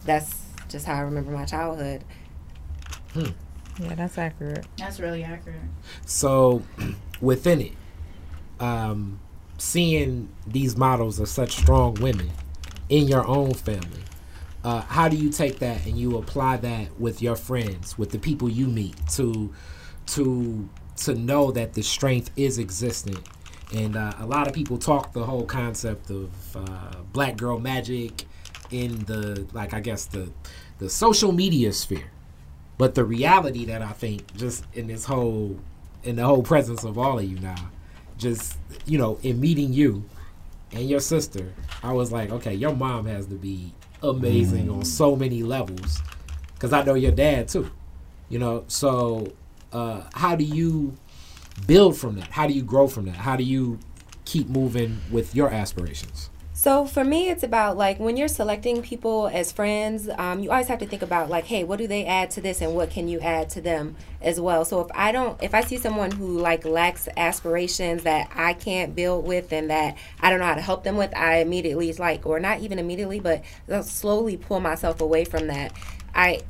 That's 0.06 0.36
just 0.70 0.86
how 0.86 0.96
I 0.96 1.00
remember 1.02 1.32
my 1.32 1.46
childhood. 1.46 2.04
yeah 3.16 3.96
that's 3.96 4.18
accurate 4.18 4.66
That's 4.78 5.00
really 5.00 5.24
accurate. 5.24 5.62
So, 6.06 6.64
within 7.22 7.62
it, 7.62 7.74
um, 8.60 9.20
seeing 9.58 10.30
these 10.46 10.78
models 10.78 11.20
of 11.20 11.30
such 11.30 11.54
strong 11.56 11.96
women 11.96 12.32
in 12.90 13.08
your 13.08 13.28
own 13.28 13.54
family, 13.54 14.04
uh, 14.64 14.82
how 14.82 15.08
do 15.10 15.18
you 15.18 15.30
take 15.30 15.60
that 15.60 15.86
and 15.86 15.98
you 15.98 16.18
apply 16.18 16.58
that 16.58 17.00
with 17.00 17.22
your 17.22 17.36
friends, 17.36 17.98
with 17.98 18.12
the 18.12 18.20
people 18.20 18.50
you 18.50 18.68
meet, 18.68 18.96
to 19.10 19.54
to 20.08 20.70
to 20.98 21.16
know 21.16 21.52
that 21.52 21.74
the 21.74 21.84
strength 21.84 22.32
is 22.36 22.60
existent? 22.60 23.28
And 23.74 23.96
uh, 23.98 24.14
a 24.20 24.26
lot 24.26 24.48
of 24.48 24.54
people 24.54 24.78
talk 24.78 25.14
the 25.14 25.26
whole 25.26 25.46
concept 25.46 26.10
of 26.10 26.32
uh, 26.56 27.04
black 27.14 27.38
girl 27.38 27.60
magic 27.60 28.26
in 28.72 29.06
the 29.06 29.48
like 29.54 29.74
I 29.74 29.80
guess 29.82 30.06
the 30.06 30.32
the 30.80 30.90
social 30.90 31.32
media 31.32 31.74
sphere 31.74 32.12
But 32.78 32.96
the 32.96 33.06
reality 33.06 33.66
that 33.66 33.82
I 33.82 33.92
think 33.94 34.36
just 34.36 34.66
in 34.74 34.88
this 34.88 35.06
whole 35.06 35.60
in 36.04 36.16
the 36.18 36.26
whole 36.26 36.44
presence 36.44 36.84
of 36.84 36.98
all 36.98 37.20
of 37.20 37.26
you 37.26 37.40
now, 37.40 37.72
just 38.18 38.58
you 38.88 38.98
know, 38.98 39.20
in 39.22 39.40
meeting 39.40 39.74
you 39.74 40.04
and 40.72 40.90
your 40.90 41.00
sister, 41.00 41.54
I 41.84 41.94
was 41.94 42.12
like, 42.12 42.32
okay, 42.32 42.54
your 42.54 42.76
mom 42.76 43.06
has 43.06 43.28
to 43.28 43.36
be 43.36 43.74
amazing 44.02 44.70
on 44.70 44.86
so 44.86 45.16
many 45.16 45.44
levels 45.44 46.02
because 46.54 46.74
I 46.74 46.84
know 46.84 46.94
your 46.94 47.12
dad 47.12 47.48
too. 47.48 47.70
You 48.30 48.40
know, 48.40 48.64
so 48.68 49.34
uh, 49.72 50.04
how 50.14 50.36
do 50.36 50.44
you 50.44 50.96
build 51.66 51.98
from 51.98 52.16
that? 52.16 52.30
How 52.30 52.48
do 52.48 52.54
you 52.54 52.64
grow 52.64 52.88
from 52.88 53.06
that? 53.06 53.16
How 53.16 53.36
do 53.36 53.44
you 53.44 53.80
keep 54.26 54.50
moving 54.50 55.00
with 55.12 55.36
your 55.36 55.50
aspirations? 55.50 56.30
So 56.58 56.88
for 56.88 57.04
me, 57.04 57.30
it's 57.30 57.44
about 57.44 57.78
like 57.78 58.00
when 58.00 58.18
you're 58.18 58.28
selecting 58.28 58.82
people 58.82 59.30
as 59.32 59.52
friends, 59.52 60.10
um, 60.18 60.40
you 60.40 60.50
always 60.50 60.68
have 60.70 60.80
to 60.80 60.88
think 60.88 61.04
about 61.04 61.30
like, 61.30 61.46
hey, 61.46 61.64
what 61.64 61.78
do 61.78 61.86
they 61.86 62.04
add 62.04 62.32
to 62.32 62.42
this, 62.42 62.62
and 62.62 62.74
what 62.74 62.90
can 62.90 63.08
you 63.08 63.20
add 63.20 63.52
to 63.52 63.62
them 63.62 63.96
as 64.24 64.42
well. 64.42 64.66
So 64.66 64.82
if 64.82 64.88
I 64.96 65.12
don't, 65.12 65.42
if 65.44 65.54
I 65.54 65.62
see 65.62 65.78
someone 65.78 66.10
who 66.10 66.40
like 66.40 66.66
lacks 66.66 67.08
aspirations 67.16 68.02
that 68.06 68.32
I 68.34 68.54
can't 68.54 68.96
build 68.96 69.28
with, 69.28 69.54
and 69.54 69.70
that 69.70 69.98
I 70.20 70.32
don't 70.32 70.40
know 70.40 70.48
how 70.48 70.56
to 70.56 70.62
help 70.62 70.84
them 70.84 70.98
with, 70.98 71.16
I 71.16 71.42
immediately 71.42 71.94
like, 71.94 72.26
or 72.26 72.40
not 72.40 72.62
even 72.62 72.80
immediately, 72.80 73.20
but 73.20 73.44
slowly 73.84 74.36
pull 74.36 74.60
myself 74.60 75.00
away 75.00 75.26
from 75.26 75.46
that. 75.48 75.74
I 76.16 76.42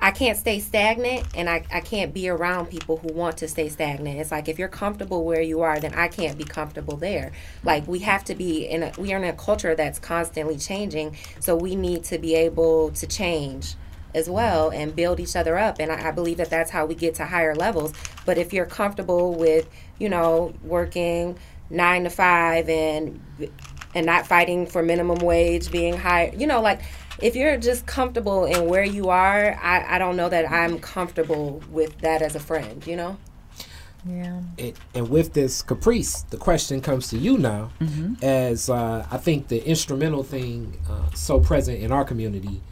I 0.00 0.12
can't 0.12 0.38
stay 0.38 0.60
stagnant 0.60 1.26
and 1.34 1.50
I, 1.50 1.64
I 1.72 1.80
can't 1.80 2.14
be 2.14 2.28
around 2.28 2.66
people 2.66 2.98
who 2.98 3.12
want 3.12 3.36
to 3.38 3.48
stay 3.48 3.68
stagnant. 3.68 4.20
It's 4.20 4.30
like 4.30 4.48
if 4.48 4.58
you're 4.58 4.68
comfortable 4.68 5.24
where 5.24 5.40
you 5.40 5.62
are, 5.62 5.80
then 5.80 5.94
I 5.94 6.08
can't 6.08 6.38
be 6.38 6.44
comfortable 6.44 6.96
there. 6.96 7.32
Like 7.64 7.86
we 7.88 7.98
have 8.00 8.24
to 8.24 8.34
be 8.34 8.66
in 8.66 8.84
a 8.84 8.92
we 8.96 9.12
are 9.12 9.16
in 9.16 9.24
a 9.24 9.32
culture 9.32 9.74
that's 9.74 9.98
constantly 9.98 10.56
changing. 10.56 11.16
So 11.40 11.56
we 11.56 11.74
need 11.74 12.04
to 12.04 12.18
be 12.18 12.34
able 12.36 12.90
to 12.92 13.06
change 13.06 13.74
as 14.14 14.30
well 14.30 14.70
and 14.70 14.94
build 14.94 15.20
each 15.20 15.36
other 15.36 15.58
up. 15.58 15.78
And 15.80 15.90
I, 15.90 16.08
I 16.08 16.10
believe 16.12 16.36
that 16.38 16.50
that's 16.50 16.70
how 16.70 16.86
we 16.86 16.94
get 16.94 17.16
to 17.16 17.26
higher 17.26 17.54
levels. 17.54 17.92
But 18.24 18.38
if 18.38 18.52
you're 18.52 18.66
comfortable 18.66 19.34
with, 19.34 19.68
you 19.98 20.08
know, 20.08 20.54
working 20.62 21.38
nine 21.70 22.04
to 22.04 22.10
five 22.10 22.68
and 22.68 23.20
and 23.94 24.06
not 24.06 24.26
fighting 24.26 24.66
for 24.66 24.82
minimum 24.82 25.18
wage, 25.18 25.70
being 25.70 25.96
high, 25.96 26.32
you 26.36 26.46
know, 26.46 26.60
like 26.60 26.82
if 27.20 27.34
you're 27.34 27.56
just 27.56 27.86
comfortable 27.86 28.44
in 28.44 28.66
where 28.66 28.84
you 28.84 29.08
are, 29.08 29.58
I, 29.62 29.96
I 29.96 29.98
don't 29.98 30.16
know 30.16 30.28
that 30.28 30.50
I'm 30.50 30.78
comfortable 30.78 31.62
with 31.70 31.98
that 31.98 32.22
as 32.22 32.34
a 32.34 32.40
friend, 32.40 32.86
you 32.86 32.96
know? 32.96 33.16
Yeah. 34.08 34.40
And, 34.58 34.72
and 34.94 35.10
with 35.10 35.32
this 35.32 35.60
Caprice, 35.62 36.22
the 36.30 36.36
question 36.36 36.80
comes 36.80 37.08
to 37.08 37.18
you 37.18 37.36
now, 37.36 37.70
as 38.22 38.70
uh, 38.70 39.06
I 39.10 39.16
think 39.16 39.48
the 39.48 39.66
instrumental 39.66 40.22
thing 40.22 40.80
uh, 40.88 41.10
so 41.14 41.40
present 41.40 41.80
in 41.80 41.90
our 41.90 42.04
community 42.04 42.62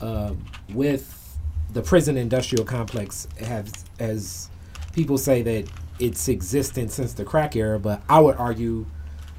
um, 0.00 0.44
with 0.74 1.38
the 1.72 1.82
prison 1.82 2.16
industrial 2.16 2.64
complex 2.64 3.28
has, 3.38 3.72
as 3.98 4.50
people 4.92 5.16
say 5.16 5.42
that 5.42 5.70
it's 5.98 6.28
existed 6.28 6.90
since 6.90 7.12
the 7.14 7.24
crack 7.24 7.54
era, 7.54 7.78
but 7.78 8.02
I 8.08 8.18
would 8.20 8.36
argue 8.36 8.86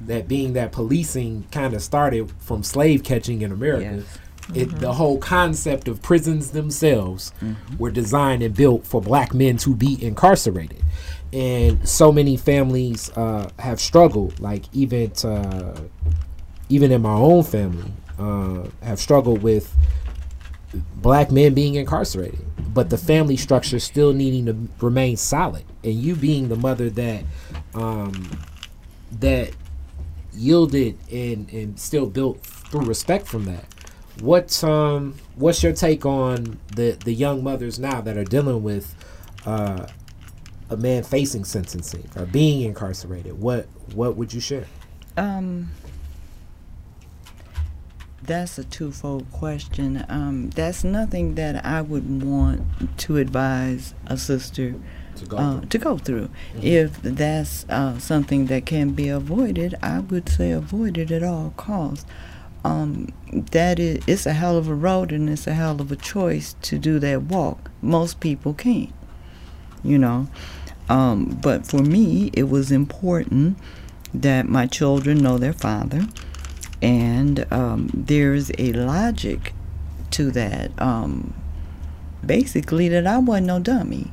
that 0.00 0.26
being 0.26 0.54
that 0.54 0.72
policing 0.72 1.44
kind 1.52 1.74
of 1.74 1.82
started 1.82 2.32
from 2.38 2.62
slave 2.62 3.04
catching 3.04 3.42
in 3.42 3.52
America. 3.52 3.98
Yes. 3.98 4.18
It, 4.52 4.66
the 4.78 4.92
whole 4.92 5.18
concept 5.18 5.88
of 5.88 6.02
prisons 6.02 6.50
themselves 6.50 7.32
were 7.78 7.90
designed 7.90 8.42
and 8.42 8.54
built 8.54 8.86
for 8.86 9.00
black 9.00 9.32
men 9.32 9.56
to 9.58 9.74
be 9.74 10.02
incarcerated. 10.04 10.82
And 11.32 11.88
so 11.88 12.12
many 12.12 12.36
families 12.36 13.10
uh, 13.16 13.50
have 13.58 13.80
struggled 13.80 14.38
like 14.40 14.64
even 14.72 15.12
uh, 15.24 15.80
even 16.68 16.92
in 16.92 17.02
my 17.02 17.14
own 17.14 17.42
family 17.42 17.90
uh, 18.18 18.68
have 18.82 19.00
struggled 19.00 19.42
with 19.42 19.74
black 20.96 21.30
men 21.30 21.54
being 21.54 21.74
incarcerated. 21.76 22.44
But 22.72 22.90
the 22.90 22.98
family 22.98 23.36
structure 23.36 23.78
still 23.78 24.12
needing 24.12 24.46
to 24.46 24.84
remain 24.84 25.16
solid. 25.16 25.64
And 25.82 25.94
you 25.94 26.16
being 26.16 26.48
the 26.48 26.56
mother 26.56 26.90
that 26.90 27.24
um, 27.74 28.30
that 29.20 29.52
yielded 30.32 30.98
and, 31.10 31.48
and 31.52 31.78
still 31.78 32.06
built 32.06 32.44
through 32.44 32.82
respect 32.82 33.26
from 33.26 33.44
that 33.44 33.73
what's 34.20 34.62
um 34.64 35.14
what's 35.36 35.62
your 35.62 35.72
take 35.72 36.06
on 36.06 36.58
the 36.76 36.92
the 37.04 37.12
young 37.12 37.42
mothers 37.42 37.78
now 37.78 38.00
that 38.00 38.16
are 38.16 38.24
dealing 38.24 38.62
with 38.62 38.94
uh 39.46 39.86
a 40.70 40.76
man 40.76 41.02
facing 41.02 41.44
sentencing 41.44 42.08
or 42.16 42.24
being 42.26 42.62
incarcerated 42.62 43.38
what 43.40 43.66
what 43.94 44.16
would 44.16 44.32
you 44.32 44.40
share 44.40 44.66
Um, 45.16 45.70
that's 48.22 48.58
a 48.58 48.64
twofold 48.64 49.30
question. 49.30 50.04
Um, 50.08 50.50
that's 50.50 50.82
nothing 50.82 51.34
that 51.34 51.64
I 51.64 51.82
would 51.82 52.22
want 52.22 52.62
to 53.00 53.18
advise 53.18 53.94
a 54.06 54.16
sister 54.16 54.74
to 55.16 55.26
go 55.26 55.36
uh, 55.36 55.60
through? 55.60 55.68
to 55.68 55.78
go 55.78 55.98
through. 55.98 56.30
If 56.62 57.02
that's 57.02 57.66
uh, 57.68 57.98
something 57.98 58.46
that 58.46 58.64
can 58.66 58.90
be 58.92 59.08
avoided, 59.08 59.74
I 59.82 60.00
would 60.00 60.28
say 60.28 60.50
avoid 60.52 60.96
it 60.96 61.10
at 61.10 61.22
all 61.22 61.52
costs. 61.56 62.06
Um, 62.64 63.12
that 63.30 63.78
is, 63.78 64.02
it's 64.06 64.26
a 64.26 64.32
hell 64.32 64.56
of 64.56 64.68
a 64.68 64.74
road 64.74 65.12
and 65.12 65.28
it's 65.28 65.46
a 65.46 65.52
hell 65.52 65.80
of 65.80 65.92
a 65.92 65.96
choice 65.96 66.56
to 66.62 66.78
do 66.78 66.98
that 66.98 67.22
walk. 67.22 67.70
Most 67.82 68.20
people 68.20 68.54
can't, 68.54 68.92
you 69.82 69.98
know. 69.98 70.28
Um, 70.88 71.38
but 71.42 71.66
for 71.66 71.82
me, 71.82 72.30
it 72.32 72.44
was 72.44 72.72
important 72.72 73.58
that 74.12 74.48
my 74.48 74.66
children 74.66 75.18
know 75.18 75.38
their 75.38 75.52
father, 75.52 76.06
and 76.80 77.46
um, 77.52 77.90
there's 77.92 78.50
a 78.58 78.72
logic 78.72 79.52
to 80.12 80.30
that. 80.30 80.70
Um, 80.80 81.34
basically, 82.24 82.88
that 82.88 83.06
I 83.06 83.18
wasn't 83.18 83.46
no 83.46 83.58
dummy. 83.58 84.12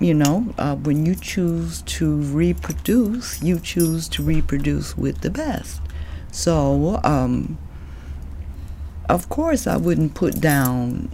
You 0.00 0.14
know, 0.14 0.54
uh, 0.58 0.76
when 0.76 1.04
you 1.04 1.14
choose 1.14 1.82
to 1.82 2.16
reproduce, 2.16 3.42
you 3.42 3.60
choose 3.60 4.08
to 4.10 4.22
reproduce 4.22 4.96
with 4.96 5.20
the 5.20 5.30
best. 5.30 5.80
So, 6.30 7.00
um, 7.04 7.58
of 9.08 9.28
course, 9.28 9.66
I 9.66 9.76
wouldn't 9.76 10.14
put 10.14 10.40
down 10.40 11.10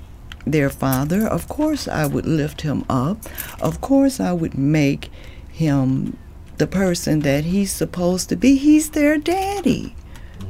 their 0.46 0.70
father. 0.70 1.26
Of 1.26 1.48
course, 1.48 1.88
I 1.88 2.06
would 2.06 2.26
lift 2.26 2.60
him 2.60 2.84
up. 2.88 3.18
Of 3.60 3.80
course, 3.80 4.20
I 4.20 4.32
would 4.32 4.56
make 4.56 5.10
him 5.48 6.16
the 6.58 6.66
person 6.66 7.20
that 7.20 7.44
he's 7.44 7.72
supposed 7.72 8.28
to 8.28 8.36
be. 8.36 8.56
He's 8.56 8.90
their 8.90 9.18
daddy. 9.18 9.94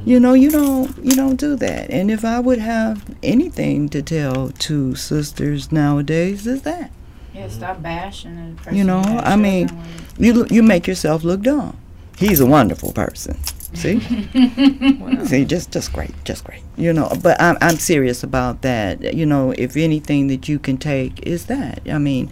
You 0.05 0.19
know, 0.19 0.33
you 0.33 0.51
don't 0.51 0.97
you 1.03 1.11
don't 1.11 1.35
do 1.37 1.55
that. 1.57 1.89
And 1.89 2.11
if 2.11 2.23
I 2.23 2.39
would 2.39 2.59
have 2.59 3.03
anything 3.23 3.89
to 3.89 4.01
tell 4.01 4.49
to 4.49 4.95
sisters 4.95 5.71
nowadays, 5.71 6.47
is 6.47 6.61
that 6.63 6.91
Yeah, 7.33 7.47
stop 7.49 7.81
bashing 7.81 8.57
you 8.71 8.83
know. 8.83 9.01
I 9.01 9.35
mean, 9.35 9.69
you 10.17 10.45
you 10.49 10.63
make 10.63 10.87
yourself 10.87 11.23
look 11.23 11.41
dumb. 11.41 11.77
He's 12.17 12.39
a 12.39 12.45
wonderful 12.45 12.93
person. 12.93 13.37
See, 13.77 13.99
see, 15.25 15.45
just 15.45 15.71
just 15.71 15.93
great, 15.93 16.11
just 16.23 16.43
great. 16.43 16.61
You 16.77 16.93
know, 16.93 17.11
but 17.21 17.39
I'm 17.39 17.57
I'm 17.61 17.77
serious 17.77 18.23
about 18.23 18.63
that. 18.63 19.13
You 19.13 19.25
know, 19.25 19.51
if 19.51 19.77
anything 19.77 20.27
that 20.27 20.49
you 20.49 20.57
can 20.57 20.77
take 20.77 21.19
is 21.21 21.45
that. 21.45 21.81
I 21.89 21.99
mean, 21.99 22.31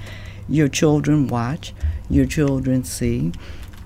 your 0.49 0.67
children 0.67 1.27
watch, 1.27 1.73
your 2.09 2.25
children 2.25 2.83
see, 2.83 3.31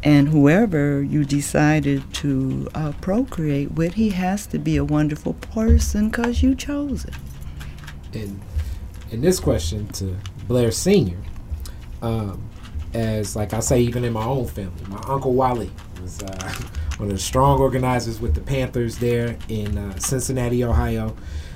and 0.04 0.30
whoever 0.30 1.04
you 1.04 1.26
decided 1.26 2.14
to 2.16 2.70
uh, 2.74 2.94
procreate 3.02 3.74
with, 3.74 3.96
he 3.96 4.12
has 4.12 4.48
to 4.48 4.58
be 4.58 4.78
a 4.78 4.86
wonderful 4.86 5.34
person 5.34 6.10
because 6.10 6.42
you 6.42 6.56
chose 6.56 7.04
it. 7.04 7.16
and 8.14 8.40
in 9.12 9.22
this 9.22 9.40
question 9.40 9.88
to 9.88 10.16
Blair 10.48 10.72
Senior, 10.72 11.18
um, 12.02 12.42
as 12.94 13.36
like 13.36 13.54
I 13.54 13.60
say, 13.60 13.82
even 13.82 14.04
in 14.04 14.14
my 14.14 14.24
own 14.24 14.48
family, 14.48 14.84
my 14.88 15.02
uncle 15.08 15.34
Wally 15.34 15.72
was 16.02 16.24
uh, 16.24 16.54
one 17.00 17.08
of 17.08 17.16
the 17.16 17.22
strong 17.22 17.62
organizers 17.62 18.20
with 18.20 18.36
the 18.36 18.42
Panthers 18.42 18.98
there 18.98 19.38
in 19.48 19.78
uh, 19.78 19.98
Cincinnati, 20.00 20.66
Ohio. 20.66 21.16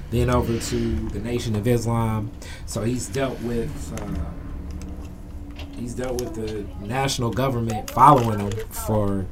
Then 0.09 0.29
over 0.29 0.57
to 0.57 1.09
the 1.09 1.19
Nation 1.19 1.55
of 1.55 1.67
Islam. 1.67 2.31
So 2.65 2.83
he's 2.83 3.09
dealt 3.09 3.39
with 3.41 4.01
uh, 4.01 5.59
he's 5.75 5.95
dealt 5.95 6.21
with 6.21 6.35
the 6.35 6.65
national 6.85 7.31
government 7.31 7.89
following 7.89 8.39
him 8.39 8.51
for 8.69 9.25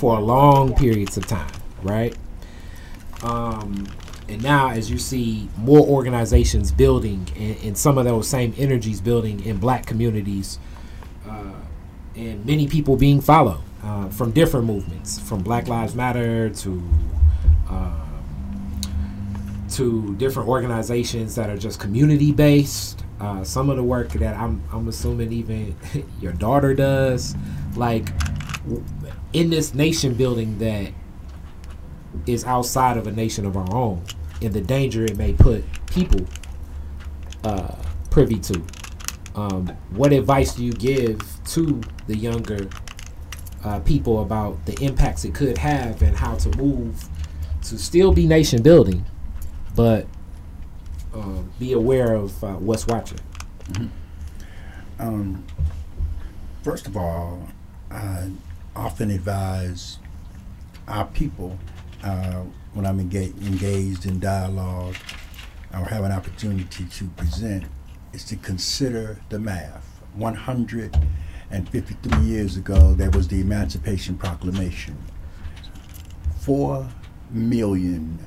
for 0.00 0.18
long 0.20 0.74
periods 0.74 1.16
of 1.16 1.26
time, 1.26 1.52
right? 1.82 2.16
Um, 3.22 3.86
and 4.28 4.42
now, 4.42 4.70
as 4.70 4.90
you 4.90 4.98
see 4.98 5.48
more 5.56 5.86
organizations 5.86 6.72
building 6.72 7.28
and, 7.36 7.56
and 7.62 7.78
some 7.78 7.96
of 7.96 8.06
those 8.06 8.26
same 8.26 8.54
energies 8.56 9.00
building 9.00 9.44
in 9.44 9.58
black 9.58 9.86
communities, 9.86 10.58
uh, 11.28 11.52
and 12.16 12.44
many 12.44 12.66
people 12.66 12.96
being 12.96 13.20
followed 13.20 13.60
uh, 13.84 14.08
from 14.08 14.32
different 14.32 14.66
movements, 14.66 15.18
from 15.18 15.42
Black 15.42 15.68
Lives 15.68 15.94
Matter 15.94 16.48
to 16.48 16.70
um, 17.68 18.04
to 19.72 20.14
different 20.16 20.48
organizations 20.48 21.34
that 21.34 21.50
are 21.50 21.58
just 21.58 21.80
community 21.80 22.32
based. 22.32 23.04
Uh, 23.20 23.44
some 23.44 23.70
of 23.70 23.76
the 23.76 23.82
work 23.82 24.10
that 24.12 24.36
I'm, 24.36 24.62
I'm 24.72 24.88
assuming 24.88 25.32
even 25.32 25.76
your 26.20 26.32
daughter 26.32 26.74
does, 26.74 27.34
like 27.76 28.08
in 29.32 29.50
this 29.50 29.74
nation 29.74 30.14
building 30.14 30.58
that 30.58 30.92
is 32.26 32.44
outside 32.44 32.96
of 32.96 33.06
a 33.06 33.12
nation 33.12 33.44
of 33.44 33.56
our 33.56 33.74
own, 33.74 34.02
and 34.40 34.52
the 34.52 34.60
danger 34.60 35.04
it 35.04 35.16
may 35.16 35.32
put 35.32 35.64
people, 35.86 36.24
uh, 37.42 37.74
privy 38.10 38.38
to. 38.38 38.62
Um, 39.34 39.66
what 39.90 40.12
advice 40.12 40.54
do 40.54 40.64
you 40.64 40.72
give 40.72 41.20
to 41.46 41.80
the 42.06 42.16
younger 42.16 42.68
uh, 43.64 43.80
people 43.80 44.22
about 44.22 44.64
the 44.66 44.74
impacts 44.84 45.24
it 45.24 45.34
could 45.34 45.58
have 45.58 46.02
and 46.02 46.16
how 46.16 46.34
to 46.36 46.56
move 46.56 47.08
to 47.62 47.78
still 47.78 48.12
be 48.12 48.26
nation 48.26 48.62
building, 48.62 49.04
but 49.74 50.06
um, 51.14 51.50
be 51.58 51.72
aware 51.72 52.14
of 52.14 52.42
uh, 52.44 52.54
what's 52.54 52.86
watching? 52.86 53.20
Um, 54.98 55.44
first 56.62 56.86
of 56.86 56.96
all, 56.96 57.48
I 57.90 58.30
often 58.76 59.10
advise 59.10 59.98
our 60.86 61.06
people 61.06 61.58
uh, 62.02 62.42
when 62.74 62.84
I'm 62.84 63.00
engaged, 63.00 64.06
in 64.06 64.18
dialogue 64.20 64.96
or 65.72 65.84
have 65.86 66.04
an 66.04 66.12
opportunity 66.12 66.84
to 66.84 67.04
present 67.16 67.64
is 68.12 68.24
to 68.24 68.36
consider 68.36 69.18
the 69.30 69.38
math. 69.38 70.00
153 71.50 72.24
years 72.24 72.56
ago, 72.56 72.94
there 72.94 73.10
was 73.10 73.28
the 73.28 73.40
Emancipation 73.40 74.16
Proclamation. 74.16 74.96
Four 76.40 76.88
million 77.30 78.18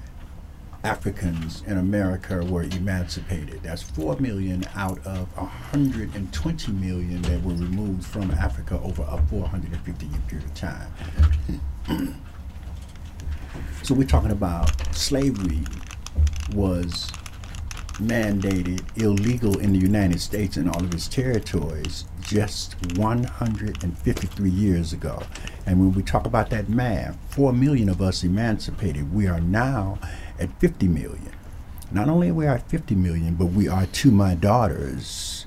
Africans 0.83 1.63
in 1.67 1.77
America 1.77 2.45
were 2.45 2.63
emancipated. 2.63 3.61
That's 3.63 3.81
4 3.81 4.17
million 4.19 4.63
out 4.75 5.05
of 5.05 5.27
120 5.35 6.71
million 6.71 7.21
that 7.23 7.43
were 7.43 7.53
removed 7.53 8.05
from 8.05 8.31
Africa 8.31 8.79
over 8.83 9.03
a 9.03 9.21
450 9.29 10.05
year 10.05 10.21
period 10.27 10.45
of 10.47 10.55
time. 10.55 10.93
so 13.83 13.93
we're 13.93 14.07
talking 14.07 14.31
about 14.31 14.95
slavery 14.95 15.59
was 16.53 17.11
mandated 17.95 18.81
illegal 19.01 19.57
in 19.59 19.73
the 19.73 19.79
United 19.79 20.21
States 20.21 20.55
and 20.55 20.69
all 20.69 20.83
of 20.83 20.93
its 20.93 21.07
territories 21.07 22.05
just 22.27 22.75
153 22.97 24.49
years 24.49 24.93
ago. 24.93 25.23
And 25.65 25.79
when 25.79 25.93
we 25.93 26.03
talk 26.03 26.25
about 26.25 26.49
that 26.49 26.67
math, 26.69 27.17
4 27.29 27.53
million 27.53 27.89
of 27.89 28.01
us 28.01 28.23
emancipated. 28.23 29.13
We 29.13 29.27
are 29.27 29.39
now 29.39 29.97
at 30.37 30.59
50 30.59 30.87
million. 30.87 31.31
Not 31.89 32.09
only 32.09 32.29
are 32.29 32.33
we 32.33 32.45
at 32.45 32.69
50 32.69 32.95
million, 32.95 33.35
but 33.35 33.47
we 33.47 33.69
are 33.69 33.85
to 33.85 34.11
my 34.11 34.35
daughters 34.35 35.45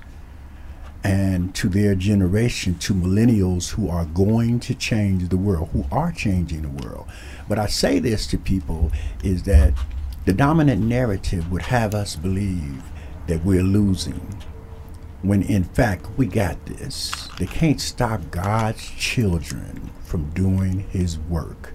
and 1.03 1.53
to 1.55 1.69
their 1.69 1.95
generation, 1.95 2.75
to 2.79 2.93
millennials 2.93 3.71
who 3.71 3.89
are 3.89 4.05
going 4.05 4.59
to 4.61 4.73
change 4.73 5.29
the 5.29 5.37
world, 5.37 5.69
who 5.73 5.85
are 5.91 6.11
changing 6.11 6.63
the 6.63 6.83
world. 6.83 7.07
But 7.47 7.59
I 7.59 7.67
say 7.67 7.99
this 7.99 8.25
to 8.27 8.37
people 8.37 8.91
is 9.23 9.43
that 9.43 9.73
the 10.25 10.33
dominant 10.33 10.81
narrative 10.81 11.51
would 11.51 11.63
have 11.63 11.93
us 11.93 12.15
believe 12.15 12.83
that 13.27 13.43
we're 13.45 13.63
losing 13.63 14.40
when 15.21 15.43
in 15.43 15.63
fact 15.63 16.07
we 16.17 16.25
got 16.25 16.65
this. 16.65 17.27
They 17.37 17.45
can't 17.45 17.79
stop 17.79 18.21
God's 18.31 18.89
children 18.91 19.91
from 20.03 20.29
doing 20.31 20.79
his 20.89 21.19
work. 21.19 21.73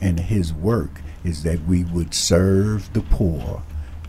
And 0.00 0.18
his 0.18 0.52
work 0.52 1.00
is 1.24 1.42
that 1.44 1.64
we 1.64 1.84
would 1.84 2.12
serve 2.12 2.92
the 2.92 3.02
poor, 3.02 3.62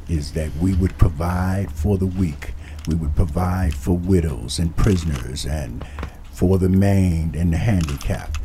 is 0.09 0.33
that 0.33 0.55
we 0.57 0.73
would 0.73 0.97
provide 0.97 1.71
for 1.71 1.97
the 1.97 2.07
weak, 2.07 2.53
we 2.87 2.95
would 2.95 3.15
provide 3.15 3.75
for 3.75 3.95
widows 3.95 4.59
and 4.59 4.75
prisoners 4.75 5.45
and 5.45 5.85
for 6.31 6.57
the 6.57 6.69
maimed 6.69 7.35
and 7.35 7.53
the 7.53 7.57
handicapped. 7.57 8.39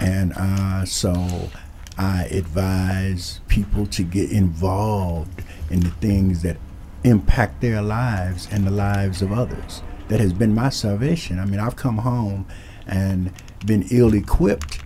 And 0.00 0.32
uh, 0.36 0.84
so 0.84 1.48
I 1.96 2.24
advise 2.24 3.40
people 3.46 3.86
to 3.86 4.02
get 4.02 4.32
involved 4.32 5.44
in 5.70 5.80
the 5.80 5.90
things 5.90 6.42
that 6.42 6.56
impact 7.04 7.60
their 7.60 7.82
lives 7.82 8.48
and 8.50 8.66
the 8.66 8.70
lives 8.70 9.22
of 9.22 9.32
others. 9.32 9.82
That 10.08 10.20
has 10.20 10.32
been 10.32 10.54
my 10.54 10.68
salvation. 10.68 11.38
I 11.38 11.44
mean, 11.44 11.60
I've 11.60 11.76
come 11.76 11.98
home 11.98 12.46
and 12.86 13.32
been 13.64 13.86
ill 13.90 14.14
equipped 14.14 14.80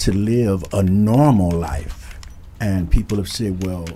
to 0.00 0.12
live 0.12 0.64
a 0.72 0.82
normal 0.82 1.50
life. 1.50 2.18
And 2.60 2.90
people 2.90 3.18
have 3.18 3.28
said, 3.28 3.64
well, 3.64 3.86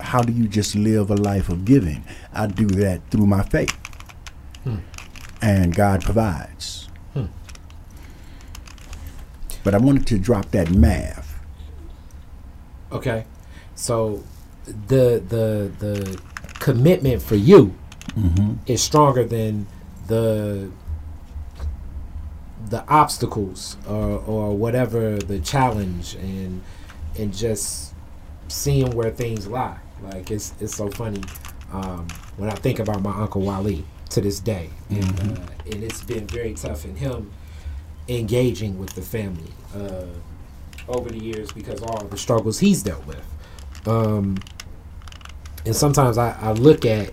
how 0.00 0.22
do 0.22 0.32
you 0.32 0.48
just 0.48 0.74
live 0.74 1.10
a 1.10 1.16
life 1.16 1.48
of 1.48 1.64
giving? 1.64 2.04
I 2.32 2.46
do 2.46 2.66
that 2.66 3.00
through 3.10 3.26
my 3.26 3.42
faith. 3.42 3.74
Hmm. 4.64 4.78
And 5.42 5.74
God 5.74 6.02
provides. 6.02 6.88
Hmm. 7.12 7.26
But 9.64 9.74
I 9.74 9.78
wanted 9.78 10.06
to 10.08 10.18
drop 10.18 10.50
that 10.52 10.70
math. 10.70 11.26
Okay, 12.92 13.26
so 13.74 14.22
the 14.64 15.22
the 15.28 15.72
the 15.78 16.20
commitment 16.60 17.22
for 17.22 17.36
you 17.36 17.74
Mm-hmm. 18.16 18.54
is 18.66 18.82
stronger 18.82 19.24
than 19.24 19.66
the 20.06 20.70
the 22.70 22.84
obstacles 22.88 23.76
or 23.88 24.18
or 24.26 24.56
whatever 24.56 25.18
the 25.18 25.38
challenge 25.40 26.14
and 26.16 26.62
and 27.18 27.34
just 27.36 27.94
seeing 28.48 28.90
where 28.92 29.10
things 29.10 29.46
lie. 29.46 29.78
Like 30.02 30.30
it's 30.30 30.54
it's 30.60 30.74
so 30.76 30.88
funny 30.90 31.22
um, 31.72 32.06
when 32.36 32.48
I 32.48 32.54
think 32.54 32.78
about 32.78 33.02
my 33.02 33.14
uncle 33.14 33.42
Wally 33.42 33.84
to 34.10 34.20
this 34.20 34.40
day, 34.40 34.70
and 34.88 35.04
Mhm. 35.04 35.38
uh, 35.38 35.50
and 35.72 35.82
it's 35.84 36.02
been 36.02 36.26
very 36.26 36.54
tough 36.54 36.84
in 36.84 36.96
him 36.96 37.30
engaging 38.08 38.78
with 38.78 38.90
the 38.94 39.02
family 39.02 39.52
uh, 39.74 40.06
over 40.88 41.08
the 41.10 41.18
years 41.22 41.50
because 41.52 41.82
all 41.82 42.04
the 42.04 42.16
struggles 42.16 42.60
he's 42.60 42.82
dealt 42.82 43.04
with. 43.06 43.24
Um, 43.86 44.38
and 45.66 45.74
sometimes 45.76 46.16
I, 46.16 46.30
I 46.40 46.52
look 46.52 46.84
at 46.86 47.12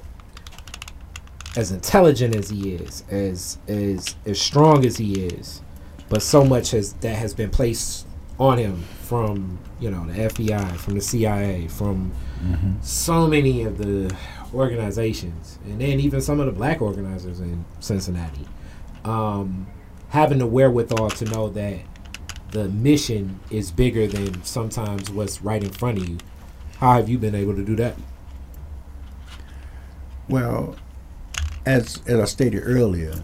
as 1.56 1.72
intelligent 1.72 2.36
as 2.36 2.50
he 2.50 2.74
is, 2.76 3.04
as 3.10 3.58
as 3.68 4.16
as 4.26 4.40
strong 4.40 4.86
as 4.86 4.98
he 4.98 5.26
is, 5.26 5.62
but 6.10 6.22
so 6.22 6.44
much 6.46 6.72
has 6.72 6.94
that 6.94 7.16
has 7.16 7.34
been 7.34 7.50
placed 7.50 8.08
on 8.40 8.58
him 8.58 8.84
from 9.02 9.60
you 9.80 9.92
know 9.92 10.06
the 10.06 10.14
FBI, 10.14 10.78
from 10.78 10.96
the 10.96 11.02
CIA, 11.02 11.68
from 11.68 12.12
Mm-hmm. 12.44 12.82
so 12.82 13.26
many 13.26 13.64
of 13.64 13.78
the 13.78 14.14
organizations, 14.54 15.60
and 15.64 15.80
then 15.80 16.02
even 16.02 16.20
some 16.20 16.42
of 16.42 16.46
the 16.46 16.52
black 16.52 16.82
organizers 16.82 17.40
in 17.40 17.64
Cincinnati, 17.80 18.46
um, 19.06 19.66
having 20.10 20.40
the 20.40 20.46
wherewithal 20.46 21.10
to 21.12 21.24
know 21.24 21.48
that 21.48 21.80
the 22.52 22.68
mission 22.68 23.40
is 23.50 23.72
bigger 23.72 24.08
than 24.08 24.44
sometimes 24.44 25.10
what's 25.10 25.42
right 25.42 25.64
in 25.64 25.70
front 25.70 26.00
of 26.00 26.10
you. 26.10 26.18
How 26.80 26.96
have 26.96 27.08
you 27.08 27.18
been 27.18 27.34
able 27.34 27.56
to 27.56 27.64
do 27.64 27.78
that? 27.78 27.96
Well, 30.30 30.76
as 31.66 32.02
as 32.08 32.20
I 32.20 32.26
stated 32.26 32.62
earlier, 32.66 33.24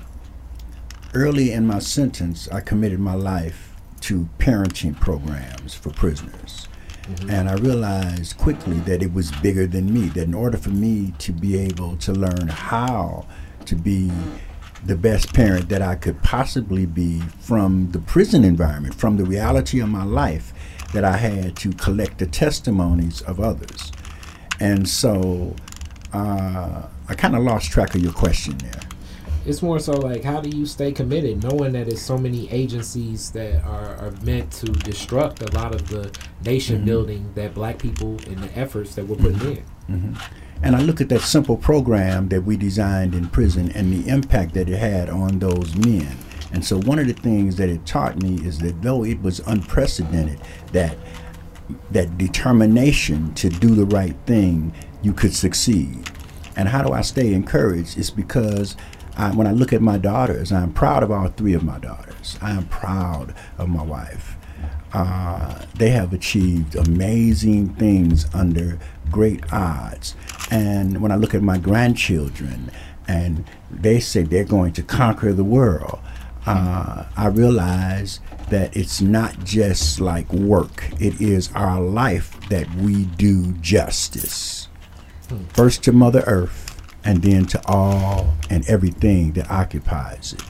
early 1.14 1.52
in 1.52 1.66
my 1.66 1.80
sentence, 1.80 2.48
I 2.50 2.62
committed 2.62 3.00
my 3.00 3.16
life 3.16 3.76
to 4.02 4.30
parenting 4.38 5.00
programs 5.00 5.74
for 5.74 5.90
prisoners. 5.92 6.68
Mm-hmm. 7.04 7.30
And 7.30 7.50
I 7.50 7.54
realized 7.56 8.38
quickly 8.38 8.78
that 8.82 9.02
it 9.02 9.14
was 9.14 9.32
bigger 9.32 9.66
than 9.66 9.94
me, 9.94 10.08
that 10.10 10.24
in 10.24 10.34
order 10.34 10.58
for 10.58 10.70
me 10.70 11.14
to 11.20 11.32
be 11.32 11.58
able 11.58 11.98
to 11.98 12.14
learn 12.14 12.48
how 12.48 13.26
to 13.66 13.76
be 13.76 14.12
the 14.86 14.96
best 14.96 15.34
parent 15.34 15.70
that 15.70 15.82
I 15.82 15.96
could 15.96 16.22
possibly 16.22 16.86
be 16.86 17.20
from 17.40 17.92
the 17.92 18.00
prison 18.00 18.44
environment, 18.44 18.96
from 18.96 19.18
the 19.18 19.26
reality 19.26 19.80
of 19.80 19.90
my 19.90 20.04
life, 20.04 20.54
that 20.94 21.04
I 21.04 21.18
had 21.18 21.56
to 21.58 21.72
collect 21.74 22.20
the 22.20 22.28
testimonies 22.28 23.22
of 23.22 23.40
others. 23.40 23.92
And 24.60 24.88
so 24.88 25.56
uh, 26.14 26.84
I 27.08 27.16
kind 27.16 27.36
of 27.36 27.44
lost 27.44 27.72
track 27.72 27.96
of 27.96 28.02
your 28.02 28.14
question 28.14 28.58
there. 28.60 28.80
It's 29.46 29.62
more 29.62 29.80
so 29.80 29.94
like 29.94 30.24
how 30.24 30.42
do 30.42 30.56
you 30.56 30.66
stay 30.66 30.92
committed, 30.92 31.44
knowing 31.44 31.72
that 31.74 31.88
there's 31.88 32.02
so 32.02 32.18
many 32.18 32.50
agencies 32.52 33.32
that 33.32 33.64
are, 33.64 33.96
are 33.96 34.14
meant 34.24 34.52
to 34.54 34.66
destruct 34.68 35.42
a 35.42 35.56
lot 35.58 35.74
of 35.74 35.88
the 35.90 36.12
nation 36.46 36.82
Mhm. 36.82 36.86
building 36.86 37.26
that 37.36 37.54
black 37.56 37.80
people 37.80 38.18
and 38.28 38.38
the 38.40 38.58
efforts 38.58 38.96
that 38.96 39.08
we're 39.08 39.16
putting 39.16 39.42
in. 39.42 39.64
hmm 39.88 40.14
And 40.62 40.76
I 40.76 40.82
look 40.82 41.00
at 41.00 41.08
that 41.10 41.22
simple 41.22 41.56
program 41.56 42.28
that 42.30 42.44
we 42.44 42.58
designed 42.58 43.16
in 43.16 43.28
prison 43.30 43.72
and 43.74 43.94
the 43.94 44.10
impact 44.10 44.54
that 44.56 44.70
it 44.70 44.78
had 44.78 45.10
on 45.10 45.40
those 45.40 45.74
men. 45.78 46.18
And 46.52 46.66
so 46.66 46.78
one 46.82 47.00
of 47.00 47.08
the 47.08 47.14
things 47.14 47.56
that 47.56 47.70
it 47.70 47.86
taught 47.86 48.22
me 48.22 48.36
is 48.46 48.60
that 48.60 48.82
though 48.82 49.06
it 49.06 49.22
was 49.22 49.40
unprecedented, 49.48 50.40
that 50.74 50.98
that 51.92 52.18
determination 52.18 53.34
to 53.36 53.48
do 53.50 53.76
the 53.76 53.86
right 53.86 54.16
thing, 54.26 54.74
you 55.02 55.14
could 55.14 55.34
succeed. 55.34 56.10
And 56.56 56.68
how 56.68 56.82
do 56.82 56.92
I 56.92 57.02
stay 57.02 57.34
encouraged? 57.34 57.98
It's 57.98 58.10
because 58.10 58.76
I, 59.18 59.32
when 59.32 59.48
I 59.48 59.52
look 59.52 59.74
at 59.74 59.82
my 59.82 59.98
daughters, 59.98 60.52
I'm 60.52 60.74
proud 60.74 61.04
of 61.04 61.12
all 61.12 61.28
three 61.28 61.54
of 61.54 61.64
my 61.64 61.80
daughters. 61.80 62.38
I 62.42 62.52
am 62.52 62.68
proud 62.68 63.34
of 63.58 63.70
my 63.70 63.84
wife. 63.84 64.36
Uh, 64.92 65.64
they 65.76 65.92
have 65.92 66.14
achieved 66.14 66.76
amazing 66.76 67.76
things 67.76 68.26
under 68.34 68.80
great 69.12 69.42
odds. 69.54 70.16
And 70.52 71.02
when 71.02 71.12
I 71.12 71.16
look 71.16 71.36
at 71.36 71.44
my 71.44 71.58
grandchildren 71.58 72.72
and 73.08 73.46
they 73.70 74.00
say 74.00 74.24
they're 74.24 74.44
going 74.44 74.74
to 74.74 74.84
conquer 74.84 75.32
the 75.32 75.44
world, 75.44 76.00
uh, 76.46 77.06
I 77.16 77.28
realize 77.28 78.20
that 78.50 78.76
it's 78.76 79.00
not 79.02 79.44
just 79.44 80.00
like 80.00 80.32
work, 80.34 80.90
it 81.00 81.22
is 81.22 81.52
our 81.54 81.80
life 81.80 82.40
that 82.50 82.74
we 82.76 83.06
do 83.06 83.52
justice. 83.54 84.59
First 85.54 85.84
to 85.84 85.92
Mother 85.92 86.24
Earth, 86.26 86.70
and 87.04 87.22
then 87.22 87.46
to 87.46 87.62
all 87.68 88.34
and 88.50 88.68
everything 88.68 89.34
that 89.34 89.50
occupies 89.50 90.34
it. 90.34 90.44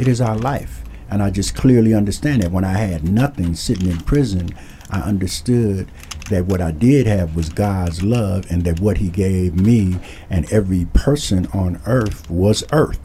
It 0.00 0.08
is 0.08 0.20
our 0.20 0.36
life. 0.36 0.82
And 1.10 1.22
I 1.22 1.30
just 1.30 1.54
clearly 1.54 1.94
understand 1.94 2.42
that 2.42 2.50
when 2.50 2.64
I 2.64 2.78
had 2.78 3.08
nothing 3.08 3.54
sitting 3.54 3.88
in 3.88 3.98
prison, 3.98 4.50
I 4.90 5.00
understood 5.00 5.90
that 6.30 6.46
what 6.46 6.60
I 6.60 6.72
did 6.72 7.06
have 7.06 7.36
was 7.36 7.48
God's 7.48 8.02
love 8.02 8.50
and 8.50 8.64
that 8.64 8.80
what 8.80 8.98
He 8.98 9.08
gave 9.08 9.54
me 9.54 9.98
and 10.28 10.50
every 10.52 10.86
person 10.86 11.46
on 11.52 11.80
earth 11.86 12.28
was 12.28 12.64
earth 12.72 13.00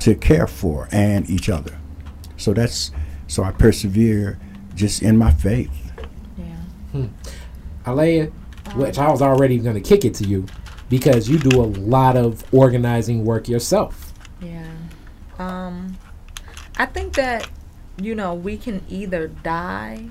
to 0.00 0.14
care 0.14 0.46
for 0.46 0.88
and 0.92 1.28
each 1.28 1.48
other. 1.48 1.78
So 2.36 2.52
that's 2.52 2.92
so 3.26 3.42
I 3.42 3.50
persevere 3.50 4.38
just 4.74 5.02
in 5.02 5.16
my 5.16 5.32
faith. 5.32 5.92
Yeah. 6.36 6.44
Hmm. 6.92 7.06
Alea, 7.84 8.26
which 8.74 8.98
I 8.98 9.10
was 9.10 9.22
already 9.22 9.58
going 9.58 9.74
to 9.74 9.80
kick 9.80 10.04
it 10.04 10.14
to 10.14 10.24
you 10.24 10.46
because 10.88 11.28
you 11.28 11.38
do 11.38 11.60
a 11.60 11.64
lot 11.64 12.16
of 12.16 12.44
organizing 12.52 13.24
work 13.24 13.48
yourself. 13.48 14.12
Yeah. 14.40 14.70
Um 15.38 15.98
I 16.76 16.86
think 16.86 17.14
that 17.14 17.48
you 18.00 18.14
know, 18.14 18.34
we 18.34 18.56
can 18.56 18.84
either 18.88 19.28
die 19.28 20.08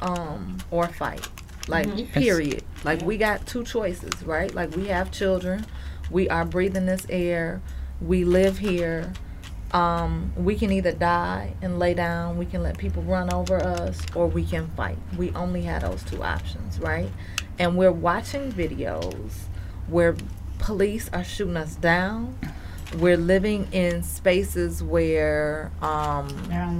um 0.00 0.58
or 0.70 0.88
fight. 0.88 1.26
Like 1.68 2.12
period. 2.12 2.62
Like 2.84 3.02
we 3.02 3.16
got 3.16 3.46
two 3.46 3.64
choices, 3.64 4.22
right? 4.22 4.54
Like 4.54 4.76
we 4.76 4.86
have 4.86 5.10
children. 5.10 5.66
We 6.10 6.28
are 6.28 6.44
breathing 6.44 6.86
this 6.86 7.06
air. 7.10 7.60
We 8.00 8.24
live 8.24 8.58
here. 8.58 9.12
Um, 9.72 10.32
we 10.36 10.54
can 10.54 10.70
either 10.70 10.92
die 10.92 11.54
and 11.60 11.78
lay 11.78 11.92
down, 11.92 12.38
we 12.38 12.46
can 12.46 12.62
let 12.62 12.78
people 12.78 13.02
run 13.02 13.32
over 13.32 13.56
us, 13.56 14.00
or 14.14 14.28
we 14.28 14.44
can 14.44 14.68
fight. 14.76 14.96
We 15.18 15.32
only 15.32 15.62
have 15.62 15.82
those 15.82 16.04
two 16.04 16.22
options, 16.22 16.78
right? 16.78 17.10
And 17.58 17.76
we're 17.76 17.92
watching 17.92 18.52
videos 18.52 19.32
where 19.88 20.16
police 20.58 21.08
are 21.12 21.24
shooting 21.24 21.56
us 21.56 21.74
down. 21.76 22.38
We're 22.98 23.16
living 23.16 23.68
in 23.72 24.02
spaces 24.02 24.82
where 24.82 25.72
um, 25.82 26.28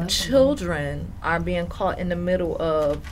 children 0.08 1.12
are 1.22 1.40
being 1.40 1.66
caught 1.66 1.98
in 1.98 2.08
the 2.08 2.16
middle 2.16 2.56
of, 2.60 3.02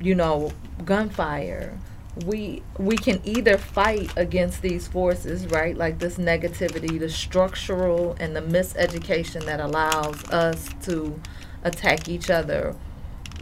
you 0.00 0.14
know, 0.14 0.52
gunfire. 0.84 1.78
We 2.26 2.62
we 2.78 2.96
can 2.96 3.20
either 3.24 3.56
fight 3.56 4.12
against 4.16 4.62
these 4.62 4.88
forces, 4.88 5.46
right? 5.46 5.76
Like 5.76 5.98
this 6.00 6.16
negativity, 6.16 6.98
the 6.98 7.08
structural 7.08 8.16
and 8.18 8.34
the 8.34 8.40
miseducation 8.40 9.44
that 9.44 9.60
allows 9.60 10.24
us 10.30 10.68
to 10.82 11.20
attack 11.62 12.08
each 12.08 12.30
other, 12.30 12.74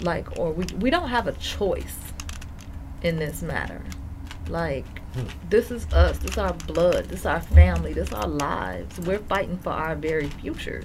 like, 0.03 0.39
or 0.39 0.53
we 0.53 0.67
we 0.81 0.91
don't 0.91 1.09
have 1.09 1.27
a 1.29 1.33
choice 1.33 1.97
in 3.03 3.17
this 3.19 3.43
matter. 3.43 3.83
Like, 4.49 4.98
this 5.49 5.71
is 5.71 5.87
us. 5.93 6.19
This 6.19 6.33
is 6.33 6.39
our 6.39 6.53
blood. 6.53 7.07
This 7.07 7.21
is 7.21 7.27
our 7.27 7.41
family. 7.41 7.93
This 7.93 8.09
is 8.09 8.15
our 8.15 8.29
lives. 8.29 8.99
We're 9.01 9.19
fighting 9.19 9.59
for 9.59 9.71
our 9.71 9.95
very 9.95 10.29
futures. 10.29 10.85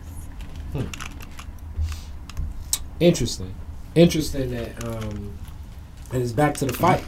Interesting. 2.99 3.53
Interesting 3.95 4.51
that 4.51 4.84
um 4.86 5.38
and 6.11 6.21
it's 6.21 6.32
back 6.32 6.55
to 6.55 6.65
the 6.65 6.74
fight. 6.74 7.03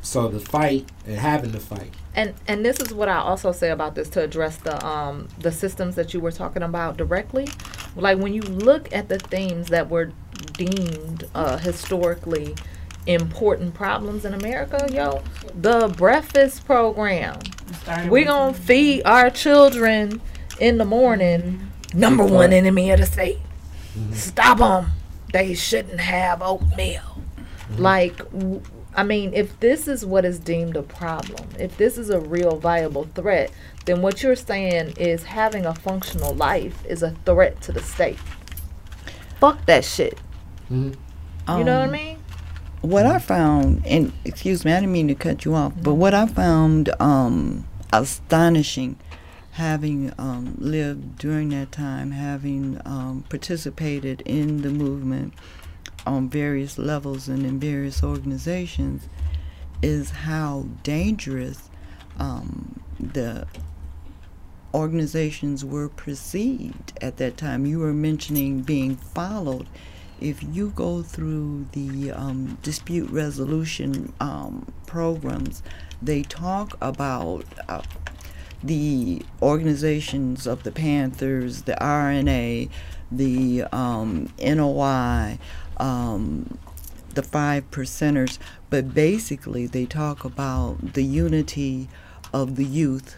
So 0.00 0.28
the 0.28 0.40
fight 0.40 0.90
and 1.06 1.16
having 1.16 1.52
the 1.52 1.60
fight. 1.60 1.92
And 2.14 2.34
and 2.48 2.64
this 2.64 2.80
is 2.80 2.92
what 2.92 3.08
I 3.08 3.16
also 3.16 3.52
say 3.52 3.70
about 3.70 3.94
this 3.94 4.08
to 4.10 4.22
address 4.22 4.56
the 4.56 4.84
um 4.84 5.28
the 5.38 5.52
systems 5.52 5.96
that 5.96 6.14
you 6.14 6.20
were 6.20 6.32
talking 6.32 6.62
about 6.62 6.96
directly. 6.96 7.48
Like 7.96 8.18
when 8.18 8.32
you 8.32 8.42
look 8.42 8.92
at 8.92 9.08
the 9.08 9.18
themes 9.18 9.68
that 9.68 9.88
were 9.90 10.12
deemed 10.54 11.28
uh, 11.34 11.58
historically 11.58 12.54
important 13.06 13.74
problems 13.74 14.24
in 14.24 14.34
America, 14.34 14.86
yo, 14.92 15.22
the 15.54 15.88
breakfast 15.96 16.64
program. 16.66 17.38
We 18.04 18.08
with- 18.20 18.26
gonna 18.26 18.54
feed 18.54 19.02
our 19.04 19.30
children 19.30 20.20
in 20.58 20.78
the 20.78 20.84
morning. 20.84 21.70
Number 21.92 22.24
one 22.24 22.52
enemy 22.52 22.90
of 22.90 23.00
the 23.00 23.06
state. 23.06 23.38
Stop 24.12 24.58
them. 24.58 24.92
They 25.32 25.54
shouldn't 25.54 26.00
have 26.00 26.42
oatmeal. 26.42 27.02
Like, 27.78 28.16
w- 28.32 28.62
I 28.96 29.02
mean, 29.02 29.32
if 29.34 29.58
this 29.60 29.86
is 29.88 30.04
what 30.06 30.24
is 30.24 30.38
deemed 30.38 30.76
a 30.76 30.82
problem, 30.82 31.48
if 31.58 31.76
this 31.76 31.98
is 31.98 32.10
a 32.10 32.20
real 32.20 32.56
viable 32.56 33.08
threat, 33.14 33.50
then 33.84 34.00
what 34.02 34.22
you're 34.22 34.36
saying 34.36 34.94
is 34.96 35.24
having 35.24 35.66
a 35.66 35.74
functional 35.74 36.34
life 36.34 36.84
is 36.88 37.02
a 37.02 37.10
threat 37.26 37.60
to 37.62 37.72
the 37.72 37.82
state. 37.82 38.18
Fuck 39.40 39.66
that 39.66 39.84
shit. 39.84 40.18
Mhm. 40.70 40.94
You 41.58 41.64
know 41.64 41.80
what 41.80 41.82
I 41.82 41.84
Um, 41.84 41.90
mean? 41.90 42.13
What 42.84 43.06
I 43.06 43.18
found, 43.18 43.86
and 43.86 44.12
excuse 44.26 44.62
me, 44.62 44.70
I 44.70 44.74
didn't 44.74 44.92
mean 44.92 45.08
to 45.08 45.14
cut 45.14 45.46
you 45.46 45.54
off, 45.54 45.72
but 45.82 45.94
what 45.94 46.12
I 46.12 46.26
found 46.26 46.90
um, 47.00 47.66
astonishing, 47.94 48.96
having 49.52 50.12
um, 50.18 50.54
lived 50.58 51.16
during 51.16 51.48
that 51.48 51.72
time, 51.72 52.10
having 52.10 52.78
um, 52.84 53.24
participated 53.30 54.20
in 54.26 54.60
the 54.60 54.68
movement 54.68 55.32
on 56.06 56.28
various 56.28 56.76
levels 56.76 57.26
and 57.26 57.46
in 57.46 57.58
various 57.58 58.04
organizations, 58.04 59.08
is 59.80 60.10
how 60.10 60.66
dangerous 60.82 61.70
um, 62.18 62.82
the 63.00 63.46
organizations 64.74 65.64
were 65.64 65.88
perceived 65.88 66.92
at 67.00 67.16
that 67.16 67.38
time. 67.38 67.64
You 67.64 67.78
were 67.78 67.94
mentioning 67.94 68.60
being 68.60 68.96
followed. 68.96 69.68
If 70.24 70.42
you 70.42 70.70
go 70.70 71.02
through 71.02 71.66
the 71.72 72.10
um, 72.12 72.56
dispute 72.62 73.10
resolution 73.10 74.14
um, 74.20 74.72
programs, 74.86 75.62
they 76.00 76.22
talk 76.22 76.78
about 76.80 77.44
uh, 77.68 77.82
the 78.62 79.20
organizations 79.42 80.46
of 80.46 80.62
the 80.62 80.72
Panthers, 80.72 81.64
the 81.64 81.74
RNA, 81.74 82.70
the 83.12 83.64
um, 83.70 84.32
NOI, 84.42 85.38
um, 85.76 86.56
the 87.12 87.22
five 87.22 87.70
percenters, 87.70 88.38
but 88.70 88.94
basically 88.94 89.66
they 89.66 89.84
talk 89.84 90.24
about 90.24 90.94
the 90.94 91.04
unity 91.04 91.86
of 92.32 92.56
the 92.56 92.64
youth 92.64 93.16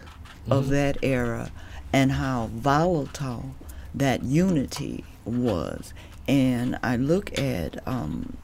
of 0.51 0.67
that 0.67 0.97
era 1.01 1.51
and 1.93 2.11
how 2.11 2.47
volatile 2.47 3.55
that 3.95 4.23
unity 4.23 5.05
was. 5.23 5.93
And 6.27 6.77
I 6.83 6.95
look 6.97 7.37
at 7.37 7.85
um, 7.87 8.37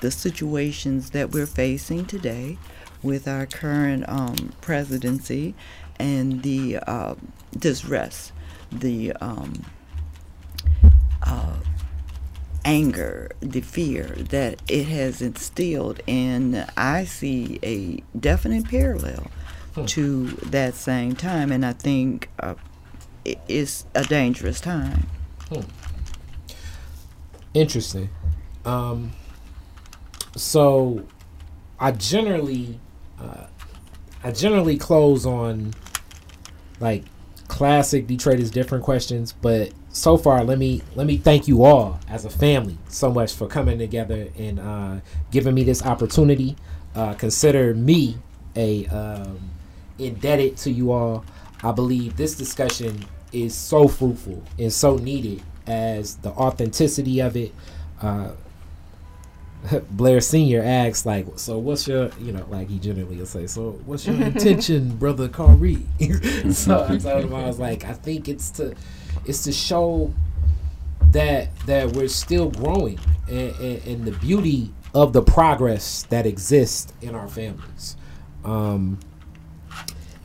the 0.00 0.10
situations 0.10 1.10
that 1.10 1.30
we're 1.30 1.46
facing 1.46 2.06
today 2.06 2.58
with 3.02 3.28
our 3.28 3.46
current 3.46 4.04
um, 4.08 4.52
presidency 4.60 5.54
and 5.98 6.42
the 6.42 6.78
uh, 6.86 7.14
distress, 7.56 8.32
the 8.70 9.12
um, 9.20 9.64
uh, 11.22 11.56
anger, 12.64 13.30
the 13.40 13.60
fear 13.60 14.04
that 14.30 14.60
it 14.68 14.84
has 14.86 15.22
instilled, 15.22 16.00
and 16.08 16.66
I 16.76 17.04
see 17.04 17.58
a 17.62 18.02
definite 18.18 18.68
parallel 18.68 19.30
to 19.86 20.26
that 20.26 20.74
same 20.74 21.14
time, 21.14 21.52
and 21.52 21.64
I 21.64 21.72
think 21.72 22.28
uh, 22.40 22.54
it 23.24 23.38
is 23.48 23.84
a 23.94 24.04
dangerous 24.04 24.60
time. 24.60 25.06
Interesting. 27.56 28.10
Um, 28.66 29.12
so, 30.36 31.06
I 31.80 31.92
generally, 31.92 32.78
uh, 33.18 33.46
I 34.22 34.30
generally 34.30 34.76
close 34.76 35.24
on 35.24 35.72
like 36.80 37.04
classic 37.48 38.06
Detroit 38.06 38.40
is 38.40 38.50
different 38.50 38.84
questions, 38.84 39.32
but 39.32 39.72
so 39.88 40.18
far, 40.18 40.44
let 40.44 40.58
me 40.58 40.82
let 40.96 41.06
me 41.06 41.16
thank 41.16 41.48
you 41.48 41.64
all 41.64 41.98
as 42.10 42.26
a 42.26 42.30
family 42.30 42.76
so 42.88 43.10
much 43.10 43.32
for 43.32 43.46
coming 43.46 43.78
together 43.78 44.28
and 44.36 44.60
uh, 44.60 44.96
giving 45.30 45.54
me 45.54 45.64
this 45.64 45.82
opportunity. 45.82 46.56
Uh, 46.94 47.14
consider 47.14 47.72
me 47.72 48.18
a 48.54 48.84
um, 48.88 49.48
indebted 49.98 50.58
to 50.58 50.70
you 50.70 50.92
all. 50.92 51.24
I 51.62 51.72
believe 51.72 52.18
this 52.18 52.34
discussion 52.34 53.02
is 53.32 53.54
so 53.54 53.88
fruitful 53.88 54.42
and 54.58 54.70
so 54.70 54.96
needed 54.96 55.42
as 55.66 56.16
the 56.16 56.30
authenticity 56.30 57.20
of 57.20 57.36
it. 57.36 57.52
Uh, 58.00 58.30
Blair 59.90 60.20
Senior 60.20 60.62
asks, 60.62 61.06
like, 61.06 61.26
so 61.36 61.58
what's 61.58 61.88
your, 61.88 62.10
you 62.20 62.32
know, 62.32 62.46
like 62.48 62.68
he 62.68 62.78
generally 62.78 63.16
will 63.16 63.26
say, 63.26 63.46
so 63.46 63.72
what's 63.84 64.06
your 64.06 64.16
intention, 64.22 64.96
brother 64.96 65.28
Kari? 65.28 65.86
so 66.52 66.84
I 66.88 66.98
told 66.98 67.24
him 67.24 67.34
I 67.34 67.46
was 67.46 67.58
like, 67.58 67.84
I 67.84 67.92
think 67.92 68.28
it's 68.28 68.50
to, 68.50 68.74
it's 69.24 69.44
to 69.44 69.52
show 69.52 70.12
that 71.12 71.54
that 71.66 71.92
we're 71.92 72.08
still 72.08 72.50
growing 72.50 72.98
and, 73.28 73.54
and, 73.56 73.86
and 73.86 74.04
the 74.04 74.12
beauty 74.12 74.72
of 74.94 75.12
the 75.12 75.22
progress 75.22 76.04
that 76.04 76.26
exists 76.26 76.92
in 77.02 77.14
our 77.14 77.28
families. 77.28 77.96
Um, 78.44 78.98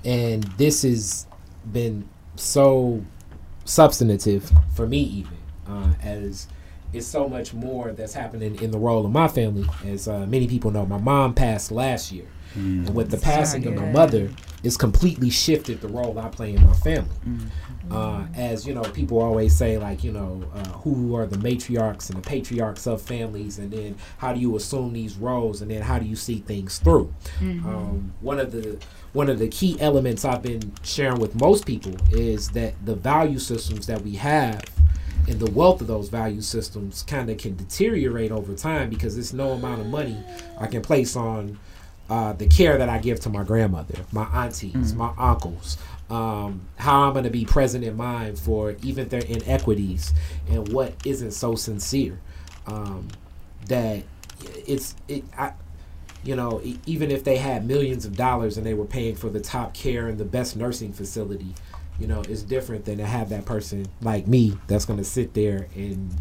and 0.04 0.44
this 0.44 0.84
has 0.84 1.28
been 1.72 2.08
so 2.36 3.04
substantive 3.72 4.52
for 4.74 4.86
me 4.86 5.00
even 5.00 5.38
uh, 5.66 5.94
as 6.02 6.48
it's 6.94 7.08
so 7.08 7.28
much 7.28 7.54
more 7.54 7.92
that's 7.92 8.14
happening 8.14 8.62
in 8.62 8.72
the 8.72 8.78
role 8.78 9.06
of 9.06 9.12
my 9.12 9.28
family 9.28 9.68
as 9.86 10.08
uh, 10.08 10.26
many 10.26 10.48
people 10.48 10.72
know 10.72 10.86
my 10.86 10.98
mom 10.98 11.34
passed 11.34 11.72
last 11.72 12.12
year 12.12 12.26
and 12.56 12.94
with 12.94 13.10
the 13.10 13.18
passing 13.18 13.66
of 13.66 13.74
my 13.76 13.82
Sorry. 13.82 13.94
mother 13.94 14.30
it's 14.64 14.78
completely 14.78 15.30
shifted 15.30 15.82
the 15.82 15.88
role 15.88 16.20
I 16.20 16.30
play 16.30 16.54
in 16.56 16.64
my 16.66 16.74
family. 16.74 17.16
Uh, 17.90 18.26
as 18.36 18.66
you 18.66 18.74
know, 18.74 18.84
people 18.84 19.20
always 19.20 19.56
say, 19.58 19.78
like, 19.78 20.04
you 20.04 20.12
know, 20.12 20.44
uh, 20.54 20.64
who 20.80 21.16
are 21.16 21.26
the 21.26 21.38
matriarchs 21.38 22.10
and 22.10 22.24
the 22.24 22.28
patriarchs 22.28 22.88
of 22.88 23.02
families, 23.02 23.58
and 23.58 23.72
then 23.72 23.98
how 24.18 24.32
do 24.32 24.40
you 24.40 24.56
assume 24.56 24.94
these 24.94 25.18
roles, 25.18 25.62
and 25.62 25.72
then 25.72 25.82
how 25.82 26.00
do 26.00 26.06
you 26.06 26.16
see 26.16 26.40
things 26.40 26.78
through? 26.78 27.14
Um, 27.42 28.14
one 28.22 28.40
of 28.40 28.52
the 28.52 28.78
one 29.14 29.30
of 29.30 29.40
the 29.40 29.48
key 29.50 29.78
elements 29.82 30.24
I've 30.24 30.42
been 30.42 30.72
sharing 30.84 31.20
with 31.20 31.36
most 31.36 31.66
people 31.66 31.96
is 32.12 32.50
that 32.52 32.74
the 32.86 32.96
value 32.96 33.40
systems 33.40 33.88
that 33.88 34.02
we 34.02 34.16
have 34.16 34.64
and 35.28 35.40
the 35.40 35.52
wealth 35.52 35.82
of 35.82 35.88
those 35.88 36.10
value 36.10 36.42
systems 36.42 37.04
kind 37.04 37.30
of 37.30 37.38
can 37.38 37.56
deteriorate 37.56 38.32
over 38.32 38.56
time 38.56 38.90
because 38.90 39.16
there's 39.16 39.34
no 39.34 39.52
amount 39.52 39.82
of 39.82 39.88
money 39.88 40.18
I 40.60 40.68
can 40.68 40.82
place 40.82 41.16
on 41.16 41.60
uh, 42.10 42.34
the 42.34 42.48
care 42.48 42.78
that 42.78 42.90
I 42.90 43.00
give 43.00 43.20
to 43.22 43.30
my 43.30 43.44
grandmother, 43.44 43.96
my 44.12 44.26
aunties, 44.46 44.94
my 44.94 45.14
uncles, 45.18 45.78
um, 46.10 46.68
how 46.76 47.04
I'm 47.04 47.14
going 47.14 47.24
to 47.24 47.30
be 47.30 47.46
present 47.46 47.86
in 47.86 47.96
mind 47.96 48.38
for 48.38 48.76
even 48.84 49.08
their 49.08 49.24
inequities 49.24 50.14
and 50.50 50.68
what 50.74 50.94
isn't 51.06 51.32
so 51.32 51.56
sincere. 51.56 52.20
Um, 52.68 53.08
that 53.68 54.04
it's 54.68 54.96
it. 55.08 55.24
I, 55.38 55.54
you 56.24 56.36
know, 56.36 56.62
even 56.86 57.10
if 57.10 57.24
they 57.24 57.38
had 57.38 57.66
millions 57.66 58.06
of 58.06 58.16
dollars 58.16 58.58
and 58.58 58.66
they 58.66 58.74
were 58.74 58.86
paying 58.86 59.16
for 59.16 59.30
the 59.30 59.40
top 59.40 59.74
care 59.74 60.08
and 60.08 60.18
the 60.18 60.26
best 60.26 60.56
nursing 60.56 60.94
facility, 60.94 61.56
you 62.02 62.08
know, 62.08 62.22
it's 62.28 62.42
different 62.42 62.86
than 62.86 62.98
to 62.98 63.06
have 63.06 63.30
that 63.30 63.46
person 63.46 63.86
like 64.02 64.28
me 64.28 64.58
that's 64.66 64.86
going 64.86 64.98
to 64.98 65.06
sit 65.06 65.36
there 65.36 65.68
and 65.76 66.16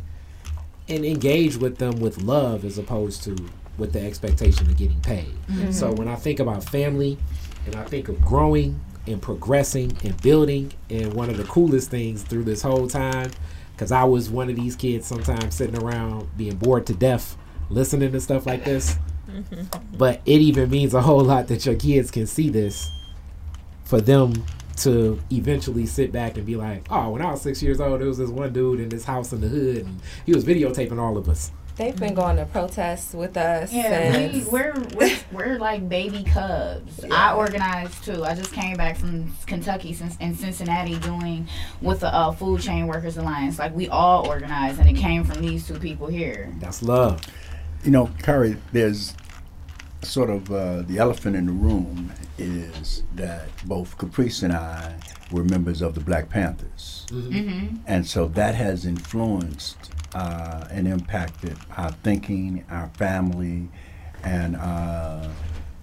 and 0.91 1.07
engage 1.07 1.57
with 1.57 1.79
them 1.79 2.01
with 2.01 2.21
love 2.23 2.65
as 2.67 2.77
opposed 2.77 3.23
to 3.25 3.37
with 3.79 3.95
the 3.95 4.01
expectation 4.05 4.67
of 4.67 4.77
getting 4.77 5.01
paid. 5.01 5.33
Mm-hmm. 5.49 5.71
So 5.71 5.91
when 5.93 6.07
I 6.07 6.17
think 6.17 6.39
about 6.39 6.65
family 6.65 7.17
and 7.65 7.77
I 7.77 7.85
think 7.85 8.09
of 8.09 8.21
growing 8.21 8.79
and 9.07 9.23
progressing 9.23 9.97
and 10.05 10.21
building 10.21 10.73
and 10.91 11.15
one 11.15 11.31
of 11.31 11.39
the 11.39 11.45
coolest 11.45 11.91
things 11.91 12.23
through 12.25 12.45
this 12.45 12.61
whole 12.61 12.87
time 12.87 13.31
cuz 13.79 13.91
I 13.91 14.05
was 14.05 14.29
one 14.29 14.51
of 14.51 14.57
these 14.57 14.77
kids 14.77 15.07
sometimes 15.07 15.55
sitting 15.55 15.83
around 15.83 16.29
being 16.37 16.57
bored 16.57 16.87
to 16.89 16.95
death 16.95 17.39
listening 17.71 18.13
to 18.13 18.21
stuff 18.21 18.45
like 18.45 18.65
this. 18.65 18.99
Mm-hmm. 19.31 19.97
But 19.97 20.21
it 20.27 20.43
even 20.43 20.69
means 20.69 20.93
a 20.93 21.01
whole 21.01 21.25
lot 21.25 21.47
that 21.49 21.65
your 21.65 21.77
kids 21.77 22.11
can 22.11 22.27
see 22.27 22.51
this 22.51 22.91
for 23.85 24.01
them 24.01 24.45
to 24.83 25.21
eventually 25.31 25.87
sit 25.87 26.13
back 26.13 26.37
and 26.37 26.47
be 26.47 26.57
like, 26.57 26.87
oh, 26.91 27.11
when 27.11 27.23
I 27.23 27.31
was 27.31 27.43
six 27.43 27.63
years 27.63 27.81
old, 27.81 28.01
there 28.01 28.09
was 28.09 28.19
this 28.19 28.31
one 28.31 28.53
dude 28.53 28.81
in 28.81 28.89
this 28.89 29.05
house 29.05 29.33
in 29.33 29.41
the 29.41 29.49
hood, 29.49 29.85
and 29.87 30.01
he 30.27 30.35
was 30.35 30.45
videotaping 30.45 30.99
all 30.99 31.17
of 31.17 31.29
us. 31.29 31.53
They've 31.77 31.97
been 31.97 32.13
going 32.15 32.37
to 32.37 32.45
protests 32.45 33.15
with 33.15 33.39
us. 33.39 33.73
Yeah, 33.73 34.29
we, 34.29 34.33
since- 34.41 34.49
we're, 34.53 34.75
we're 34.95 35.17
we're 35.33 35.59
like 35.59 35.89
baby 35.89 36.25
cubs. 36.25 37.03
I 37.11 37.33
organized 37.35 38.05
too. 38.05 38.23
I 38.23 38.35
just 38.35 38.53
came 38.53 38.77
back 38.77 38.99
from 38.99 39.35
Kentucky 39.47 39.95
since 39.95 40.15
in 40.19 40.35
Cincinnati 40.35 40.99
doing 40.99 41.49
with 41.81 42.01
the 42.01 42.15
uh, 42.15 42.33
Food 42.33 42.61
Chain 42.61 42.87
Workers 42.87 43.17
Alliance. 43.17 43.59
Like 43.59 43.75
we 43.75 43.89
all 43.89 44.29
organized, 44.29 44.79
and 44.79 44.91
it 44.91 45.01
came 45.01 45.25
from 45.25 45.41
these 45.41 45.67
two 45.67 45.79
people 45.79 46.07
here. 46.09 46.53
That's 46.59 46.83
love. 46.83 47.23
You 47.83 47.93
know, 47.93 48.11
Curry, 48.23 48.57
there's 48.73 49.15
sort 50.03 50.31
of 50.31 50.51
uh, 50.51 50.83
the 50.83 50.99
elephant 50.99 51.37
in 51.37 51.47
the 51.47 51.53
room 51.53 52.13
is 52.39 53.03
that 53.15 53.49
both 53.67 53.99
Caprice 53.99 54.43
and 54.43 54.53
I 54.53 54.99
were 55.31 55.45
members 55.45 55.83
of 55.83 55.95
the 55.95 56.01
Black 56.01 56.29
Panthers. 56.29 57.07
Mm-hmm. 57.11 57.77
And 57.87 58.07
so 58.07 58.27
that 58.29 58.55
has 58.55 58.87
influenced 58.87 59.91
uh, 60.15 60.67
and 60.71 60.89
impacted 60.89 61.57
our 61.77 61.93
thinking, 61.93 62.65
our 62.71 62.89
family, 62.89 63.69
and 64.23 64.57
uh, 64.57 65.29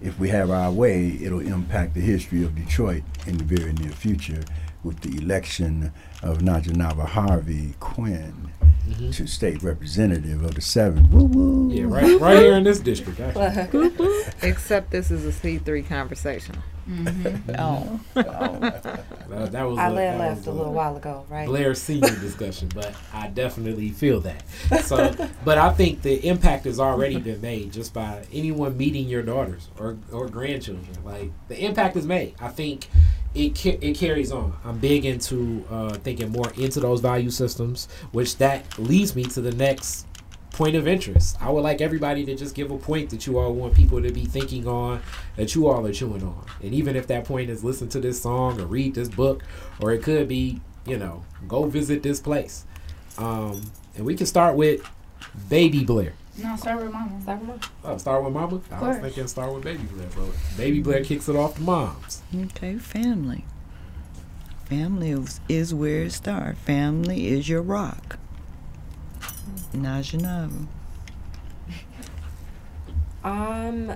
if 0.00 0.18
we 0.18 0.28
have 0.28 0.50
our 0.50 0.70
way, 0.70 1.18
it'll 1.20 1.40
impact 1.40 1.94
the 1.94 2.00
history 2.00 2.44
of 2.44 2.54
Detroit 2.54 3.02
in 3.26 3.38
the 3.38 3.44
very 3.44 3.72
near 3.72 3.90
future 3.90 4.44
with 4.84 5.00
the 5.00 5.18
election 5.18 5.92
of 6.22 6.38
Najanava 6.38 7.04
Harvey 7.04 7.74
Quinn 7.80 8.50
Mm-hmm. 8.88 9.10
to 9.10 9.26
state 9.26 9.62
representative 9.62 10.42
of 10.42 10.54
the 10.54 10.60
seven. 10.60 11.10
Woo 11.10 11.24
woo. 11.24 11.70
Yeah, 11.72 11.84
right, 11.84 12.20
right 12.20 12.38
here 12.38 12.54
in 12.54 12.64
this 12.64 12.80
district. 12.80 13.20
Except 14.42 14.90
this 14.90 15.10
is 15.10 15.24
a 15.24 15.32
C 15.32 15.58
three 15.58 15.82
conversation. 15.82 16.56
Mm-hmm. 16.88 17.50
Oh. 17.58 18.00
That, 19.28 19.52
that 19.52 19.62
was 19.68 19.78
I 19.78 19.90
a- 19.90 19.94
that 19.94 20.18
left 20.18 20.36
was 20.38 20.46
a 20.46 20.52
little 20.52 20.72
while 20.72 20.96
ago, 20.96 21.26
right? 21.28 21.46
Blair 21.46 21.74
senior 21.74 22.08
discussion, 22.20 22.70
but 22.74 22.94
I 23.12 23.28
definitely 23.28 23.90
feel 23.90 24.20
that. 24.20 24.42
So, 24.84 25.14
but 25.44 25.58
I 25.58 25.70
think 25.74 26.00
the 26.00 26.26
impact 26.26 26.64
has 26.64 26.80
already 26.80 27.18
been 27.18 27.42
made 27.42 27.72
just 27.74 27.92
by 27.92 28.24
anyone 28.32 28.74
meeting 28.78 29.06
your 29.06 29.22
daughters 29.22 29.68
or 29.78 29.98
or 30.10 30.28
grandchildren. 30.28 30.88
Like 31.04 31.30
the 31.48 31.62
impact 31.62 31.96
is 31.96 32.06
made. 32.06 32.36
I 32.40 32.48
think 32.48 32.88
it 33.34 33.64
it 33.66 33.96
carries 33.96 34.32
on. 34.32 34.56
I'm 34.64 34.78
big 34.78 35.04
into 35.04 35.64
uh, 35.70 35.94
thinking 35.94 36.30
more 36.30 36.50
into 36.56 36.80
those 36.80 37.00
value 37.00 37.30
systems, 37.30 37.88
which 38.12 38.38
that 38.38 38.78
leads 38.78 39.14
me 39.14 39.24
to 39.24 39.40
the 39.40 39.52
next 39.52 40.06
point 40.52 40.74
of 40.74 40.88
interest. 40.88 41.36
I 41.40 41.50
would 41.50 41.62
like 41.62 41.80
everybody 41.80 42.24
to 42.24 42.34
just 42.34 42.54
give 42.54 42.72
a 42.72 42.78
point 42.78 43.10
that 43.10 43.26
you 43.26 43.38
all 43.38 43.52
want 43.52 43.74
people 43.74 44.02
to 44.02 44.10
be 44.10 44.24
thinking 44.24 44.66
on, 44.66 45.00
that 45.36 45.54
you 45.54 45.68
all 45.68 45.86
are 45.86 45.92
chewing 45.92 46.24
on. 46.24 46.44
And 46.62 46.74
even 46.74 46.96
if 46.96 47.06
that 47.06 47.24
point 47.24 47.48
is 47.48 47.62
listen 47.62 47.88
to 47.90 48.00
this 48.00 48.20
song 48.20 48.60
or 48.60 48.66
read 48.66 48.94
this 48.94 49.08
book, 49.08 49.44
or 49.80 49.92
it 49.92 50.02
could 50.02 50.26
be, 50.26 50.60
you 50.84 50.98
know, 50.98 51.24
go 51.46 51.66
visit 51.66 52.02
this 52.02 52.18
place. 52.18 52.64
Um, 53.18 53.70
and 53.94 54.04
we 54.04 54.16
can 54.16 54.26
start 54.26 54.56
with 54.56 54.80
Baby 55.48 55.84
Blair. 55.84 56.14
No, 56.42 56.56
start 56.56 56.82
with 56.82 56.92
mama. 56.92 57.20
Start 57.22 57.40
with 57.40 57.48
mom. 57.48 57.60
Oh, 57.84 57.96
start 57.98 58.24
with 58.24 58.32
Mama. 58.32 58.46
I 58.46 58.52
was 58.54 58.62
course. 58.80 58.98
thinking 59.02 59.26
start 59.26 59.52
with 59.52 59.64
Baby 59.64 59.82
Blair, 59.84 60.08
but 60.16 60.28
Baby 60.56 60.80
Blair 60.80 61.02
kicks 61.04 61.28
it 61.28 61.36
off 61.36 61.56
to 61.56 61.62
moms. 61.62 62.22
Okay, 62.34 62.76
family. 62.78 63.44
Family 64.66 65.10
is, 65.10 65.40
is 65.48 65.74
where 65.74 66.02
it 66.04 66.12
starts. 66.12 66.58
Family 66.60 67.28
is 67.28 67.48
your 67.48 67.62
rock. 67.62 68.18
Najanava. 69.74 70.66
Um, 73.24 73.92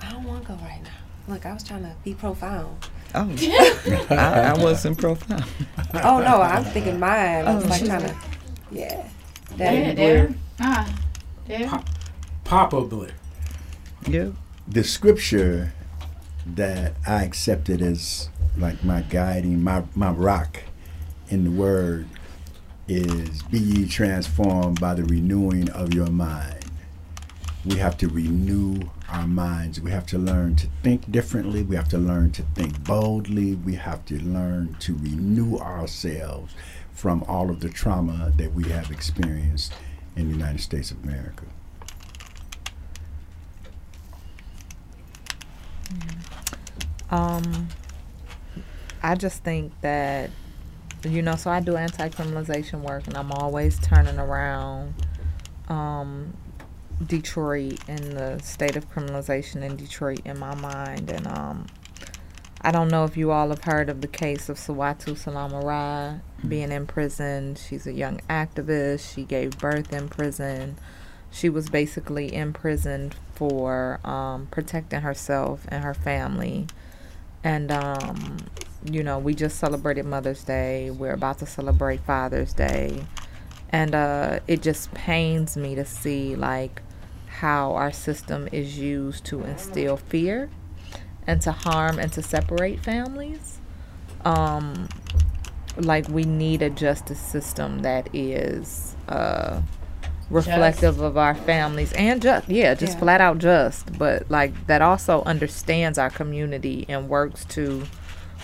I 0.00 0.10
don't 0.12 0.24
want 0.24 0.42
to 0.42 0.48
go 0.48 0.54
right 0.56 0.80
now. 0.84 1.32
Look, 1.32 1.46
I 1.46 1.54
was 1.54 1.62
trying 1.64 1.82
to 1.82 1.94
be 2.04 2.12
profound. 2.14 2.76
Oh, 3.14 3.34
I, 4.10 4.52
I 4.54 4.62
wasn't 4.62 4.98
profound. 4.98 5.44
Oh 5.94 6.20
no, 6.20 6.42
I'm 6.42 6.64
thinking 6.64 7.00
mine. 7.00 7.46
I 7.46 7.54
was 7.54 7.64
Oh, 7.64 7.68
like 7.68 7.78
she's 7.80 7.88
trying 7.88 8.02
to, 8.02 8.16
yeah. 8.70 9.08
There, 9.56 9.84
That, 9.86 9.96
there. 9.96 10.34
Ah, 10.60 10.92
there. 11.46 11.68
Pop. 11.68 11.88
Papa 12.44 12.80
Blair. 12.82 13.10
Yep. 14.06 14.32
the 14.66 14.82
scripture 14.84 15.72
that 16.46 16.94
I 17.06 17.24
accepted 17.24 17.82
as 17.82 18.30
like 18.56 18.82
my 18.82 19.02
guiding, 19.02 19.62
my, 19.62 19.84
my 19.94 20.10
rock 20.10 20.62
in 21.28 21.44
the 21.44 21.50
word 21.50 22.08
is 22.86 23.42
be 23.44 23.58
ye 23.58 23.86
transformed 23.86 24.80
by 24.80 24.94
the 24.94 25.04
renewing 25.04 25.68
of 25.70 25.92
your 25.92 26.06
mind. 26.06 26.64
We 27.66 27.76
have 27.76 27.98
to 27.98 28.08
renew 28.08 28.80
our 29.10 29.26
minds. 29.26 29.80
We 29.80 29.90
have 29.90 30.06
to 30.06 30.18
learn 30.18 30.56
to 30.56 30.68
think 30.82 31.10
differently. 31.10 31.62
We 31.62 31.76
have 31.76 31.88
to 31.90 31.98
learn 31.98 32.30
to 32.32 32.42
think 32.54 32.82
boldly. 32.84 33.56
We 33.56 33.74
have 33.74 34.06
to 34.06 34.18
learn 34.22 34.76
to 34.80 34.94
renew 34.94 35.58
ourselves 35.58 36.54
from 36.92 37.22
all 37.28 37.50
of 37.50 37.60
the 37.60 37.68
trauma 37.68 38.32
that 38.38 38.54
we 38.54 38.64
have 38.70 38.90
experienced 38.90 39.74
in 40.18 40.28
the 40.28 40.34
United 40.34 40.60
States 40.60 40.90
of 40.90 41.02
America. 41.04 41.44
Um, 47.10 47.68
I 49.02 49.14
just 49.14 49.44
think 49.44 49.72
that, 49.80 50.30
you 51.04 51.22
know, 51.22 51.36
so 51.36 51.50
I 51.50 51.60
do 51.60 51.76
anti 51.76 52.08
criminalization 52.08 52.82
work 52.82 53.06
and 53.06 53.16
I'm 53.16 53.30
always 53.30 53.78
turning 53.78 54.18
around 54.18 54.94
um, 55.68 56.36
Detroit 57.06 57.78
and 57.88 58.00
the 58.12 58.40
state 58.42 58.76
of 58.76 58.90
criminalization 58.90 59.62
in 59.62 59.76
Detroit 59.76 60.20
in 60.24 60.38
my 60.38 60.54
mind. 60.56 61.10
And 61.10 61.26
um, 61.28 61.66
I 62.60 62.72
don't 62.72 62.88
know 62.88 63.04
if 63.04 63.16
you 63.16 63.30
all 63.30 63.50
have 63.50 63.62
heard 63.62 63.88
of 63.88 64.00
the 64.00 64.08
case 64.08 64.48
of 64.48 64.58
Siwatu-Salama 64.58 65.60
Ra 65.60 66.18
being 66.46 66.70
in 66.70 66.86
prison. 66.86 67.56
She's 67.56 67.86
a 67.86 67.92
young 67.92 68.20
activist. 68.28 69.14
She 69.14 69.24
gave 69.24 69.58
birth 69.58 69.92
in 69.92 70.08
prison. 70.08 70.76
She 71.30 71.48
was 71.48 71.68
basically 71.68 72.34
imprisoned 72.34 73.14
for 73.34 74.00
um, 74.04 74.46
protecting 74.50 75.02
herself 75.02 75.66
and 75.68 75.84
her 75.84 75.94
family. 75.94 76.66
And, 77.44 77.70
um, 77.70 78.38
you 78.84 79.02
know, 79.02 79.18
we 79.18 79.34
just 79.34 79.58
celebrated 79.58 80.04
Mother's 80.06 80.44
Day. 80.44 80.90
We're 80.90 81.12
about 81.12 81.38
to 81.38 81.46
celebrate 81.46 82.00
Father's 82.00 82.52
Day. 82.52 83.04
And 83.70 83.94
uh, 83.94 84.40
it 84.46 84.62
just 84.62 84.92
pains 84.94 85.56
me 85.56 85.74
to 85.74 85.84
see, 85.84 86.34
like, 86.34 86.82
how 87.26 87.74
our 87.74 87.92
system 87.92 88.48
is 88.50 88.78
used 88.78 89.24
to 89.26 89.42
instill 89.42 89.96
fear 89.96 90.50
and 91.26 91.42
to 91.42 91.52
harm 91.52 91.98
and 91.98 92.10
to 92.14 92.22
separate 92.22 92.80
families. 92.80 93.58
Um, 94.24 94.88
like, 95.78 96.08
we 96.08 96.24
need 96.24 96.62
a 96.62 96.70
justice 96.70 97.18
system 97.20 97.80
that 97.82 98.08
is 98.14 98.94
uh, 99.08 99.60
reflective 100.30 101.00
of 101.00 101.16
our 101.16 101.34
families 101.34 101.92
and 101.94 102.20
just 102.20 102.46
yeah 102.50 102.74
just 102.74 102.94
Yeah. 102.94 102.98
flat 102.98 103.20
out 103.22 103.38
just 103.38 103.96
but 103.98 104.30
like 104.30 104.66
that 104.66 104.82
also 104.82 105.22
understands 105.22 105.96
our 105.96 106.10
community 106.10 106.84
and 106.86 107.08
works 107.08 107.46
to 107.46 107.84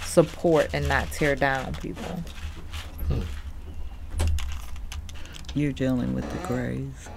support 0.03 0.71
and 0.73 0.89
not 0.89 1.11
tear 1.13 1.37
down 1.37 1.75
people 1.75 2.23
You're 5.55 5.73
dealing 5.73 6.15
with 6.15 6.29
the 6.33 6.49
grays. 6.49 7.09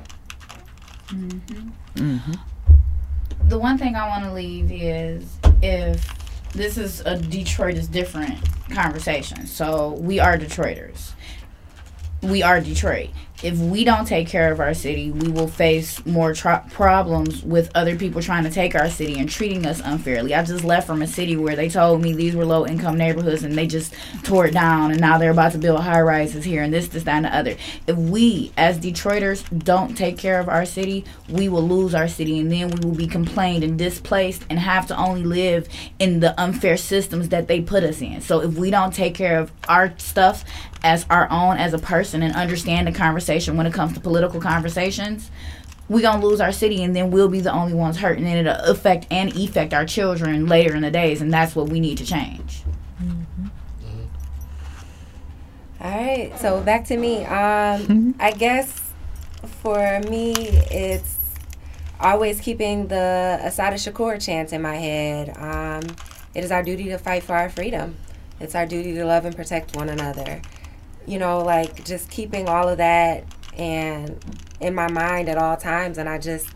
mm-hmm. 1.08 1.70
Mm-hmm. 1.96 3.48
the 3.50 3.58
one 3.58 3.78
thing 3.78 3.96
I 3.96 4.08
want 4.10 4.26
to 4.26 4.34
leave 4.34 4.70
is 4.72 5.38
if 5.62 6.06
this 6.54 6.78
is 6.78 7.02
a 7.02 7.18
Detroit 7.18 7.76
is 7.76 7.88
different 7.88 8.38
conversation. 8.70 9.46
So 9.48 9.92
we 9.94 10.20
are 10.20 10.38
Detroiters. 10.38 11.12
We 12.22 12.42
are 12.44 12.60
Detroit. 12.60 13.10
If 13.44 13.60
we 13.60 13.84
don't 13.84 14.08
take 14.08 14.28
care 14.28 14.52
of 14.52 14.60
our 14.60 14.74
city, 14.74 15.12
we 15.12 15.28
will 15.28 15.48
face 15.48 16.04
more 16.08 16.34
problems 16.34 17.44
with 17.44 17.70
other 17.76 17.96
people 17.96 18.20
trying 18.20 18.46
to 18.46 18.50
take 18.50 18.74
our 18.74 18.90
city 18.90 19.20
and 19.20 19.30
treating 19.30 19.64
us 19.68 19.80
unfairly. 19.84 20.34
I 20.34 20.44
just 20.44 20.64
left 20.64 20.88
from 20.88 21.04
a 21.04 21.08
city 21.08 21.38
where 21.38 21.56
they 21.56 21.70
told 21.70 22.02
me 22.02 22.14
these 22.14 22.36
were 22.36 22.46
low 22.46 22.66
income 22.66 22.98
neighborhoods 22.98 23.44
and 23.44 23.56
they 23.56 23.68
just 23.68 23.94
tore 24.24 24.48
it 24.48 24.54
down 24.54 24.90
and 24.90 25.00
now 25.00 25.20
they're 25.20 25.30
about 25.30 25.52
to 25.52 25.60
build 25.60 25.82
high 25.82 26.02
rises 26.02 26.46
here 26.46 26.64
and 26.64 26.74
this, 26.74 26.88
this, 26.88 27.04
that, 27.04 27.18
and 27.18 27.26
the 27.26 27.36
other. 27.36 27.56
If 27.86 27.96
we, 27.96 28.54
as 28.58 28.80
Detroiters, 28.80 29.46
don't 29.64 29.96
take 29.96 30.18
care 30.18 30.40
of 30.40 30.50
our 30.50 30.66
city, 30.66 31.06
we 31.30 31.48
will 31.48 31.68
lose 31.68 31.94
our 31.94 32.08
city 32.08 32.40
and 32.40 32.52
then 32.52 32.72
we 32.72 32.88
will 32.88 32.96
be 32.96 33.06
complained 33.06 33.64
and 33.64 33.78
displaced 33.78 34.46
and 34.50 34.58
have 34.58 34.88
to 34.88 34.98
only 34.98 35.24
live 35.24 35.70
in 36.00 36.22
the 36.22 36.40
unfair 36.42 36.76
systems 36.76 37.30
that 37.30 37.48
they 37.48 37.62
put 37.62 37.84
us 37.84 38.02
in. 38.02 38.20
So 38.20 38.42
if 38.42 38.56
we 38.56 38.72
don't 38.72 38.96
take 38.96 39.14
care 39.14 39.38
of 39.38 39.52
our 39.70 39.94
stuff 40.00 40.44
as 40.84 41.06
our 41.10 41.30
own 41.32 41.58
as 41.58 41.74
a 41.74 41.80
person 41.80 42.22
and 42.22 42.36
understand 42.36 42.88
the 42.88 42.92
conversation 42.92 43.58
when 43.58 43.66
it 43.66 43.74
comes 43.74 43.94
to 43.94 44.00
political 44.00 44.40
conversations, 44.40 45.32
we 45.90 46.02
gonna 46.02 46.26
lose 46.26 46.42
our 46.42 46.52
city 46.52 46.84
and 46.84 46.96
then 46.96 47.12
we'll 47.12 47.30
be 47.30 47.40
the 47.40 47.52
only 47.52 47.74
ones 47.74 47.98
hurt 47.98 48.18
and 48.18 48.28
then 48.28 48.46
it'll 48.46 48.72
affect 48.72 49.08
and 49.10 49.36
effect 49.36 49.74
our 49.74 49.86
children 49.86 50.48
later 50.48 50.76
in 50.76 50.82
the 50.82 50.92
days 50.92 51.22
and 51.22 51.34
that's 51.34 51.56
what 51.56 51.70
we 51.70 51.80
need 51.80 51.98
to 51.98 52.06
change. 52.06 52.64
All 55.80 55.92
right, 55.92 56.38
so 56.40 56.62
back 56.62 56.86
to 56.86 56.98
me. 56.98 57.24
Um, 57.26 58.16
I 58.20 58.32
guess 58.32 58.92
for 59.62 60.02
me, 60.10 60.34
it's 60.72 61.16
always 62.00 62.42
keeping 62.42 62.88
the 62.88 63.40
Assata 63.44 63.76
Shakur 63.76 64.24
chant 64.24 64.54
in 64.54 64.62
my 64.62 64.76
head. 64.76 65.38
Um, 65.38 65.96
it 66.34 66.44
is 66.44 66.52
our 66.52 66.64
duty 66.64 66.86
to 66.86 66.98
fight 66.98 67.24
for 67.24 67.36
our 67.36 67.50
freedom. 67.50 67.96
It's 68.40 68.56
our 68.56 68.66
duty 68.66 68.94
to 68.96 69.06
love 69.06 69.26
and 69.26 69.36
protect 69.36 69.76
one 69.76 69.90
another. 69.90 70.42
You 71.08 71.18
know, 71.20 71.40
like 71.40 71.84
just 71.86 72.12
keeping 72.12 72.48
all 72.50 72.70
of 72.70 72.78
that 72.78 73.24
and 73.58 74.24
in 74.60 74.76
my 74.76 74.90
mind 74.92 75.30
at 75.30 75.38
all 75.38 75.58
times. 75.58 75.98
And 75.98 76.08
I 76.10 76.20
just, 76.20 76.48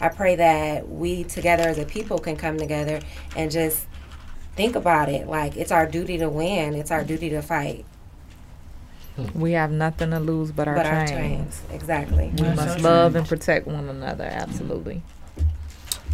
I 0.00 0.08
pray 0.10 0.36
that 0.36 0.88
we 0.88 1.24
together 1.24 1.64
as 1.68 1.78
a 1.78 1.86
people 1.86 2.18
can 2.18 2.36
come 2.36 2.58
together 2.58 3.00
and 3.36 3.50
just 3.50 3.86
think 4.56 4.76
about 4.76 5.08
it. 5.08 5.26
Like 5.28 5.56
it's 5.56 5.72
our 5.72 5.86
duty 5.86 6.18
to 6.18 6.28
win. 6.28 6.74
It's 6.74 6.90
our 6.90 7.04
duty 7.04 7.30
to 7.30 7.40
fight. 7.42 7.84
we 9.34 9.52
have 9.52 9.70
nothing 9.70 10.10
to 10.10 10.20
lose 10.20 10.50
but 10.52 10.68
our 10.68 10.74
but 10.76 10.86
our 10.86 11.06
trains 11.06 11.10
trains, 11.10 11.62
exactly. 11.70 12.32
we 12.38 12.48
That's 12.48 12.56
must 12.56 12.80
so 12.80 12.82
love 12.82 13.16
and 13.16 13.26
protect 13.28 13.66
one 13.66 13.88
another 13.88 14.24
absolutely 14.24 15.02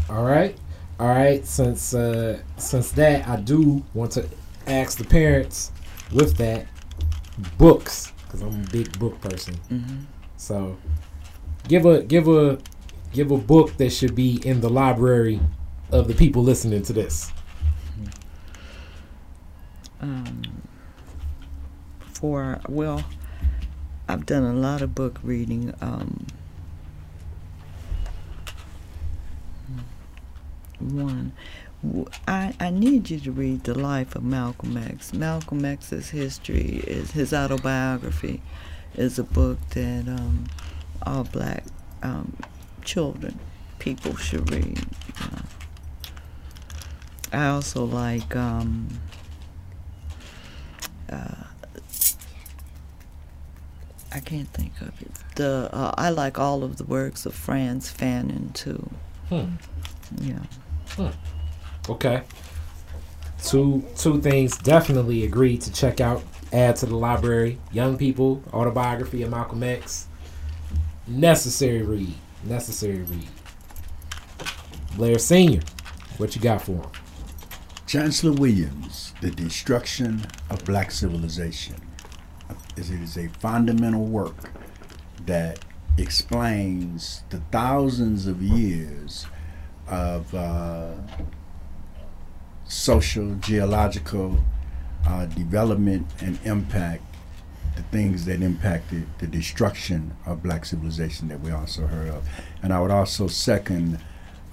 All 0.09 0.24
right, 0.24 0.57
all 1.01 1.09
right. 1.09 1.44
Since 1.47 1.94
uh, 1.94 2.40
since 2.57 2.92
that, 2.92 3.26
I 3.28 3.36
do 3.36 3.84
want 3.94 4.12
to 4.12 4.28
ask 4.66 4.99
the 4.99 5.05
parents 5.05 5.72
with 6.12 6.36
that 6.38 6.66
books 7.59 8.12
because 8.24 8.43
I'm 8.43 8.64
a 8.64 8.70
big 8.70 8.99
book 8.99 9.20
person. 9.20 9.55
Mm-hmm. 9.70 10.01
So 10.37 10.76
give 11.68 11.87
a 11.87 12.03
give 12.03 12.28
a 12.28 12.59
give 13.12 13.30
a 13.30 13.39
book 13.39 13.76
that 13.78 13.91
should 13.91 14.14
be 14.14 14.41
in 14.45 14.61
the 14.61 14.68
library 14.68 15.41
of 15.91 16.09
the 16.09 16.14
people 16.14 16.43
listening 16.43 16.82
to 16.82 16.93
this. 16.93 17.32
um, 20.01 20.62
for 22.12 22.61
well 22.68 23.05
i've 24.09 24.26
done 24.26 24.43
a 24.45 24.53
lot 24.53 24.82
of 24.82 24.95
book 24.95 25.18
reading 25.22 25.72
um, 25.80 26.26
one 30.78 31.32
I, 32.26 32.54
I 32.58 32.70
need 32.70 33.10
you 33.10 33.20
to 33.20 33.32
read 33.32 33.64
the 33.64 33.78
life 33.78 34.16
of 34.16 34.24
malcolm 34.24 34.76
x 34.76 35.12
malcolm 35.12 35.64
x's 35.64 36.10
history 36.10 36.82
is 36.86 37.12
his 37.12 37.32
autobiography 37.32 38.40
is 38.94 39.18
a 39.18 39.24
book 39.24 39.58
that 39.70 40.08
um, 40.08 40.46
all 41.02 41.24
black 41.24 41.64
um, 42.02 42.36
children 42.84 43.38
people 43.78 44.16
should 44.16 44.50
read 44.50 44.78
know. 45.20 45.42
i 47.32 47.46
also 47.48 47.84
like 47.84 48.34
um, 48.34 48.88
uh, 51.10 51.44
I 54.16 54.20
can't 54.20 54.48
think 54.48 54.80
of 54.80 55.00
it. 55.02 55.10
The 55.34 55.68
uh, 55.72 55.94
I 55.98 56.08
like 56.08 56.38
all 56.38 56.64
of 56.64 56.78
the 56.78 56.84
works 56.84 57.26
of 57.26 57.34
Frantz 57.34 57.92
Fanon 57.92 58.54
too. 58.54 58.90
Hmm. 59.28 59.56
Yeah. 60.16 61.10
Okay. 61.89 62.22
Two 63.43 63.84
two 63.97 64.20
things 64.20 64.57
definitely 64.59 65.24
agree 65.24 65.57
to 65.59 65.72
check 65.72 66.01
out. 66.01 66.22
Add 66.53 66.76
to 66.76 66.87
the 66.87 66.97
library. 66.97 67.59
Young 67.72 67.97
people 67.97 68.43
autobiography 68.53 69.22
of 69.22 69.30
Malcolm 69.30 69.62
X. 69.62 70.07
Necessary 71.07 71.82
read. 71.82 72.14
Necessary 72.45 73.03
read. 73.03 73.28
Blair 74.97 75.18
Senior, 75.18 75.61
what 76.16 76.34
you 76.34 76.41
got 76.41 76.62
for 76.62 76.72
him? 76.72 76.91
Chancellor 77.87 78.32
Williams, 78.32 79.12
The 79.20 79.30
Destruction 79.30 80.26
of 80.51 80.64
Black 80.64 80.91
Civilization. 80.91 81.76
It 82.76 82.91
is 82.91 83.16
a 83.16 83.28
fundamental 83.28 84.05
work 84.05 84.51
that 85.26 85.64
explains 85.99 87.22
the 87.30 87.41
thousands 87.53 88.26
of 88.26 88.43
years 88.43 89.26
of 89.87 90.34
uh, 90.34 90.93
social, 92.68 93.34
geological 93.36 94.38
uh, 95.06 95.26
development 95.26 96.06
and 96.20 96.38
impact, 96.44 97.02
the 97.76 97.82
things 97.82 98.24
that 98.24 98.42
impacted 98.42 99.06
the 99.18 99.26
destruction 99.26 100.16
of 100.24 100.42
black 100.42 100.64
civilization 100.64 101.28
that 101.28 101.40
we 101.40 101.50
also 101.50 101.86
heard 101.86 102.08
of. 102.08 102.28
And 102.62 102.72
I 102.72 102.80
would 102.80 102.90
also 102.90 103.26
second 103.26 104.00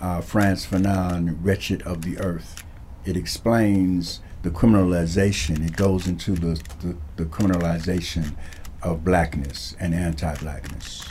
uh, 0.02 0.22
Frantz 0.22 0.66
Fanon, 0.66 1.38
Wretched 1.42 1.82
of 1.84 2.02
the 2.04 2.18
Earth. 2.20 2.64
It 3.06 3.16
explains 3.18 4.20
the 4.44 4.50
criminalization, 4.50 5.66
it 5.66 5.76
goes 5.76 6.08
into 6.08 6.34
the, 6.34 6.62
the, 6.82 6.98
the 7.16 7.26
criminalization 7.26 8.36
of 8.82 9.06
blackness 9.06 9.76
and 9.80 9.94
anti 9.94 10.36
blackness. 10.36 11.06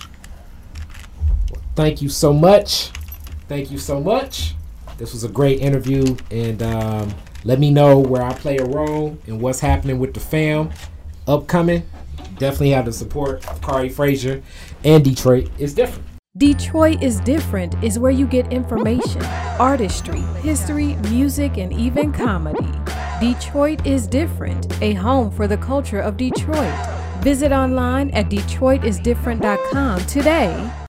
Thank 1.75 2.03
you 2.03 2.11
so 2.11 2.35
much. 2.35 2.91
Thank 3.49 3.71
you 3.71 3.79
so 3.79 4.01
much. 4.01 4.55
This 4.99 5.13
was 5.13 5.25
a 5.25 5.29
great 5.29 5.61
interview, 5.61 6.17
and 6.31 6.63
um, 6.63 7.15
let 7.45 7.59
me 7.59 7.71
know 7.71 7.99
where 7.99 8.23
I 8.23 8.33
play 8.35 8.59
a 8.59 8.65
role 8.65 9.19
and 9.27 9.41
what's 9.41 9.61
happening 9.61 9.99
with 9.99 10.15
the 10.15 10.21
fam 10.21 10.71
upcoming. 11.27 11.83
Definitely 12.39 12.71
have 12.71 12.85
the 12.85 12.93
support 12.93 13.47
of 13.49 13.95
Frazier 13.95 14.43
and 14.85 15.05
Detroit 15.05 15.51
is 15.59 15.75
different. 15.75 16.07
Detroit 16.39 17.03
is 17.03 17.21
Different 17.21 17.75
is 17.85 17.99
where 17.99 18.11
you 18.11 18.27
get 18.27 18.51
information, 18.51 19.23
artistry, 19.59 20.23
history, 20.41 20.95
music, 21.11 21.59
and 21.59 21.73
even 21.75 22.11
comedy. 22.11 22.73
Detroit 23.21 23.87
is 23.87 24.07
Different, 24.07 24.81
a 24.83 24.95
home 24.95 25.31
for 25.31 25.47
the 25.47 25.59
culture 25.59 26.01
of 26.01 26.17
Detroit. 26.17 26.75
Visit 27.21 27.53
online 27.53 28.11
at 28.13 28.31
DetroitisDifferent.com 28.31 30.01
today 30.07 30.73